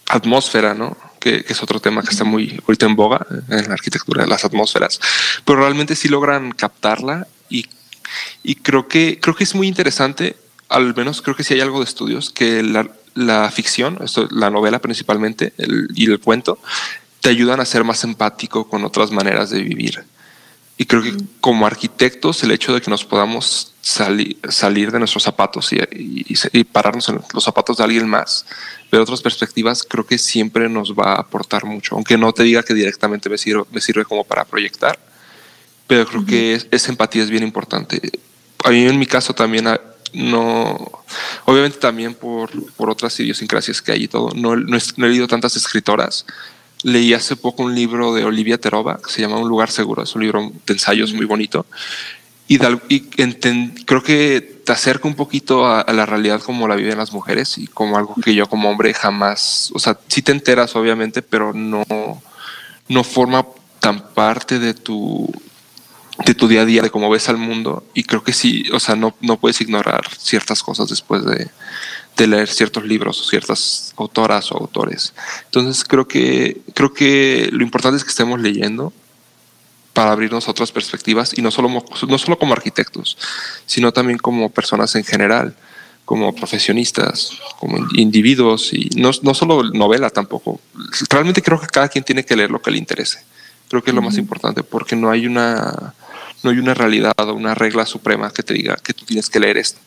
atmósfera, 0.07 0.73
¿no? 0.73 0.97
Que, 1.19 1.43
que, 1.43 1.53
es 1.53 1.63
otro 1.63 1.79
tema 1.79 2.03
que 2.03 2.11
está 2.11 2.23
muy 2.23 2.59
ahorita 2.67 2.85
en 2.85 2.95
boga 2.95 3.25
en 3.49 3.67
la 3.67 3.73
arquitectura 3.73 4.27
las 4.27 4.45
atmósferas, 4.45 4.99
pero 5.43 5.59
realmente 5.59 5.95
sí 5.95 6.07
logran 6.07 6.51
captarla 6.51 7.25
y, 7.49 7.65
y 8.43 8.55
creo 8.55 8.87
que 8.87 9.19
creo 9.19 9.35
que 9.35 9.43
es 9.43 9.55
muy 9.55 9.67
interesante, 9.67 10.35
al 10.69 10.95
menos 10.95 11.21
creo 11.21 11.35
que 11.35 11.43
sí 11.43 11.53
hay 11.53 11.61
algo 11.61 11.79
de 11.79 11.85
estudios 11.85 12.29
que 12.31 12.63
la, 12.63 12.89
la 13.13 13.49
ficción, 13.51 13.97
esto, 14.03 14.27
la 14.31 14.49
novela 14.49 14.79
principalmente 14.79 15.53
el, 15.57 15.87
y 15.95 16.09
el 16.09 16.19
cuento, 16.19 16.59
te 17.21 17.29
ayudan 17.29 17.59
a 17.59 17.65
ser 17.65 17.83
más 17.83 18.03
empático 18.03 18.69
con 18.69 18.83
otras 18.83 19.11
maneras 19.11 19.49
de 19.49 19.61
vivir. 19.61 20.03
Y 20.77 20.85
creo 20.85 21.01
que 21.01 21.15
como 21.39 21.65
arquitectos, 21.65 22.43
el 22.43 22.51
hecho 22.51 22.73
de 22.73 22.81
que 22.81 22.91
nos 22.91 23.05
podamos 23.05 23.73
salir, 23.81 24.37
salir 24.49 24.91
de 24.91 24.99
nuestros 24.99 25.23
zapatos 25.23 25.71
y, 25.71 25.77
y, 25.77 26.35
y, 26.51 26.63
pararnos 26.65 27.07
en 27.07 27.21
los 27.33 27.43
zapatos 27.43 27.77
de 27.77 27.85
alguien 27.85 28.09
más, 28.09 28.45
ver 28.91 28.99
otras 28.99 29.21
perspectivas, 29.21 29.83
creo 29.83 30.05
que 30.05 30.17
siempre 30.17 30.67
nos 30.67 30.93
va 30.93 31.13
a 31.13 31.21
aportar 31.21 31.63
mucho. 31.63 31.95
Aunque 31.95 32.17
no 32.17 32.33
te 32.33 32.43
diga 32.43 32.63
que 32.63 32.73
directamente 32.73 33.29
me 33.29 33.37
sirve, 33.37 33.63
me 33.71 33.79
sirve 33.79 34.03
como 34.03 34.25
para 34.25 34.43
proyectar, 34.43 34.99
pero 35.87 36.05
creo 36.05 36.21
uh 36.21 36.23
-huh. 36.23 36.27
que 36.27 36.55
es, 36.55 36.67
esa 36.71 36.91
empatía 36.91 37.23
es 37.23 37.29
bien 37.29 37.43
importante. 37.43 38.01
A 38.63 38.69
mí 38.69 38.85
en 38.85 38.97
mi 38.97 39.05
caso 39.05 39.33
también 39.33 39.67
no, 40.13 41.03
obviamente 41.45 41.77
también 41.77 42.15
por, 42.15 42.49
por 42.73 42.89
otras 42.89 43.19
idiosincrasias 43.19 43.81
que 43.81 43.91
hay 43.91 44.03
y 44.03 44.07
todo, 44.07 44.31
no, 44.35 44.55
no, 44.55 44.77
no 44.97 45.05
he 45.05 45.09
leído 45.09 45.27
tantas 45.27 45.55
escritoras, 45.55 46.25
leí 46.83 47.13
hace 47.13 47.35
poco 47.35 47.63
un 47.63 47.75
libro 47.75 48.13
de 48.13 48.23
Olivia 48.23 48.59
Terova 48.59 48.99
que 49.03 49.11
se 49.11 49.21
llama 49.21 49.37
Un 49.37 49.49
lugar 49.49 49.71
seguro. 49.71 50.03
Es 50.03 50.15
un 50.15 50.21
libro 50.21 50.51
de 50.65 50.73
ensayos 50.73 51.13
muy 51.13 51.25
bonito. 51.25 51.65
Y, 52.47 52.59
de, 52.59 52.79
y 52.89 53.01
creo 53.85 54.03
que 54.03 54.61
te 54.63 54.71
acerca 54.71 55.07
un 55.07 55.15
poquito 55.15 55.65
a, 55.65 55.81
a, 55.81 55.93
la 55.93 56.05
realidad 56.05 56.41
como 56.41 56.67
la 56.67 56.75
viven 56.75 56.97
las 56.97 57.11
mujeres 57.11 57.57
y 57.57 57.65
como 57.65 57.97
algo 57.97 58.13
que 58.23 58.35
yo 58.35 58.47
como 58.47 58.69
hombre 58.69 58.93
jamás, 58.93 59.71
o 59.73 59.79
sea, 59.79 59.97
sí 60.07 60.21
te 60.21 60.31
enteras 60.31 60.75
obviamente, 60.75 61.23
pero 61.23 61.53
no, 61.53 61.83
no 62.87 63.03
forma 63.03 63.47
tan 63.79 64.13
parte 64.13 64.59
de 64.59 64.75
tu, 64.75 65.27
de 66.23 66.33
tu 66.33 66.47
día 66.47 66.61
a 66.61 66.65
día, 66.65 66.81
de 66.81 66.89
cómo 66.89 67.09
ves 67.09 67.27
al 67.29 67.37
mundo. 67.37 67.85
Y 67.93 68.03
creo 68.03 68.23
que 68.23 68.33
sí, 68.33 68.65
o 68.71 68.79
sea, 68.79 68.95
no, 68.95 69.15
no 69.21 69.37
puedes 69.37 69.59
ignorar 69.61 70.03
ciertas 70.17 70.63
cosas 70.63 70.89
después 70.89 71.25
de, 71.25 71.49
de 72.17 72.27
leer 72.27 72.47
ciertos 72.47 72.85
libros 72.85 73.19
o 73.19 73.23
ciertas 73.23 73.93
autoras 73.97 74.51
o 74.51 74.57
autores. 74.57 75.13
Entonces 75.45 75.83
creo 75.83 76.07
que, 76.07 76.61
creo 76.73 76.93
que 76.93 77.49
lo 77.51 77.63
importante 77.63 77.97
es 77.97 78.03
que 78.03 78.09
estemos 78.09 78.39
leyendo 78.39 78.93
para 79.93 80.11
abrirnos 80.11 80.47
a 80.47 80.51
otras 80.51 80.71
perspectivas 80.71 81.37
y 81.37 81.41
no 81.41 81.51
solo, 81.51 81.69
no 82.07 82.17
solo 82.17 82.37
como 82.37 82.53
arquitectos, 82.53 83.17
sino 83.65 83.93
también 83.93 84.17
como 84.17 84.49
personas 84.49 84.95
en 84.95 85.05
general, 85.05 85.55
como 86.03 86.35
profesionistas, 86.35 87.31
como 87.59 87.77
individuos 87.93 88.73
y 88.73 88.89
no, 88.95 89.11
no 89.23 89.33
solo 89.33 89.63
novela 89.63 90.09
tampoco. 90.09 90.59
Realmente 91.09 91.41
creo 91.41 91.59
que 91.59 91.67
cada 91.67 91.89
quien 91.89 92.03
tiene 92.03 92.25
que 92.25 92.35
leer 92.35 92.51
lo 92.51 92.61
que 92.61 92.71
le 92.71 92.77
interese. 92.77 93.19
Creo 93.69 93.83
que 93.83 93.91
es 93.91 93.95
lo 93.95 94.01
más 94.01 94.17
importante 94.17 94.63
porque 94.63 94.95
no 94.95 95.09
hay 95.09 95.25
una, 95.25 95.95
no 96.45 96.51
hay 96.51 96.59
una 96.59 96.73
realidad 96.73 97.13
o 97.17 97.33
una 97.33 97.55
regla 97.55 97.85
suprema 97.85 98.31
que 98.31 98.43
te 98.43 98.53
diga 98.53 98.77
que 98.77 98.93
tú 98.93 99.03
tienes 99.03 99.29
que 99.29 99.39
leer 99.39 99.57
esto. 99.57 99.79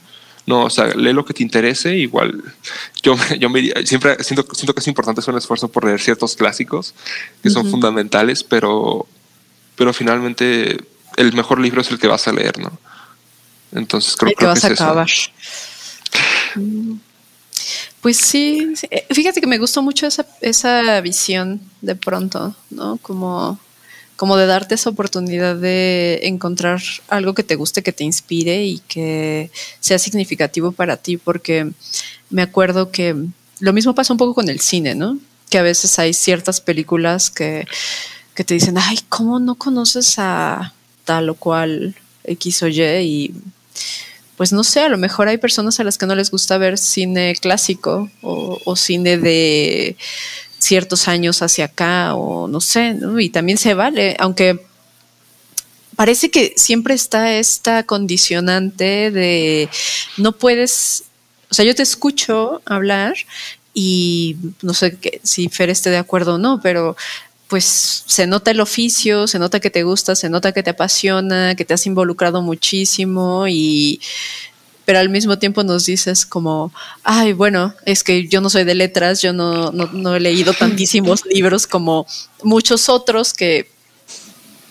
No, 0.45 0.65
o 0.65 0.71
sea, 0.71 0.89
lee 0.89 1.13
lo 1.13 1.25
que 1.25 1.35
te 1.35 1.43
interese. 1.43 1.97
Igual, 1.97 2.43
yo, 3.03 3.17
yo 3.39 3.49
me, 3.49 3.71
siempre 3.85 4.23
siento, 4.25 4.47
siento 4.55 4.75
que 4.75 4.81
es 4.81 4.89
importante 4.89 5.21
hacer 5.21 5.33
un 5.33 5.39
esfuerzo 5.39 5.69
por 5.69 5.85
leer 5.85 6.01
ciertos 6.01 6.37
clásicos 6.37 6.95
que 7.43 7.49
uh 7.49 7.53
-huh. 7.53 7.55
son 7.55 7.71
fundamentales, 7.71 8.43
pero, 8.43 9.07
pero 9.77 9.93
finalmente 9.93 10.79
el 11.17 11.33
mejor 11.35 11.61
libro 11.61 11.81
es 11.81 11.91
el 11.91 11.99
que 11.99 12.09
vas 12.09 12.27
a 12.29 12.33
leer, 12.33 12.59
¿no? 12.59 12.73
Entonces 13.73 14.17
creo, 14.17 14.31
el 14.31 14.35
que 14.35 14.39
creo 14.39 14.51
vas 14.51 14.61
que 14.61 14.67
a 14.67 14.71
acabar. 14.71 15.07
eso. 15.07 15.31
Pues 18.01 18.17
sí, 18.17 18.73
fíjate 19.11 19.41
que 19.41 19.47
me 19.47 19.59
gustó 19.59 19.83
mucho 19.83 20.07
esa, 20.07 20.25
esa 20.41 21.01
visión 21.01 21.61
de 21.83 21.95
pronto, 21.95 22.55
¿no? 22.71 22.97
Como 23.03 23.59
como 24.19 24.37
de 24.37 24.47
darte 24.47 24.75
esa 24.75 24.91
oportunidad 24.91 25.55
de 25.55 26.19
encontrar 26.25 26.83
algo 27.07 27.35
que 27.35 27.45
te 27.45 27.55
guste, 27.55 27.85
que 27.85 27.93
te 27.93 28.03
inspire 28.03 28.65
y 28.65 28.81
que 28.81 29.53
sea 29.79 30.01
significativo 30.01 30.73
para 30.73 30.97
ti, 30.97 31.17
porque 31.17 31.71
me 32.29 32.43
acuerdo 32.43 32.91
que 32.91 33.15
lo 33.61 33.73
mismo 33.73 33.95
pasa 33.95 34.13
un 34.13 34.19
poco 34.19 34.35
con 34.35 34.49
el 34.49 34.59
cine, 34.59 34.97
¿no? 34.97 35.21
Que 35.51 35.59
a 35.59 35.63
veces 35.63 36.01
hay 36.01 36.15
ciertas 36.15 36.61
películas 36.61 37.31
que, 37.31 37.69
que 38.35 38.43
te 38.43 38.55
dicen, 38.55 38.77
ay, 38.77 38.99
¿cómo 39.09 39.39
no 39.39 39.55
conoces 39.55 40.17
a 40.19 40.75
tal 41.05 41.31
o 41.31 41.37
cual 41.37 41.95
X 42.25 42.65
o 42.65 42.67
Y? 42.67 42.83
Y 42.83 43.35
pues 44.37 44.53
no 44.53 44.65
sé, 44.65 44.81
a 44.81 44.89
lo 44.89 44.99
mejor 44.99 45.29
hay 45.29 45.39
personas 45.39 45.79
a 45.79 45.85
las 45.85 45.97
que 45.97 46.07
no 46.07 46.17
les 46.17 46.33
gusta 46.33 46.59
ver 46.59 46.77
cine 46.77 47.37
clásico 47.41 48.11
o, 48.23 48.59
o 48.65 48.75
cine 48.75 49.17
de 49.17 49.97
ciertos 50.59 51.09
años 51.09 51.43
hacia 51.43 51.67
acá 51.67 52.15
o 52.15 52.49
no 52.49 52.61
sé, 52.61 52.95
¿no? 52.95 53.19
y 53.21 53.31
también 53.31 53.59
se 53.59 53.75
vale, 53.75 54.17
aunque 54.19 54.67
parece 55.97 56.31
que 56.31 56.55
siempre 56.57 56.95
está 56.95 57.35
esta 57.35 57.83
condicionante 57.83 59.11
de 59.11 59.69
no 60.17 60.33
puedes, 60.33 61.05
o 61.51 61.55
sea, 61.55 61.65
yo 61.65 61.75
te 61.75 61.83
escucho 61.83 62.63
hablar 62.67 63.15
y 63.75 64.37
no 64.63 64.75
sé 64.75 64.97
que, 64.97 65.21
si 65.25 65.49
Fer 65.49 65.71
esté 65.71 65.91
de 65.91 65.97
acuerdo 65.97 66.35
o 66.35 66.39
no, 66.39 66.61
pero 66.61 66.97
pues 67.49 68.05
se 68.07 68.27
nota 68.27 68.51
el 68.51 68.61
oficio, 68.61 69.27
se 69.27 69.39
nota 69.39 69.59
que 69.59 69.71
te 69.71 69.83
gusta, 69.83 70.15
se 70.15 70.29
nota 70.29 70.53
que 70.53 70.63
te 70.63 70.71
apasiona, 70.71 71.55
que 71.57 71.65
te 71.65 71.75
has 71.75 71.87
involucrado 71.87 72.43
muchísimo 72.43 73.47
y 73.49 74.01
pero 74.89 75.01
al 75.01 75.11
mismo 75.11 75.39
tiempo 75.39 75.63
nos 75.65 75.85
dices 75.85 76.25
como, 76.25 76.73
ay, 77.05 77.35
bueno, 77.35 77.75
es 77.85 78.03
que 78.03 78.27
yo 78.27 78.41
no 78.41 78.49
soy 78.49 78.65
de 78.65 78.75
letras, 78.75 79.21
yo 79.21 79.35
no, 79.35 79.71
no, 79.71 79.91
no 79.93 80.17
he 80.17 80.21
leído 80.21 80.55
tantísimos 80.55 81.27
libros 81.31 81.67
como 81.67 82.07
muchos 82.43 82.89
otros 82.89 83.35
que 83.35 83.69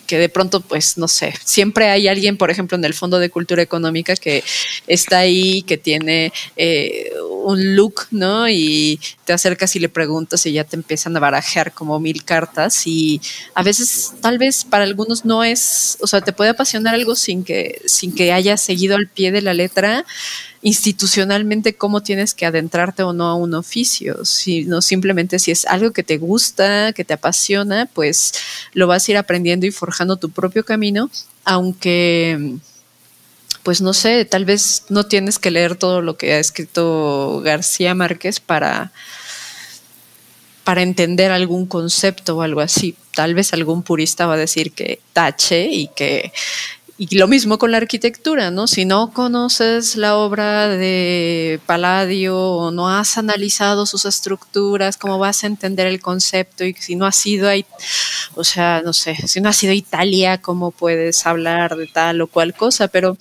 que 0.08 0.18
de 0.18 0.30
pronto, 0.30 0.62
pues, 0.62 0.96
no 0.96 1.06
sé, 1.06 1.34
siempre 1.44 1.90
hay 1.90 2.08
alguien, 2.08 2.38
por 2.38 2.50
ejemplo, 2.50 2.76
en 2.76 2.84
el 2.84 2.94
Fondo 2.94 3.18
de 3.18 3.28
Cultura 3.28 3.62
Económica 3.62 4.16
que 4.16 4.42
está 4.86 5.18
ahí, 5.18 5.62
que 5.62 5.76
tiene 5.76 6.32
eh, 6.56 7.12
un 7.44 7.76
look, 7.76 8.06
¿no? 8.10 8.48
Y 8.48 8.98
te 9.26 9.34
acercas 9.34 9.76
y 9.76 9.80
le 9.80 9.90
preguntas 9.90 10.46
y 10.46 10.52
ya 10.52 10.64
te 10.64 10.76
empiezan 10.76 11.14
a 11.16 11.20
barajear 11.20 11.72
como 11.72 12.00
mil 12.00 12.24
cartas 12.24 12.86
y 12.86 13.20
a 13.54 13.62
veces, 13.62 14.14
tal 14.22 14.38
vez 14.38 14.64
para 14.64 14.84
algunos 14.84 15.26
no 15.26 15.44
es, 15.44 15.98
o 16.00 16.06
sea, 16.06 16.22
te 16.22 16.32
puede 16.32 16.50
apasionar 16.50 16.94
algo 16.94 17.14
sin 17.14 17.44
que, 17.44 17.82
sin 17.84 18.14
que 18.14 18.32
hayas 18.32 18.62
seguido 18.62 18.96
al 18.96 19.08
pie 19.08 19.30
de 19.30 19.42
la 19.42 19.52
letra 19.52 20.06
institucionalmente 20.68 21.76
cómo 21.76 22.02
tienes 22.02 22.34
que 22.34 22.44
adentrarte 22.44 23.02
o 23.02 23.14
no 23.14 23.24
a 23.28 23.34
un 23.34 23.54
oficio, 23.54 24.26
sino 24.26 24.82
simplemente 24.82 25.38
si 25.38 25.50
es 25.50 25.64
algo 25.64 25.92
que 25.92 26.02
te 26.02 26.18
gusta, 26.18 26.92
que 26.92 27.06
te 27.06 27.14
apasiona, 27.14 27.88
pues 27.94 28.34
lo 28.74 28.86
vas 28.86 29.08
a 29.08 29.12
ir 29.12 29.16
aprendiendo 29.16 29.64
y 29.64 29.70
forjando 29.70 30.16
tu 30.16 30.28
propio 30.28 30.66
camino, 30.66 31.10
aunque 31.44 32.56
pues 33.62 33.80
no 33.80 33.94
sé, 33.94 34.26
tal 34.26 34.44
vez 34.44 34.84
no 34.90 35.06
tienes 35.06 35.38
que 35.38 35.50
leer 35.50 35.74
todo 35.76 36.02
lo 36.02 36.18
que 36.18 36.34
ha 36.34 36.38
escrito 36.38 37.40
García 37.42 37.94
Márquez 37.94 38.38
para 38.38 38.92
para 40.64 40.82
entender 40.82 41.30
algún 41.30 41.64
concepto 41.64 42.36
o 42.36 42.42
algo 42.42 42.60
así. 42.60 42.94
Tal 43.14 43.34
vez 43.34 43.54
algún 43.54 43.82
purista 43.82 44.26
va 44.26 44.34
a 44.34 44.36
decir 44.36 44.72
que 44.72 45.00
tache 45.14 45.64
y 45.64 45.88
que 45.88 46.30
y 46.98 47.16
lo 47.16 47.28
mismo 47.28 47.58
con 47.58 47.70
la 47.70 47.76
arquitectura, 47.76 48.50
¿no? 48.50 48.66
Si 48.66 48.84
no 48.84 49.12
conoces 49.12 49.94
la 49.94 50.16
obra 50.16 50.66
de 50.68 51.60
Palladio 51.64 52.36
o 52.36 52.70
no 52.72 52.90
has 52.90 53.16
analizado 53.16 53.86
sus 53.86 54.04
estructuras, 54.04 54.96
¿cómo 54.96 55.16
vas 55.16 55.44
a 55.44 55.46
entender 55.46 55.86
el 55.86 56.00
concepto? 56.00 56.64
Y 56.64 56.74
si 56.74 56.96
no 56.96 57.06
has 57.06 57.24
ido 57.24 57.48
ahí, 57.48 57.64
o 58.34 58.42
sea, 58.42 58.82
no 58.84 58.92
sé, 58.92 59.14
si 59.28 59.40
no 59.40 59.48
has 59.48 59.62
ido 59.62 59.70
a 59.70 59.76
Italia, 59.76 60.38
¿cómo 60.38 60.72
puedes 60.72 61.24
hablar 61.24 61.76
de 61.76 61.86
tal 61.86 62.20
o 62.20 62.26
cual 62.26 62.52
cosa? 62.52 62.88
Pero 62.88 63.16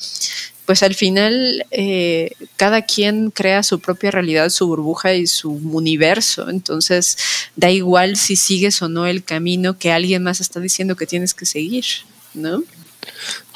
pues 0.66 0.82
al 0.82 0.96
final 0.96 1.64
eh, 1.70 2.32
cada 2.56 2.82
quien 2.82 3.30
crea 3.30 3.62
su 3.62 3.80
propia 3.80 4.10
realidad, 4.10 4.50
su 4.50 4.66
burbuja 4.66 5.14
y 5.14 5.28
su 5.28 5.52
universo. 5.52 6.50
Entonces 6.50 7.16
da 7.56 7.70
igual 7.70 8.18
si 8.18 8.36
sigues 8.36 8.82
o 8.82 8.90
no 8.90 9.06
el 9.06 9.24
camino 9.24 9.78
que 9.78 9.92
alguien 9.92 10.24
más 10.24 10.42
está 10.42 10.60
diciendo 10.60 10.96
que 10.96 11.06
tienes 11.06 11.36
que 11.36 11.46
seguir, 11.46 11.86
¿no? 12.34 12.64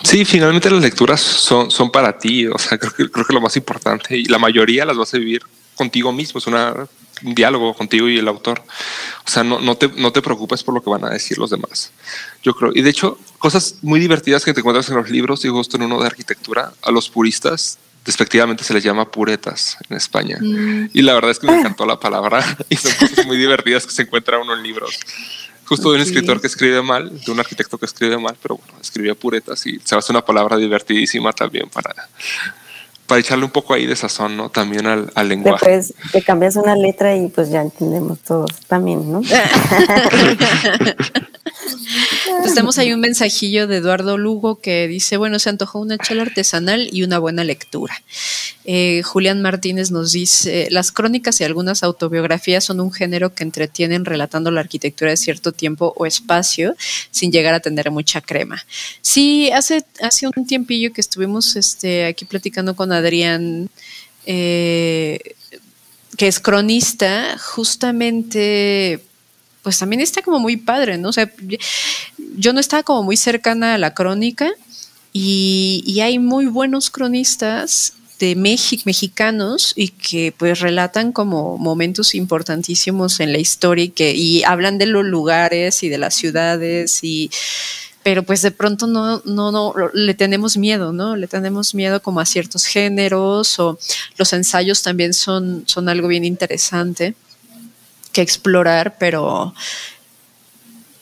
Sí, 0.04 0.26
finalmente 0.26 0.70
las 0.70 0.82
lecturas 0.82 1.22
son, 1.22 1.70
son 1.70 1.91
para 1.91 2.18
ti, 2.18 2.47
o 2.47 2.58
sea, 2.58 2.78
creo 2.78 2.93
que, 2.93 3.10
creo 3.10 3.26
que 3.26 3.34
lo 3.34 3.41
más 3.41 3.56
importante 3.56 4.18
y 4.18 4.26
la 4.26 4.39
mayoría 4.39 4.86
las 4.86 4.97
vas 4.97 5.14
a 5.14 5.18
vivir 5.18 5.41
contigo 5.76 6.12
mismo, 6.12 6.39
es 6.39 6.47
una, 6.47 6.88
un 7.24 7.36
diálogo 7.36 7.74
contigo 7.74 8.08
y 8.10 8.18
el 8.18 8.28
autor. 8.28 8.62
O 9.26 9.30
sea, 9.30 9.43
no, 9.43 9.60
no, 9.60 9.76
te, 9.76 9.88
no 9.89 10.12
te 10.12 10.22
preocupes 10.22 10.64
por 10.64 10.74
lo 10.74 10.84
que 10.84 10.89
van 10.89 11.06
a 11.06 11.10
decir 11.10 11.38
los 11.38 11.49
demás. 11.49 11.91
Yo 12.43 12.54
creo, 12.54 12.72
y 12.74 12.82
de 12.82 12.89
hecho, 12.89 13.18
cosas 13.39 13.76
muy 13.82 13.99
divertidas 13.99 14.43
que 14.43 14.54
te 14.54 14.60
encuentras 14.60 14.89
en 14.89 14.95
los 14.95 15.10
libros, 15.10 15.45
y 15.45 15.49
justo 15.49 15.78
en 15.78 15.84
uno 15.84 15.99
de 15.99 16.08
arquitectura, 16.08 16.74
a 16.82 16.91
los 16.91 17.10
puristas 17.10 17.78
despectivamente 18.06 18.64
se 18.64 18.74
les 18.74 18.84
llama 18.84 19.10
puretas 19.12 19.78
en 19.89 19.97
España. 19.97 20.38
Mm. 20.41 20.89
Y 20.93 21.02
la 21.04 21.14
verdad 21.14 21.32
es 21.32 21.39
que 21.39 21.47
me 21.47 21.60
encantó 21.60 21.86
la 21.86 21.99
palabra 21.99 22.43
y 22.70 22.76
son 22.76 22.93
cosas 22.93 23.26
muy 23.28 23.38
divertidas 23.38 23.86
que 23.86 23.91
se 23.91 24.02
encuentra 24.04 24.39
uno 24.39 24.56
en 24.56 24.64
libros 24.64 24.99
justo 25.72 25.90
de 25.90 25.96
un 25.96 26.02
escritor 26.02 26.42
que 26.42 26.48
escribe 26.48 26.82
mal, 26.82 27.10
de 27.22 27.32
un 27.32 27.40
arquitecto 27.40 27.78
que 27.78 27.86
escribe 27.86 28.18
mal, 28.18 28.36
pero 28.42 28.58
bueno, 28.58 28.74
escribía 28.82 29.16
puretas 29.16 29.66
y 29.66 29.80
se 29.82 29.96
hace 29.96 30.12
una 30.12 30.20
palabra 30.20 30.58
divertidísima 30.58 31.32
también 31.32 31.70
para, 31.70 31.96
para 33.08 33.22
echarle 33.22 33.46
un 33.46 33.52
poco 33.52 33.74
ahí 33.74 33.86
de 33.86 33.96
sazón, 33.96 34.36
¿no? 34.36 34.50
También 34.50 34.86
al, 34.86 35.10
al 35.16 35.30
lenguaje. 35.30 35.66
Después 35.70 36.12
te 36.12 36.22
cambias 36.24 36.58
una 36.58 36.76
letra 36.76 37.16
y 37.16 37.30
pues 37.30 37.52
ya 37.52 37.62
entendemos 37.62 38.20
todos 38.20 38.52
también, 38.68 39.10
¿no? 39.10 39.22
Pues 42.41 42.53
tenemos 42.53 42.78
ahí 42.78 42.93
un 42.93 42.99
mensajillo 42.99 43.68
de 43.68 43.78
Eduardo 43.78 44.18
Lugo 44.18 44.59
que 44.59 44.88
dice, 44.88 45.18
bueno, 45.18 45.39
se 45.39 45.49
antojó 45.49 45.80
una 45.80 45.97
chela 45.97 46.24
artesanal 46.24 46.89
y 46.91 47.03
una 47.03 47.20
buena 47.20 47.43
lectura. 47.43 48.01
Eh, 48.64 49.01
Julián 49.03 49.41
Martínez 49.41 49.91
nos 49.91 50.12
dice, 50.12 50.68
las 50.72 50.91
crónicas 50.91 51.39
y 51.41 51.43
algunas 51.43 51.84
autobiografías 51.84 52.64
son 52.64 52.80
un 52.80 52.91
género 52.91 53.34
que 53.34 53.43
entretienen 53.43 54.05
relatando 54.05 54.51
la 54.51 54.62
arquitectura 54.62 55.12
de 55.12 55.18
cierto 55.18 55.51
tiempo 55.51 55.93
o 55.95 56.05
espacio 56.05 56.76
sin 57.12 57.32
llegar 57.32 57.53
a 57.53 57.59
tener 57.59 57.91
mucha 57.91 58.22
crema. 58.22 58.64
Sí, 59.01 59.51
hace, 59.51 59.84
hace 60.01 60.28
un 60.28 60.45
tiempillo 60.45 60.93
que 60.93 61.01
estuvimos 61.01 61.55
este, 61.55 62.05
aquí 62.05 62.26
platicando 62.26 62.76
con 62.76 62.91
Adrián. 62.91 63.70
Eh, 64.26 65.20
que 66.18 66.28
es 66.28 66.39
cronista, 66.39 67.38
justamente 67.39 68.99
pues 69.62 69.78
también 69.78 70.01
está 70.01 70.22
como 70.22 70.39
muy 70.39 70.57
padre, 70.57 70.97
¿no? 70.97 71.09
O 71.09 71.14
sea, 71.14 71.32
yo 72.38 72.53
no 72.53 72.59
estaba 72.59 72.84
como 72.84 73.03
muy 73.03 73.18
cercana 73.18 73.76
a 73.76 73.78
la 73.78 73.93
crónica 73.93 74.51
y, 75.14 75.99
hay 76.01 76.20
muy 76.20 76.45
buenos 76.45 76.89
cronistas 76.89 77.93
de 78.20 78.36
México, 78.36 78.84
mexicanos 78.86 79.74
y 79.76 79.89
que 79.89 80.34
pues 80.38 80.59
relatan 80.59 81.12
como 81.12 81.57
momentos 81.57 82.14
importantísimos 82.16 83.20
en 83.20 83.34
la 83.34 83.39
historia 83.39 83.86
y 83.86 83.89
que 83.89 84.14
y 84.16 84.43
hablan 84.43 84.78
de 84.78 84.86
los 84.86 85.03
lugares 85.05 85.82
y 85.84 85.89
de 85.89 85.97
las 85.97 86.14
ciudades 86.14 87.03
y 87.03 87.32
pero 88.03 88.24
pues 88.24 88.41
de 88.41 88.51
pronto 88.51 88.88
no, 88.88 89.22
no, 89.26 89.51
no, 89.51 89.74
le 89.93 90.14
tenemos 90.14 90.57
miedo, 90.57 90.91
¿no? 90.91 91.16
Le 91.16 91.28
tenemos 91.28 91.76
miedo 91.76 92.01
como 92.01 92.20
a 92.20 92.26
ciertos 92.26 92.66
géneros 92.66 93.59
o 93.59 93.78
los 94.18 94.34
ensayos 94.34 94.82
también 94.82 95.14
son, 95.14 95.64
son 95.68 95.89
algo 95.89 96.07
bien 96.07 96.26
interesante 96.26 97.16
que 98.12 98.22
explorar, 98.22 98.97
pero, 98.97 99.53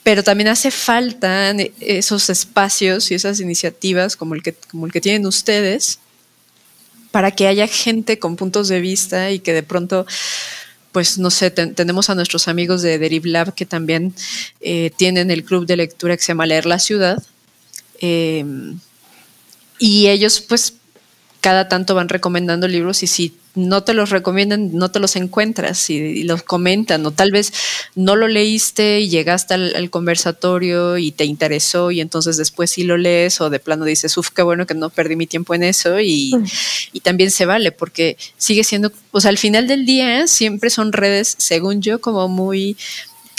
pero 0.04 0.24
también 0.24 0.50
hace 0.50 0.72
falta 0.72 1.52
esos 1.80 2.30
espacios 2.30 3.12
y 3.12 3.16
esas 3.16 3.40
iniciativas 3.40 4.16
como 4.16 4.36
el 4.36 4.44
que, 4.44 4.54
como 4.54 4.86
el 4.86 4.92
que 4.92 5.02
tienen 5.02 5.26
ustedes 5.26 6.00
para 7.12 7.32
que 7.32 7.48
haya 7.48 7.68
gente 7.68 8.20
con 8.20 8.36
puntos 8.36 8.68
de 8.68 8.82
vista 8.82 9.32
y 9.32 9.40
que 9.40 9.54
de 9.54 9.64
pronto 9.64 10.06
pues 10.92 11.18
no 11.20 11.30
sé, 11.30 11.52
tenemos 11.52 12.10
a 12.10 12.16
nuestros 12.16 12.48
amigos 12.48 12.82
de 12.82 12.98
Deriv 12.98 13.26
Lab 13.26 13.54
que 13.54 13.66
también 13.66 14.14
eh, 14.60 14.92
tienen 14.98 15.30
el 15.30 15.44
club 15.44 15.66
de 15.66 15.78
lectura 15.78 16.18
que 16.18 16.24
se 16.24 16.30
llama 16.30 16.48
Leer 16.48 16.66
la 16.66 16.80
Ciudad. 16.80 17.22
Eh, 18.02 18.44
y 19.78 20.08
ellos 20.08 20.42
pues 20.42 20.74
cada 21.42 21.70
tanto 21.70 21.96
van 21.96 22.10
recomendando 22.10 22.68
libros 22.68 23.04
y 23.04 23.08
si 23.08 23.34
no 23.56 23.84
te 23.84 23.94
los 23.94 24.10
recomiendan, 24.10 24.74
no 24.74 24.92
te 24.92 25.00
los 25.00 25.16
encuentras 25.16 25.90
y, 25.90 26.24
los 26.24 26.44
comentan, 26.44 27.06
o 27.06 27.12
tal 27.12 27.32
vez 27.32 27.52
no 27.96 28.16
lo 28.16 28.28
leíste 28.28 29.00
y 29.00 29.10
llegaste 29.10 29.54
al, 29.54 29.90
conversatorio 29.90 30.98
y 30.98 31.12
te 31.12 31.26
interesó 31.26 31.92
y 31.92 32.02
entonces 32.02 32.38
después 32.38 32.72
sí 32.72 32.84
lo 32.84 32.98
lees 32.98 33.42
o 33.42 33.50
de 33.50 33.60
plano 33.60 33.86
dices, 33.86 34.16
uff, 34.18 34.30
qué 34.30 34.44
bueno 34.44 34.66
que 34.66 34.76
no 34.76 34.90
perdí 34.90 35.16
mi 35.16 35.28
tiempo 35.28 35.56
en 35.56 35.64
eso 35.64 36.00
y, 36.00 36.34
y 36.94 37.00
también 37.00 37.32
se 37.32 37.46
vale 37.46 37.72
porque 37.72 38.18
sigue 38.38 38.64
siendo, 38.64 38.92
o 39.12 39.22
sea, 39.22 39.30
al 39.30 39.38
final 39.38 39.68
del 39.68 39.86
día 39.86 40.28
siempre 40.28 40.70
son 40.70 40.94
redes, 40.94 41.36
según 41.38 41.82
yo, 41.82 42.00
como 42.00 42.28
muy 42.28 42.78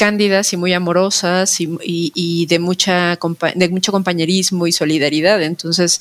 cándidas 0.01 0.55
y 0.55 0.57
muy 0.57 0.73
amorosas 0.73 1.61
y, 1.61 1.69
y, 1.85 2.47
de 2.47 2.59
mucha 2.59 3.19
de 3.55 3.69
mucho 3.69 3.93
compañerismo 3.93 4.67
y 4.67 4.73
solidaridad. 4.73 5.43
Entonces, 5.43 6.01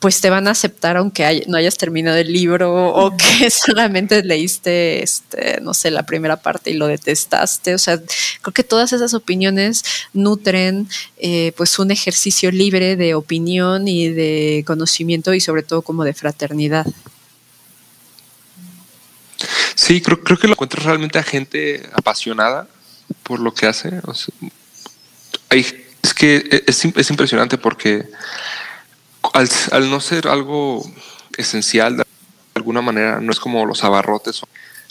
pues 0.00 0.22
te 0.22 0.30
van 0.30 0.48
a 0.48 0.52
aceptar 0.52 0.96
aunque 0.96 1.44
no 1.46 1.58
hayas 1.58 1.76
terminado 1.76 2.16
el 2.16 2.32
libro 2.32 2.88
o 2.88 3.14
que 3.16 3.50
solamente 3.50 4.24
leíste, 4.24 5.02
este, 5.02 5.60
no 5.60 5.74
sé, 5.74 5.90
la 5.90 6.04
primera 6.04 6.38
parte 6.38 6.70
y 6.70 6.74
lo 6.74 6.86
detestaste. 6.86 7.74
O 7.74 7.78
sea, 7.78 8.00
creo 8.40 8.54
que 8.54 8.64
todas 8.64 8.94
esas 8.94 9.12
opiniones 9.12 9.84
nutren 10.14 10.88
eh, 11.18 11.52
pues 11.56 11.78
un 11.78 11.90
ejercicio 11.90 12.50
libre 12.50 12.96
de 12.96 13.14
opinión 13.14 13.88
y 13.88 14.08
de 14.08 14.64
conocimiento 14.66 15.34
y 15.34 15.40
sobre 15.40 15.62
todo 15.62 15.82
como 15.82 16.02
de 16.04 16.14
fraternidad. 16.14 16.86
Sí, 19.74 20.00
creo, 20.00 20.22
creo 20.22 20.38
que 20.38 20.46
lo 20.46 20.54
encuentras 20.54 20.84
realmente 20.84 21.18
a 21.18 21.22
gente 21.22 21.88
apasionada 21.92 22.66
por 23.22 23.38
lo 23.38 23.52
que 23.52 23.66
hace. 23.66 24.00
es 25.50 26.14
que 26.14 26.64
es, 26.66 26.84
es 26.84 27.10
impresionante 27.10 27.58
porque 27.58 28.08
al, 29.32 29.90
no 29.90 30.00
ser 30.00 30.28
algo 30.28 30.82
esencial 31.36 31.96
de 31.96 32.04
alguna 32.54 32.82
manera, 32.82 33.20
no 33.20 33.32
es 33.32 33.40
como 33.40 33.64
los 33.66 33.84
abarrotes. 33.84 34.42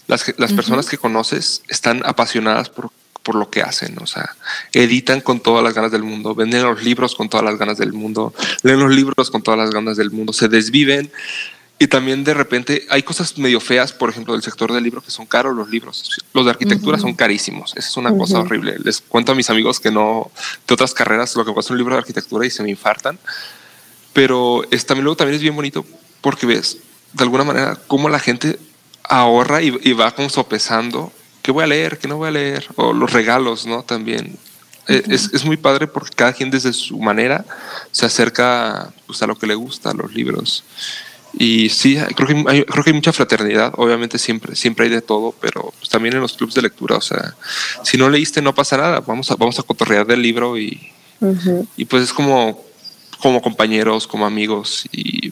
Las, 0.07 0.33
las 0.37 0.53
personas 0.53 0.87
que 0.87 0.97
conoces 0.97 1.61
están 1.67 2.01
apasionadas 2.03 2.69
por, 2.69 2.89
por 3.23 3.35
lo 3.35 3.49
que 3.49 3.61
hacen, 3.61 3.95
o 4.01 4.07
sea, 4.07 4.35
editan 4.73 5.21
con 5.21 5.39
todas 5.39 5.63
las 5.63 5.73
ganas 5.73 5.91
del 5.91 6.03
mundo, 6.03 6.33
venden 6.33 6.63
los 6.63 6.83
libros 6.83 7.15
con 7.15 7.29
todas 7.29 7.45
las 7.45 7.57
ganas 7.57 7.77
del 7.77 7.93
mundo, 7.93 8.33
leen 8.63 8.79
los 8.79 8.91
libros 8.91 9.29
con 9.29 9.43
todas 9.43 9.59
las 9.59 9.69
ganas 9.69 9.97
del 9.97 10.09
mundo, 10.09 10.33
se 10.33 10.47
desviven 10.47 11.11
Y 11.81 11.87
también 11.87 12.25
de 12.25 12.33
repente 12.33 12.85
hay 12.89 13.03
cosas 13.03 13.37
medio 13.37 13.61
feas, 13.61 13.93
por 13.93 14.09
ejemplo, 14.09 14.33
del 14.33 14.41
sector 14.41 14.73
del 14.73 14.83
libro, 14.83 15.01
que 15.01 15.11
son 15.11 15.25
caros 15.25 15.55
los 15.55 15.69
libros. 15.69 16.19
Los 16.33 16.43
de 16.43 16.51
arquitectura 16.51 16.97
son 16.99 17.13
carísimos. 17.13 17.73
Esa 17.77 17.87
es 17.87 17.95
una 17.95 18.11
cosa 18.17 18.39
horrible. 18.39 18.75
Les 18.83 18.99
cuento 18.99 19.31
a 19.31 19.35
mis 19.35 19.49
amigos 19.49 19.79
que 19.79 19.89
no, 19.89 20.29
de 20.67 20.73
otras 20.73 20.93
carreras, 20.93 21.35
lo 21.37 21.45
que 21.45 21.53
pasa 21.53 21.71
un 21.71 21.77
libro 21.77 21.95
de 21.95 21.99
arquitectura 21.99 22.45
y 22.45 22.49
se 22.49 22.63
me 22.63 22.69
infartan. 22.69 23.17
Pero 24.13 24.63
es, 24.71 24.85
también 24.85 25.03
luego 25.05 25.17
también 25.17 25.35
es 25.35 25.41
bien 25.41 25.55
bonito 25.55 25.85
porque 26.21 26.45
ves, 26.45 26.77
de 27.13 27.23
alguna 27.23 27.43
manera, 27.43 27.77
cómo 27.87 28.09
la 28.09 28.19
gente 28.19 28.59
ahorra 29.03 29.61
y, 29.61 29.93
va 29.93 30.13
como 30.13 30.29
sopesando 30.29 31.11
qué 31.41 31.51
voy 31.51 31.63
a 31.63 31.67
leer, 31.67 31.97
qué 31.97 32.07
no 32.07 32.17
voy 32.17 32.27
a 32.27 32.31
leer, 32.31 32.67
o 32.75 32.93
los 32.93 33.11
regalos, 33.11 33.65
¿no? 33.65 33.83
También. 33.83 34.37
E, 34.87 35.03
es, 35.07 35.31
es, 35.33 35.45
muy 35.45 35.57
padre 35.57 35.87
porque 35.87 36.15
cada 36.15 36.33
quien 36.33 36.51
desde 36.51 36.73
su 36.73 36.99
manera 36.99 37.45
se 37.91 38.05
acerca 38.05 38.91
pues, 39.07 39.21
a 39.21 39.27
lo 39.27 39.37
que 39.37 39.47
le 39.47 39.55
gusta, 39.55 39.91
a 39.91 39.93
los 39.93 40.13
libros. 40.13 40.63
Y 41.33 41.69
sí, 41.69 41.97
creo 42.15 42.27
que 42.27 42.43
hay, 42.47 42.63
creo 42.65 42.83
que 42.83 42.89
hay 42.89 42.95
mucha 42.95 43.13
fraternidad. 43.13 43.73
Obviamente 43.77 44.17
siempre, 44.17 44.55
siempre 44.55 44.85
hay 44.85 44.91
de 44.91 45.01
todo, 45.01 45.33
pero 45.39 45.73
pues 45.77 45.89
también 45.89 46.15
en 46.15 46.21
los 46.21 46.33
clubes 46.33 46.55
de 46.55 46.63
lectura. 46.63 46.97
O 46.97 47.01
sea, 47.01 47.35
si 47.83 47.97
no 47.97 48.09
leíste, 48.09 48.41
no 48.41 48.53
pasa 48.53 48.77
nada. 48.77 48.99
Vamos 49.01 49.29
a, 49.31 49.35
vamos 49.35 49.59
a 49.59 49.63
cotorrear 49.63 50.07
del 50.07 50.21
libro 50.21 50.57
y, 50.57 50.91
y 51.77 51.85
pues 51.85 52.03
es 52.03 52.13
como, 52.13 52.63
como 53.19 53.41
compañeros, 53.41 54.07
como 54.07 54.25
amigos. 54.25 54.85
Y 54.91 55.31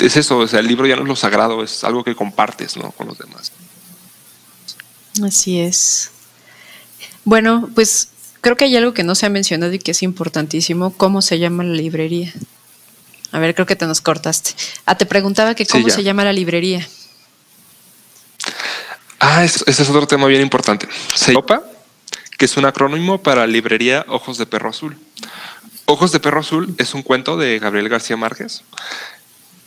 es 0.00 0.16
eso, 0.16 0.38
o 0.38 0.48
sea, 0.48 0.60
el 0.60 0.66
libro 0.66 0.86
ya 0.86 0.96
no 0.96 1.02
es 1.02 1.08
lo 1.08 1.16
sagrado, 1.16 1.62
es 1.62 1.84
algo 1.84 2.04
que 2.04 2.14
compartes 2.14 2.76
¿no? 2.76 2.90
con 2.92 3.06
los 3.06 3.18
demás. 3.18 3.52
Así 5.22 5.60
es. 5.60 6.10
Bueno, 7.24 7.68
pues 7.74 8.08
creo 8.40 8.56
que 8.56 8.64
hay 8.64 8.76
algo 8.76 8.94
que 8.94 9.02
no 9.02 9.14
se 9.14 9.26
ha 9.26 9.30
mencionado 9.30 9.72
y 9.72 9.78
que 9.78 9.92
es 9.92 10.02
importantísimo. 10.02 10.92
¿Cómo 10.92 11.22
se 11.22 11.38
llama 11.38 11.64
la 11.64 11.74
librería? 11.74 12.32
A 13.32 13.38
ver, 13.38 13.54
creo 13.54 13.66
que 13.66 13.76
te 13.76 13.86
nos 13.86 14.00
cortaste. 14.00 14.52
Ah, 14.84 14.96
te 14.96 15.06
preguntaba 15.06 15.54
que 15.54 15.66
cómo 15.66 15.88
se 15.90 16.02
llama 16.02 16.24
la 16.24 16.32
librería. 16.32 16.86
Ah, 19.18 19.44
ese 19.44 19.64
es 19.68 19.80
otro 19.88 20.06
tema 20.06 20.26
bien 20.26 20.42
importante. 20.42 20.88
SEOPA, 21.14 21.64
que 22.38 22.44
es 22.44 22.56
un 22.56 22.66
acrónimo 22.66 23.22
para 23.22 23.46
Librería 23.46 24.04
Ojos 24.08 24.38
de 24.38 24.46
Perro 24.46 24.70
Azul. 24.70 24.96
Ojos 25.86 26.12
de 26.12 26.20
Perro 26.20 26.40
Azul 26.40 26.74
es 26.78 26.94
un 26.94 27.02
cuento 27.02 27.36
de 27.36 27.58
Gabriel 27.58 27.88
García 27.88 28.16
Márquez 28.16 28.62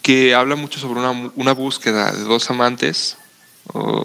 que 0.01 0.33
habla 0.35 0.55
mucho 0.55 0.79
sobre 0.79 1.01
una, 1.35 1.53
búsqueda 1.53 2.11
de 2.11 2.23
dos 2.23 2.49
amantes. 2.49 3.17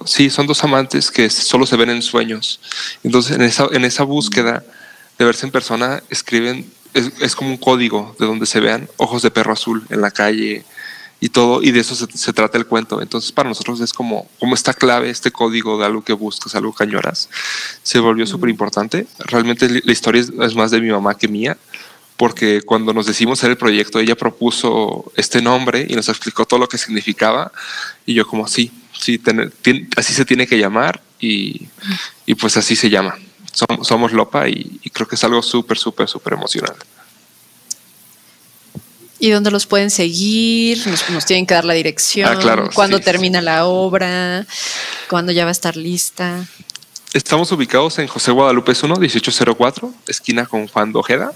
sí, 0.04 0.30
son 0.30 0.46
dos 0.46 0.62
amantes 0.64 1.10
que 1.10 1.30
solo 1.30 1.66
se 1.66 1.76
ven 1.76 1.90
en 1.90 2.02
sueños. 2.02 2.60
Entonces, 3.02 3.36
en 3.36 3.42
esa, 3.42 3.66
en 3.72 3.84
esa 3.84 4.04
búsqueda 4.04 4.64
de 5.18 5.24
verse 5.24 5.46
en 5.46 5.52
persona, 5.52 6.02
escriben 6.10 6.70
es, 6.94 7.34
como 7.34 7.50
un 7.50 7.56
código 7.56 8.14
de 8.18 8.26
donde 8.26 8.46
se 8.46 8.60
vean 8.60 8.88
ojos 8.96 9.22
de 9.22 9.30
perro 9.30 9.52
azul 9.52 9.84
en 9.90 10.00
la 10.00 10.10
calle 10.10 10.64
y 11.20 11.28
todo, 11.30 11.62
y 11.62 11.70
de 11.70 11.80
eso 11.80 11.94
se, 11.94 12.32
trata 12.32 12.58
el 12.58 12.66
cuento. 12.66 13.00
Entonces, 13.00 13.32
para 13.32 13.48
nosotros 13.48 13.80
es 13.80 13.92
como, 13.92 14.28
como 14.38 14.54
esta 14.54 14.74
clave, 14.74 15.10
este 15.10 15.30
código 15.30 15.78
de 15.78 15.86
algo 15.86 16.02
que 16.02 16.12
buscas, 16.12 16.54
algo 16.54 16.74
que 16.74 16.84
añoras, 16.84 17.28
se 17.82 17.98
volvió 17.98 18.26
súper 18.26 18.50
importante. 18.50 19.06
Realmente 19.18 19.82
la 19.84 19.92
historia 19.92 20.20
es, 20.20 20.54
más 20.54 20.70
de 20.70 20.80
mi 20.80 20.90
mamá 20.90 21.16
que 21.16 21.28
mía, 21.28 21.56
porque 22.16 22.62
cuando 22.62 22.92
nos 22.92 23.06
decidimos 23.06 23.40
hacer 23.40 23.50
el 23.50 23.56
proyecto, 23.56 23.98
ella 23.98 24.14
propuso 24.14 25.12
este 25.16 25.42
nombre 25.42 25.86
y 25.88 25.94
nos 25.94 26.08
explicó 26.08 26.44
todo 26.44 26.60
lo 26.60 26.68
que 26.68 26.78
significaba, 26.78 27.52
y 28.06 28.14
yo 28.14 28.26
como, 28.26 28.46
sí, 28.46 28.70
sí, 28.98 29.20
así 29.96 30.14
se 30.14 30.24
tiene 30.24 30.46
que 30.46 30.58
llamar, 30.58 31.02
y, 31.20 31.68
y 32.26 32.34
pues 32.34 32.56
así 32.56 32.76
se 32.76 32.90
llama 32.90 33.16
somos, 33.54 34.12
Lopa 34.12 34.48
y, 34.48 34.80
creo 34.92 35.06
que 35.06 35.14
es 35.14 35.24
algo 35.24 35.42
súper, 35.42 35.78
súper, 35.78 36.08
súper 36.08 36.34
emocionante. 36.34 36.84
¿Y 39.18 39.30
dónde 39.30 39.50
los 39.50 39.64
pueden 39.66 39.90
seguir? 39.90 40.84
Nos, 41.10 41.24
tienen 41.24 41.46
que 41.46 41.54
dar 41.54 41.64
la 41.64 41.74
dirección. 41.74 42.28
Ah, 42.30 42.38
claro, 42.38 42.68
¿Cuándo 42.74 43.00
termina 43.00 43.40
la 43.40 43.64
obra? 43.66 44.46
¿Cuándo 45.08 45.32
ya 45.32 45.44
va 45.44 45.50
a 45.50 45.52
estar 45.52 45.76
lista? 45.76 46.46
Estamos 47.14 47.50
ubicados 47.52 47.98
en 48.00 48.08
José 48.08 48.32
Guadalupe 48.32 48.72
1, 48.72 48.96
1804, 48.96 49.94
esquina 50.08 50.46
con 50.46 50.66
Juan 50.66 50.92
Dojeda. 50.92 51.32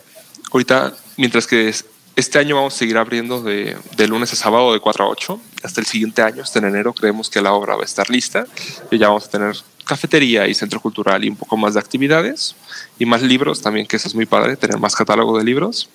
Ahorita, 0.53 0.95
mientras 1.17 1.47
que 1.47 1.73
este 2.19 2.39
año 2.41 2.57
vamos 2.57 2.75
a 2.75 2.79
seguir 2.79 2.99
abriendo 2.99 3.43
de, 3.43 3.77
lunes 4.09 4.33
a 4.33 4.37
sábado 4.37 4.73
de 4.73 4.81
4 4.81 5.05
a 5.05 5.09
8. 5.09 5.41
Hasta 5.63 5.81
el 5.81 5.87
siguiente 5.87 6.21
año, 6.21 6.43
hasta 6.43 6.59
en 6.59 6.65
enero, 6.65 6.93
creemos 6.93 7.31
que 7.31 7.41
la 7.41 7.53
obra 7.53 7.77
va 7.77 7.83
a 7.83 7.85
estar 7.85 8.11
lista 8.11 8.45
y 8.91 8.99
ya 8.99 9.07
vamos 9.07 9.27
a 9.27 9.31
tener 9.31 9.57
cafetería 9.85 10.49
y 10.49 10.55
centro 10.55 10.81
cultural 10.81 11.25
y 11.25 11.29
un 11.29 11.37
poco 11.37 11.57
más 11.57 11.75
de 11.75 11.81
actividades 11.81 12.57
y 12.99 13.07
más 13.07 13.23
libros 13.23 13.63
también, 13.63 13.87
que 13.87 13.97
eso 13.97 14.09
es 14.09 14.17
muy 14.17 14.27
padre, 14.27 14.57
tener 14.57 14.79
más 14.79 14.97
catálogo 14.97 15.39
de 15.39 15.45
libros. 15.45 15.91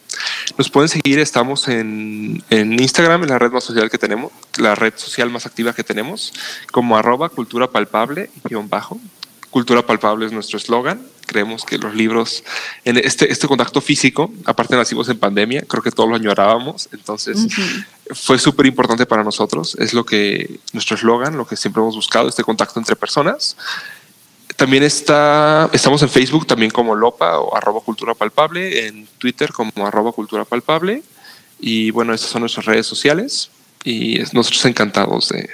Nos 0.57 0.69
pueden 0.69 0.87
seguir, 0.87 1.19
estamos 1.19 1.67
en, 1.67 2.41
en 2.49 2.73
Instagram, 2.73 3.23
en 3.23 3.29
la 3.29 3.39
red 3.39 3.51
social 3.59 3.89
que 3.89 3.97
tenemos, 3.97 4.31
la 4.57 4.75
red 4.75 4.93
social 4.95 5.29
más 5.29 5.45
activa 5.45 5.73
que 5.73 5.83
tenemos, 5.83 6.33
como 6.71 6.97
arroba 6.97 7.27
cultura 7.27 7.69
palpable, 7.69 8.29
guion 8.45 8.69
bajo. 8.69 8.97
Cultura 9.49 9.85
palpable 9.85 10.25
es 10.25 10.31
nuestro 10.31 10.57
eslogan. 10.57 11.01
Creemos 11.26 11.65
que 11.65 11.78
los 11.78 11.95
libros, 11.95 12.43
en 12.86 12.97
este, 12.97 13.32
este 13.32 13.47
contacto 13.47 13.82
físico, 13.82 14.32
aparte 14.45 14.76
nacimos 14.76 15.09
en 15.09 15.17
pandemia, 15.17 15.63
creo 15.67 15.82
que 15.82 15.91
todos 15.91 16.09
lo 16.09 16.15
añorábamos, 16.15 16.89
entonces 16.91 17.47
fue 18.11 18.38
súper 18.38 18.65
importante 18.65 19.05
para 19.05 19.24
nosotros. 19.24 19.76
Es 19.80 19.93
lo 19.93 20.05
que 20.05 20.59
nuestro 20.74 20.95
eslogan, 20.95 21.38
lo 21.38 21.47
que 21.47 21.55
siempre 21.55 21.82
hemos 21.82 21.95
buscado, 21.95 22.28
este 22.30 22.43
contacto 22.43 22.80
entre 22.80 22.95
personas. 22.95 23.55
También 24.55 24.84
está, 24.84 25.69
estamos 25.74 26.01
en 26.03 26.09
Facebook 26.09 26.45
también 26.45 26.71
como 26.71 26.95
Lopa 26.95 27.39
o 27.39 27.55
arroba 27.55 27.82
cultura 27.82 28.13
palpable, 28.13 28.88
en 28.88 29.07
Twitter 29.17 29.51
como 29.51 29.71
arroba 29.88 30.11
cultura 30.11 30.45
palpable. 30.45 31.03
Y 31.59 31.91
bueno, 31.91 32.13
estas 32.13 32.30
son 32.30 32.41
nuestras 32.41 32.65
redes 32.65 32.86
sociales 32.86 33.49
y 33.84 34.19
nosotros 34.32 34.65
encantados 34.65 35.30
de 35.30 35.49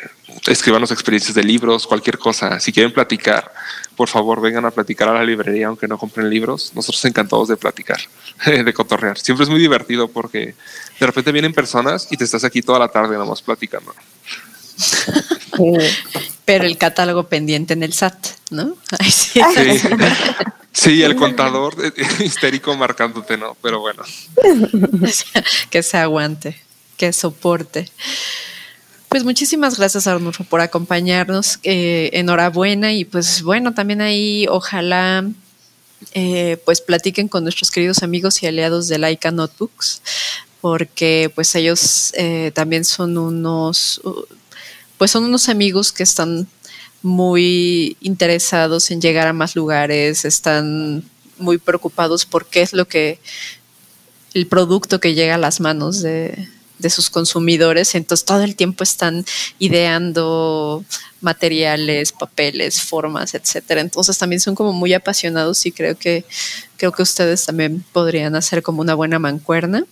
escribirnos 0.47 0.91
experiencias 0.91 1.35
de 1.35 1.43
libros, 1.43 1.87
cualquier 1.87 2.17
cosa. 2.17 2.59
Si 2.59 2.71
quieren 2.71 2.93
platicar, 2.93 3.51
por 3.99 4.07
favor 4.07 4.39
vengan 4.39 4.63
a 4.63 4.71
platicar 4.71 5.09
a 5.09 5.13
la 5.13 5.25
librería, 5.25 5.67
aunque 5.67 5.85
no 5.85 5.97
compren 5.97 6.29
libros. 6.29 6.71
Nosotros 6.73 7.03
encantados 7.03 7.49
de 7.49 7.57
platicar, 7.57 7.99
de 8.45 8.73
cotorrear. 8.73 9.17
Siempre 9.19 9.43
es 9.43 9.49
muy 9.49 9.59
divertido 9.59 10.07
porque 10.07 10.55
de 10.97 11.05
repente 11.05 11.33
vienen 11.33 11.51
personas 11.53 12.07
y 12.09 12.15
te 12.15 12.23
estás 12.23 12.45
aquí 12.45 12.61
toda 12.61 12.79
la 12.79 12.87
tarde 12.87 13.17
nomás 13.17 13.41
platicando. 13.41 13.93
Pero 16.45 16.63
el 16.63 16.77
catálogo 16.77 17.27
pendiente 17.27 17.73
en 17.73 17.83
el 17.83 17.91
SAT, 17.91 18.27
¿no? 18.51 18.77
sí. 19.11 19.41
sí. 20.71 21.03
el 21.03 21.17
contador 21.17 21.75
histérico 22.19 22.77
marcándote, 22.77 23.35
¿no? 23.35 23.57
Pero 23.61 23.81
bueno. 23.81 24.03
que 25.69 25.83
se 25.83 25.97
aguante, 25.97 26.57
que 26.95 27.11
soporte. 27.11 27.91
Pues 29.09 29.23
muchísimas 29.23 29.75
gracias 29.75 30.05
Arnulfo 30.05 30.43
por 30.43 30.61
acompañarnos. 30.61 31.57
Eh, 31.63 32.11
enhorabuena 32.13 32.93
y 32.93 33.05
pues 33.05 33.41
bueno, 33.41 33.73
también 33.73 34.01
ahí 34.01 34.45
ojalá 34.47 35.27
eh, 36.13 36.61
pues 36.63 36.79
platiquen 36.79 37.27
con 37.27 37.41
nuestros 37.41 37.71
queridos 37.71 38.03
amigos 38.03 38.43
y 38.43 38.45
aliados 38.45 38.87
de 38.87 38.99
Laika 38.99 39.31
Notebooks, 39.31 40.03
porque 40.61 41.31
pues 41.33 41.55
ellos 41.55 42.13
eh, 42.15 42.51
también 42.53 42.85
son 42.85 43.17
unos, 43.17 43.99
pues 44.99 45.09
son 45.09 45.23
unos 45.23 45.49
amigos 45.49 45.91
que 45.91 46.03
están 46.03 46.47
muy 47.01 47.97
interesados 48.01 48.91
en 48.91 49.01
llegar 49.01 49.27
a 49.27 49.33
más 49.33 49.55
lugares, 49.55 50.23
están 50.23 51.03
muy 51.39 51.57
preocupados 51.57 52.27
por 52.27 52.45
qué 52.45 52.61
es 52.61 52.73
lo 52.73 52.87
que 52.87 53.19
el 54.35 54.45
producto 54.45 54.99
que 54.99 55.15
llega 55.15 55.35
a 55.35 55.39
las 55.39 55.61
manos 55.61 56.01
de, 56.03 56.47
de 56.79 56.89
sus 56.89 57.09
consumidores, 57.09 57.93
entonces 57.95 58.25
todo 58.25 58.43
el 58.43 58.55
tiempo 58.55 58.83
están 58.83 59.25
ideando 59.59 60.83
materiales, 61.21 62.11
papeles, 62.11 62.81
formas, 62.81 63.33
etcétera. 63.35 63.81
Entonces 63.81 64.17
también 64.17 64.39
son 64.39 64.55
como 64.55 64.73
muy 64.73 64.93
apasionados 64.93 65.65
y 65.65 65.71
creo 65.71 65.97
que 65.97 66.25
creo 66.77 66.91
que 66.91 67.03
ustedes 67.03 67.45
también 67.45 67.83
podrían 67.91 68.35
hacer 68.35 68.63
como 68.63 68.81
una 68.81 68.95
buena 68.95 69.19
mancuerna. 69.19 69.85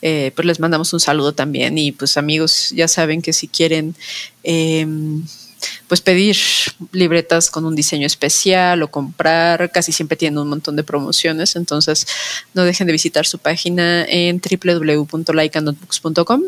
Eh, 0.00 0.32
pues 0.36 0.46
les 0.46 0.60
mandamos 0.60 0.92
un 0.92 1.00
saludo 1.00 1.32
también 1.32 1.76
y 1.76 1.90
pues 1.90 2.16
amigos 2.16 2.70
ya 2.70 2.86
saben 2.86 3.20
que 3.20 3.32
si 3.32 3.48
quieren 3.48 3.96
eh, 4.44 4.86
pues 5.86 6.00
pedir 6.00 6.36
libretas 6.92 7.50
con 7.50 7.64
un 7.64 7.74
diseño 7.74 8.06
especial 8.06 8.82
o 8.82 8.90
comprar, 8.90 9.70
casi 9.72 9.92
siempre 9.92 10.16
tienen 10.16 10.38
un 10.38 10.48
montón 10.48 10.76
de 10.76 10.84
promociones, 10.84 11.56
entonces 11.56 12.06
no 12.54 12.64
dejen 12.64 12.86
de 12.86 12.92
visitar 12.92 13.26
su 13.26 13.38
página 13.38 14.04
en 14.04 14.40
www.laikanotebooks.com 14.40 16.42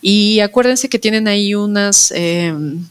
y 0.00 0.40
acuérdense 0.40 0.88
que 0.88 0.98
tienen 0.98 1.28
ahí 1.28 1.54
unas 1.54 2.12
em, 2.12 2.86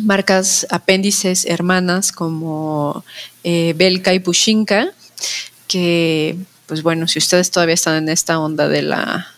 marcas 0.00 0.66
apéndices 0.70 1.46
hermanas 1.46 2.12
como 2.12 3.04
eh, 3.44 3.74
Belka 3.76 4.14
y 4.14 4.20
Pushinka, 4.20 4.92
que 5.68 6.36
pues 6.66 6.82
bueno, 6.82 7.06
si 7.06 7.18
ustedes 7.18 7.50
todavía 7.50 7.74
están 7.74 8.02
en 8.02 8.08
esta 8.08 8.38
onda 8.38 8.68
de 8.68 8.82
la 8.82 9.35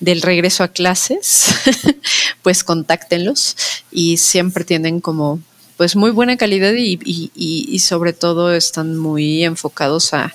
del 0.00 0.22
regreso 0.22 0.62
a 0.64 0.68
clases, 0.68 1.54
pues 2.42 2.64
contáctenlos 2.64 3.56
y 3.90 4.16
siempre 4.18 4.64
tienen 4.64 5.00
como 5.00 5.40
pues 5.76 5.94
muy 5.94 6.10
buena 6.10 6.36
calidad 6.36 6.72
y, 6.72 6.98
y, 7.04 7.78
sobre 7.80 8.12
todo 8.12 8.54
están 8.54 8.96
muy 8.96 9.44
enfocados 9.44 10.14
a 10.14 10.32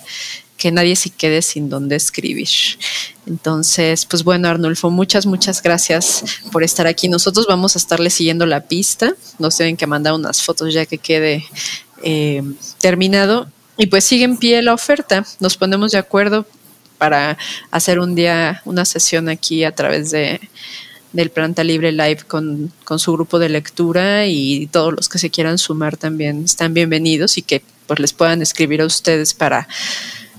que 0.56 0.70
nadie 0.70 0.94
se 0.94 1.10
quede 1.10 1.42
sin 1.42 1.68
donde 1.68 1.96
escribir. 1.96 2.48
Entonces, 3.26 4.06
pues 4.06 4.22
bueno, 4.22 4.48
Arnulfo, 4.48 4.90
muchas, 4.90 5.26
muchas 5.26 5.60
gracias 5.60 6.24
por 6.52 6.62
estar 6.62 6.86
aquí. 6.86 7.08
Nosotros 7.08 7.46
vamos 7.48 7.74
a 7.74 7.80
estarle 7.80 8.10
siguiendo 8.10 8.46
la 8.46 8.60
pista. 8.60 9.12
Nos 9.40 9.56
tienen 9.56 9.76
que 9.76 9.88
mandar 9.88 10.12
unas 10.12 10.40
fotos 10.40 10.72
ya 10.72 10.86
que 10.86 10.98
quede 10.98 11.44
eh, 12.04 12.42
terminado. 12.80 13.48
Y 13.76 13.86
pues 13.86 14.04
sigue 14.04 14.22
en 14.22 14.36
pie 14.36 14.62
la 14.62 14.74
oferta. 14.74 15.26
Nos 15.40 15.56
ponemos 15.56 15.90
de 15.90 15.98
acuerdo 15.98 16.46
para 17.02 17.36
hacer 17.72 17.98
un 17.98 18.14
día, 18.14 18.62
una 18.64 18.84
sesión 18.84 19.28
aquí 19.28 19.64
a 19.64 19.74
través 19.74 20.12
de 20.12 20.40
del 21.12 21.30
Planta 21.30 21.64
Libre 21.64 21.90
Live 21.90 22.20
con, 22.28 22.72
con, 22.84 23.00
su 23.00 23.12
grupo 23.12 23.40
de 23.40 23.48
lectura 23.48 24.26
y 24.26 24.68
todos 24.68 24.94
los 24.94 25.08
que 25.08 25.18
se 25.18 25.28
quieran 25.28 25.58
sumar 25.58 25.96
también 25.96 26.44
están 26.44 26.74
bienvenidos 26.74 27.38
y 27.38 27.42
que 27.42 27.60
pues 27.88 27.98
les 27.98 28.12
puedan 28.12 28.40
escribir 28.40 28.82
a 28.82 28.86
ustedes 28.86 29.34
para 29.34 29.66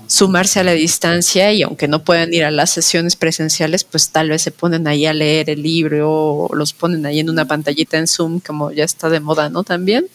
sumarse 0.06 0.58
a 0.58 0.64
la 0.64 0.72
distancia 0.72 1.52
y 1.52 1.62
aunque 1.62 1.86
no 1.86 2.02
puedan 2.02 2.32
ir 2.32 2.44
a 2.44 2.50
las 2.50 2.70
sesiones 2.70 3.14
presenciales, 3.14 3.84
pues 3.84 4.08
tal 4.08 4.30
vez 4.30 4.40
se 4.40 4.50
ponen 4.50 4.88
ahí 4.88 5.04
a 5.04 5.12
leer 5.12 5.50
el 5.50 5.62
libro 5.62 6.10
o 6.10 6.54
los 6.56 6.72
ponen 6.72 7.04
ahí 7.04 7.20
en 7.20 7.28
una 7.28 7.44
pantallita 7.44 7.98
en 7.98 8.06
Zoom, 8.06 8.40
como 8.40 8.72
ya 8.72 8.84
está 8.84 9.10
de 9.10 9.20
moda, 9.20 9.50
¿no? 9.50 9.64
También. 9.64 10.06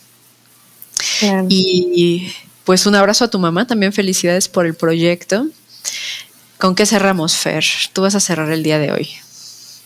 Y 1.48 2.34
pues 2.64 2.88
un 2.88 2.96
abrazo 2.96 3.26
a 3.26 3.30
tu 3.30 3.38
mamá, 3.38 3.68
también 3.68 3.94
felicidades 3.94 4.50
por 4.50 4.66
el 4.66 4.74
proyecto. 4.74 5.46
¿Con 6.60 6.76
qué 6.76 6.86
cerramos, 6.86 7.38
Fer? 7.38 7.64
Tú 7.94 8.02
vas 8.02 8.16
a 8.16 8.20
cerrar 8.20 8.52
el 8.52 8.64
día 8.64 8.80
de 8.80 8.92
hoy. 8.92 9.10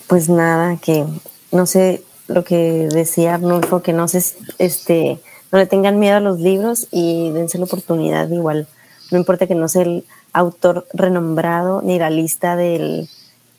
Pues 0.07 0.27
nada, 0.27 0.77
que 0.77 1.05
no 1.51 1.65
sé 1.65 2.03
lo 2.27 2.43
que 2.43 2.89
decía 2.91 3.35
Arnulfo, 3.35 3.81
que 3.81 3.93
no 3.93 4.07
se, 4.07 4.23
este, 4.57 5.19
no 5.51 5.59
le 5.59 5.65
tengan 5.65 5.99
miedo 5.99 6.17
a 6.17 6.19
los 6.19 6.39
libros 6.39 6.87
y 6.91 7.31
dense 7.31 7.57
la 7.57 7.65
oportunidad 7.65 8.29
igual 8.29 8.67
no 9.13 9.19
importa 9.19 9.45
que 9.45 9.55
no 9.55 9.67
sea 9.67 9.83
el 9.83 10.05
autor 10.33 10.87
renombrado 10.91 11.81
ni 11.83 11.99
la 11.99 12.09
lista 12.09 12.55
del 12.55 13.07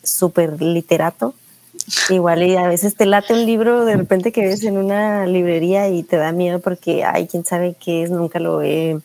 super 0.03 0.61
literato. 0.61 1.35
Igual 2.11 2.43
y 2.43 2.57
a 2.57 2.67
veces 2.67 2.97
te 2.97 3.07
late 3.07 3.35
un 3.35 3.47
libro 3.47 3.85
de 3.85 3.97
repente 3.97 4.33
que 4.33 4.43
ves 4.43 4.65
en 4.65 4.79
una 4.79 5.27
librería 5.27 5.89
y 5.89 6.03
te 6.03 6.17
da 6.17 6.33
miedo 6.33 6.61
porque 6.61 7.05
hay 7.05 7.29
quien 7.29 7.45
sabe 7.45 7.77
qué 7.79 8.03
es, 8.03 8.11
nunca 8.11 8.41
lo 8.41 8.63
he 8.63 8.99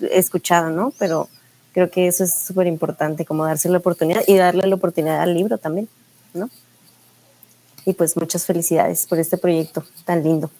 escuchado, 0.00 0.70
¿no? 0.70 0.92
Pero 0.98 1.28
creo 1.72 1.90
que 1.90 2.06
eso 2.06 2.24
es 2.24 2.34
súper 2.34 2.66
importante, 2.66 3.24
como 3.24 3.44
darse 3.44 3.68
la 3.68 3.78
oportunidad 3.78 4.22
y 4.26 4.36
darle 4.36 4.66
la 4.66 4.74
oportunidad 4.74 5.20
al 5.20 5.34
libro 5.34 5.58
también, 5.58 5.88
¿no? 6.34 6.50
Y 7.86 7.94
pues 7.94 8.16
muchas 8.16 8.44
felicidades 8.44 9.06
por 9.06 9.18
este 9.18 9.38
proyecto 9.38 9.84
tan 10.04 10.22
lindo. 10.22 10.50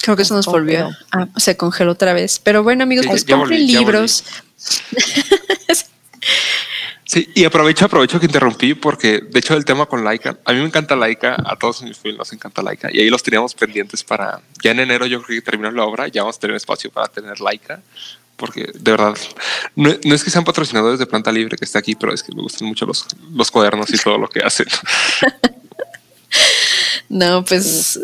Creo 0.00 0.14
que 0.14 0.22
eso 0.22 0.34
nos 0.34 0.46
volvió. 0.46 0.90
Ah, 1.10 1.26
se 1.36 1.56
congeló 1.56 1.92
otra 1.92 2.12
vez. 2.12 2.38
Pero 2.38 2.62
bueno, 2.62 2.84
amigos, 2.84 3.06
pues 3.08 3.24
compren 3.24 3.66
libros. 3.66 4.24
Sí, 7.08 7.30
y 7.36 7.44
aprovecho, 7.44 7.84
aprovecho 7.84 8.18
que 8.18 8.26
interrumpí 8.26 8.74
porque 8.74 9.20
de 9.20 9.38
hecho 9.38 9.54
el 9.54 9.64
tema 9.64 9.86
con 9.86 10.02
Laika, 10.02 10.38
a 10.44 10.52
mí 10.52 10.58
me 10.58 10.66
encanta 10.66 10.96
Laika, 10.96 11.36
a 11.46 11.54
todos 11.54 11.80
mis 11.82 11.96
films 11.96 12.18
nos 12.18 12.32
encanta 12.32 12.62
Laika 12.62 12.88
y 12.92 13.00
ahí 13.00 13.08
los 13.08 13.22
teníamos 13.22 13.54
pendientes 13.54 14.02
para, 14.02 14.40
ya 14.60 14.72
en 14.72 14.80
enero 14.80 15.06
yo 15.06 15.22
creo 15.22 15.40
que 15.40 15.42
terminó 15.42 15.70
la 15.70 15.84
obra, 15.84 16.08
ya 16.08 16.22
vamos 16.22 16.36
a 16.36 16.40
tener 16.40 16.56
espacio 16.56 16.90
para 16.90 17.06
tener 17.06 17.40
Laika, 17.40 17.80
porque 18.36 18.70
de 18.74 18.90
verdad, 18.90 19.14
no, 19.74 19.90
es 19.90 20.24
que 20.24 20.30
sean 20.30 20.44
patrocinadores 20.44 20.98
de 20.98 21.06
Planta 21.06 21.32
Libre 21.32 21.56
que 21.56 21.64
esté 21.64 21.78
aquí, 21.78 21.94
pero 21.94 22.12
es 22.12 22.22
que 22.22 22.34
me 22.34 22.42
gustan 22.42 22.68
mucho 22.68 22.86
los, 22.86 23.06
los 23.32 23.50
cuadernos 23.50 23.90
y 23.90 23.98
todo 23.98 24.18
lo 24.18 24.28
que 24.28 24.40
hacen. 24.40 24.66
no, 27.08 27.44
pues 27.44 28.00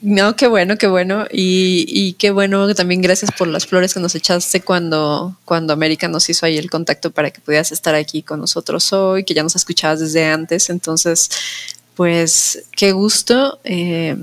no, 0.00 0.36
qué 0.36 0.48
bueno, 0.48 0.76
qué 0.76 0.86
bueno. 0.86 1.26
Y, 1.32 1.86
y, 1.88 2.12
qué 2.14 2.30
bueno 2.30 2.74
también 2.74 3.00
gracias 3.00 3.30
por 3.32 3.48
las 3.48 3.66
flores 3.66 3.94
que 3.94 4.00
nos 4.00 4.14
echaste 4.14 4.60
cuando, 4.60 5.34
cuando 5.46 5.72
América 5.72 6.08
nos 6.08 6.28
hizo 6.28 6.44
ahí 6.44 6.58
el 6.58 6.68
contacto 6.68 7.10
para 7.10 7.30
que 7.30 7.40
pudieras 7.40 7.72
estar 7.72 7.94
aquí 7.94 8.22
con 8.22 8.40
nosotros 8.40 8.92
hoy, 8.92 9.24
que 9.24 9.32
ya 9.32 9.42
nos 9.42 9.56
escuchabas 9.56 10.00
desde 10.00 10.26
antes. 10.26 10.68
Entonces, 10.68 11.30
pues 11.94 12.64
qué 12.72 12.92
gusto. 12.92 13.60
Eh, 13.64 14.14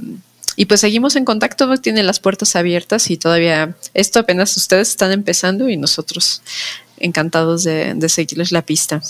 y 0.55 0.65
pues 0.65 0.81
seguimos 0.81 1.15
en 1.15 1.25
contacto, 1.25 1.75
tienen 1.77 2.07
las 2.07 2.19
puertas 2.19 2.55
abiertas 2.55 3.09
y 3.09 3.17
todavía 3.17 3.75
esto 3.93 4.19
apenas 4.19 4.55
ustedes 4.57 4.89
están 4.89 5.11
empezando 5.11 5.69
y 5.69 5.77
nosotros 5.77 6.41
encantados 6.97 7.63
de, 7.63 7.93
de 7.93 8.09
seguirles 8.09 8.51
la 8.51 8.61
pista. 8.61 9.01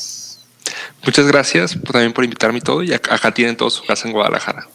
Muchas 1.03 1.27
gracias 1.27 1.77
también 1.91 2.13
por 2.13 2.23
invitarme 2.23 2.59
y 2.59 2.61
todo. 2.61 2.83
Y 2.83 2.93
acá 2.93 3.31
tienen 3.33 3.55
todo 3.55 3.69
su 3.69 3.83
casa 3.83 4.07
en 4.07 4.13
Guadalajara. 4.13 4.67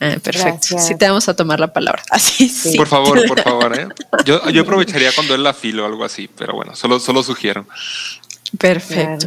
Ah, 0.00 0.16
perfecto. 0.22 0.78
Sí, 0.78 0.96
te 0.96 1.06
vamos 1.06 1.28
a 1.28 1.36
tomar 1.36 1.60
la 1.60 1.72
palabra. 1.72 2.02
Así 2.10 2.48
sí. 2.48 2.76
Por 2.76 2.86
favor, 2.86 3.24
por 3.26 3.40
favor. 3.42 3.78
¿eh? 3.78 3.86
Yo, 4.24 4.48
yo 4.48 4.62
aprovecharía 4.62 5.12
cuando 5.14 5.34
él 5.34 5.42
la 5.42 5.52
filo 5.52 5.84
o 5.84 5.86
algo 5.86 6.04
así, 6.04 6.28
pero 6.36 6.54
bueno, 6.54 6.74
solo, 6.74 6.98
solo 6.98 7.22
sugiero. 7.22 7.66
Perfecto. 8.58 9.26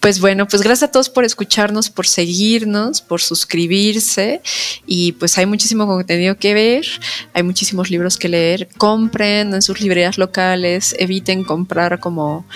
Pues 0.00 0.20
bueno, 0.20 0.46
pues 0.46 0.62
gracias 0.62 0.88
a 0.88 0.92
todos 0.92 1.08
por 1.08 1.24
escucharnos, 1.24 1.90
por 1.90 2.06
seguirnos, 2.06 3.00
por 3.00 3.20
suscribirse. 3.20 4.40
Y 4.86 5.12
pues 5.12 5.36
hay 5.38 5.46
muchísimo 5.46 5.86
contenido 5.86 6.36
que 6.36 6.54
ver, 6.54 6.86
hay 7.34 7.42
muchísimos 7.42 7.90
libros 7.90 8.16
que 8.16 8.28
leer, 8.28 8.68
compren 8.78 9.52
en 9.54 9.62
sus 9.62 9.80
librerías 9.80 10.16
locales, 10.16 10.94
eviten 10.98 11.42
comprar 11.44 11.98
como 11.98 12.46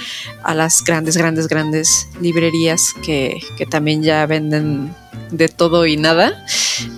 a 0.44 0.54
las 0.54 0.84
grandes, 0.84 1.16
grandes, 1.16 1.48
grandes 1.48 2.06
librerías 2.20 2.94
que, 3.04 3.40
que 3.56 3.66
también 3.66 4.02
ya 4.02 4.24
venden 4.26 4.94
de 5.30 5.48
todo 5.48 5.86
y 5.86 5.96
nada, 5.96 6.44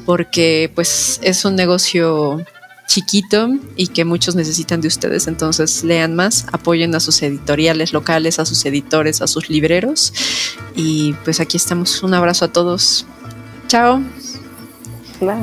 porque 0.04 0.70
pues 0.74 1.20
es 1.22 1.44
un 1.44 1.56
negocio 1.56 2.44
chiquito 2.86 3.48
y 3.76 3.88
que 3.88 4.04
muchos 4.04 4.34
necesitan 4.34 4.80
de 4.80 4.88
ustedes. 4.88 5.26
Entonces 5.26 5.84
lean 5.84 6.14
más, 6.14 6.46
apoyen 6.52 6.94
a 6.94 7.00
sus 7.00 7.22
editoriales 7.22 7.92
locales, 7.92 8.38
a 8.38 8.46
sus 8.46 8.64
editores, 8.66 9.22
a 9.22 9.26
sus 9.26 9.50
libreros. 9.50 10.12
Y 10.74 11.14
pues 11.24 11.40
aquí 11.40 11.56
estamos. 11.56 12.02
Un 12.02 12.14
abrazo 12.14 12.44
a 12.46 12.48
todos. 12.48 13.06
Chao. 13.68 14.00
Bye. 15.20 15.34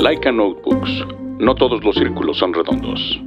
Laika 0.00 0.32
Notebooks. 0.32 0.90
No 1.38 1.54
todos 1.54 1.82
los 1.84 1.94
círculos 1.94 2.38
son 2.38 2.52
redondos. 2.52 3.20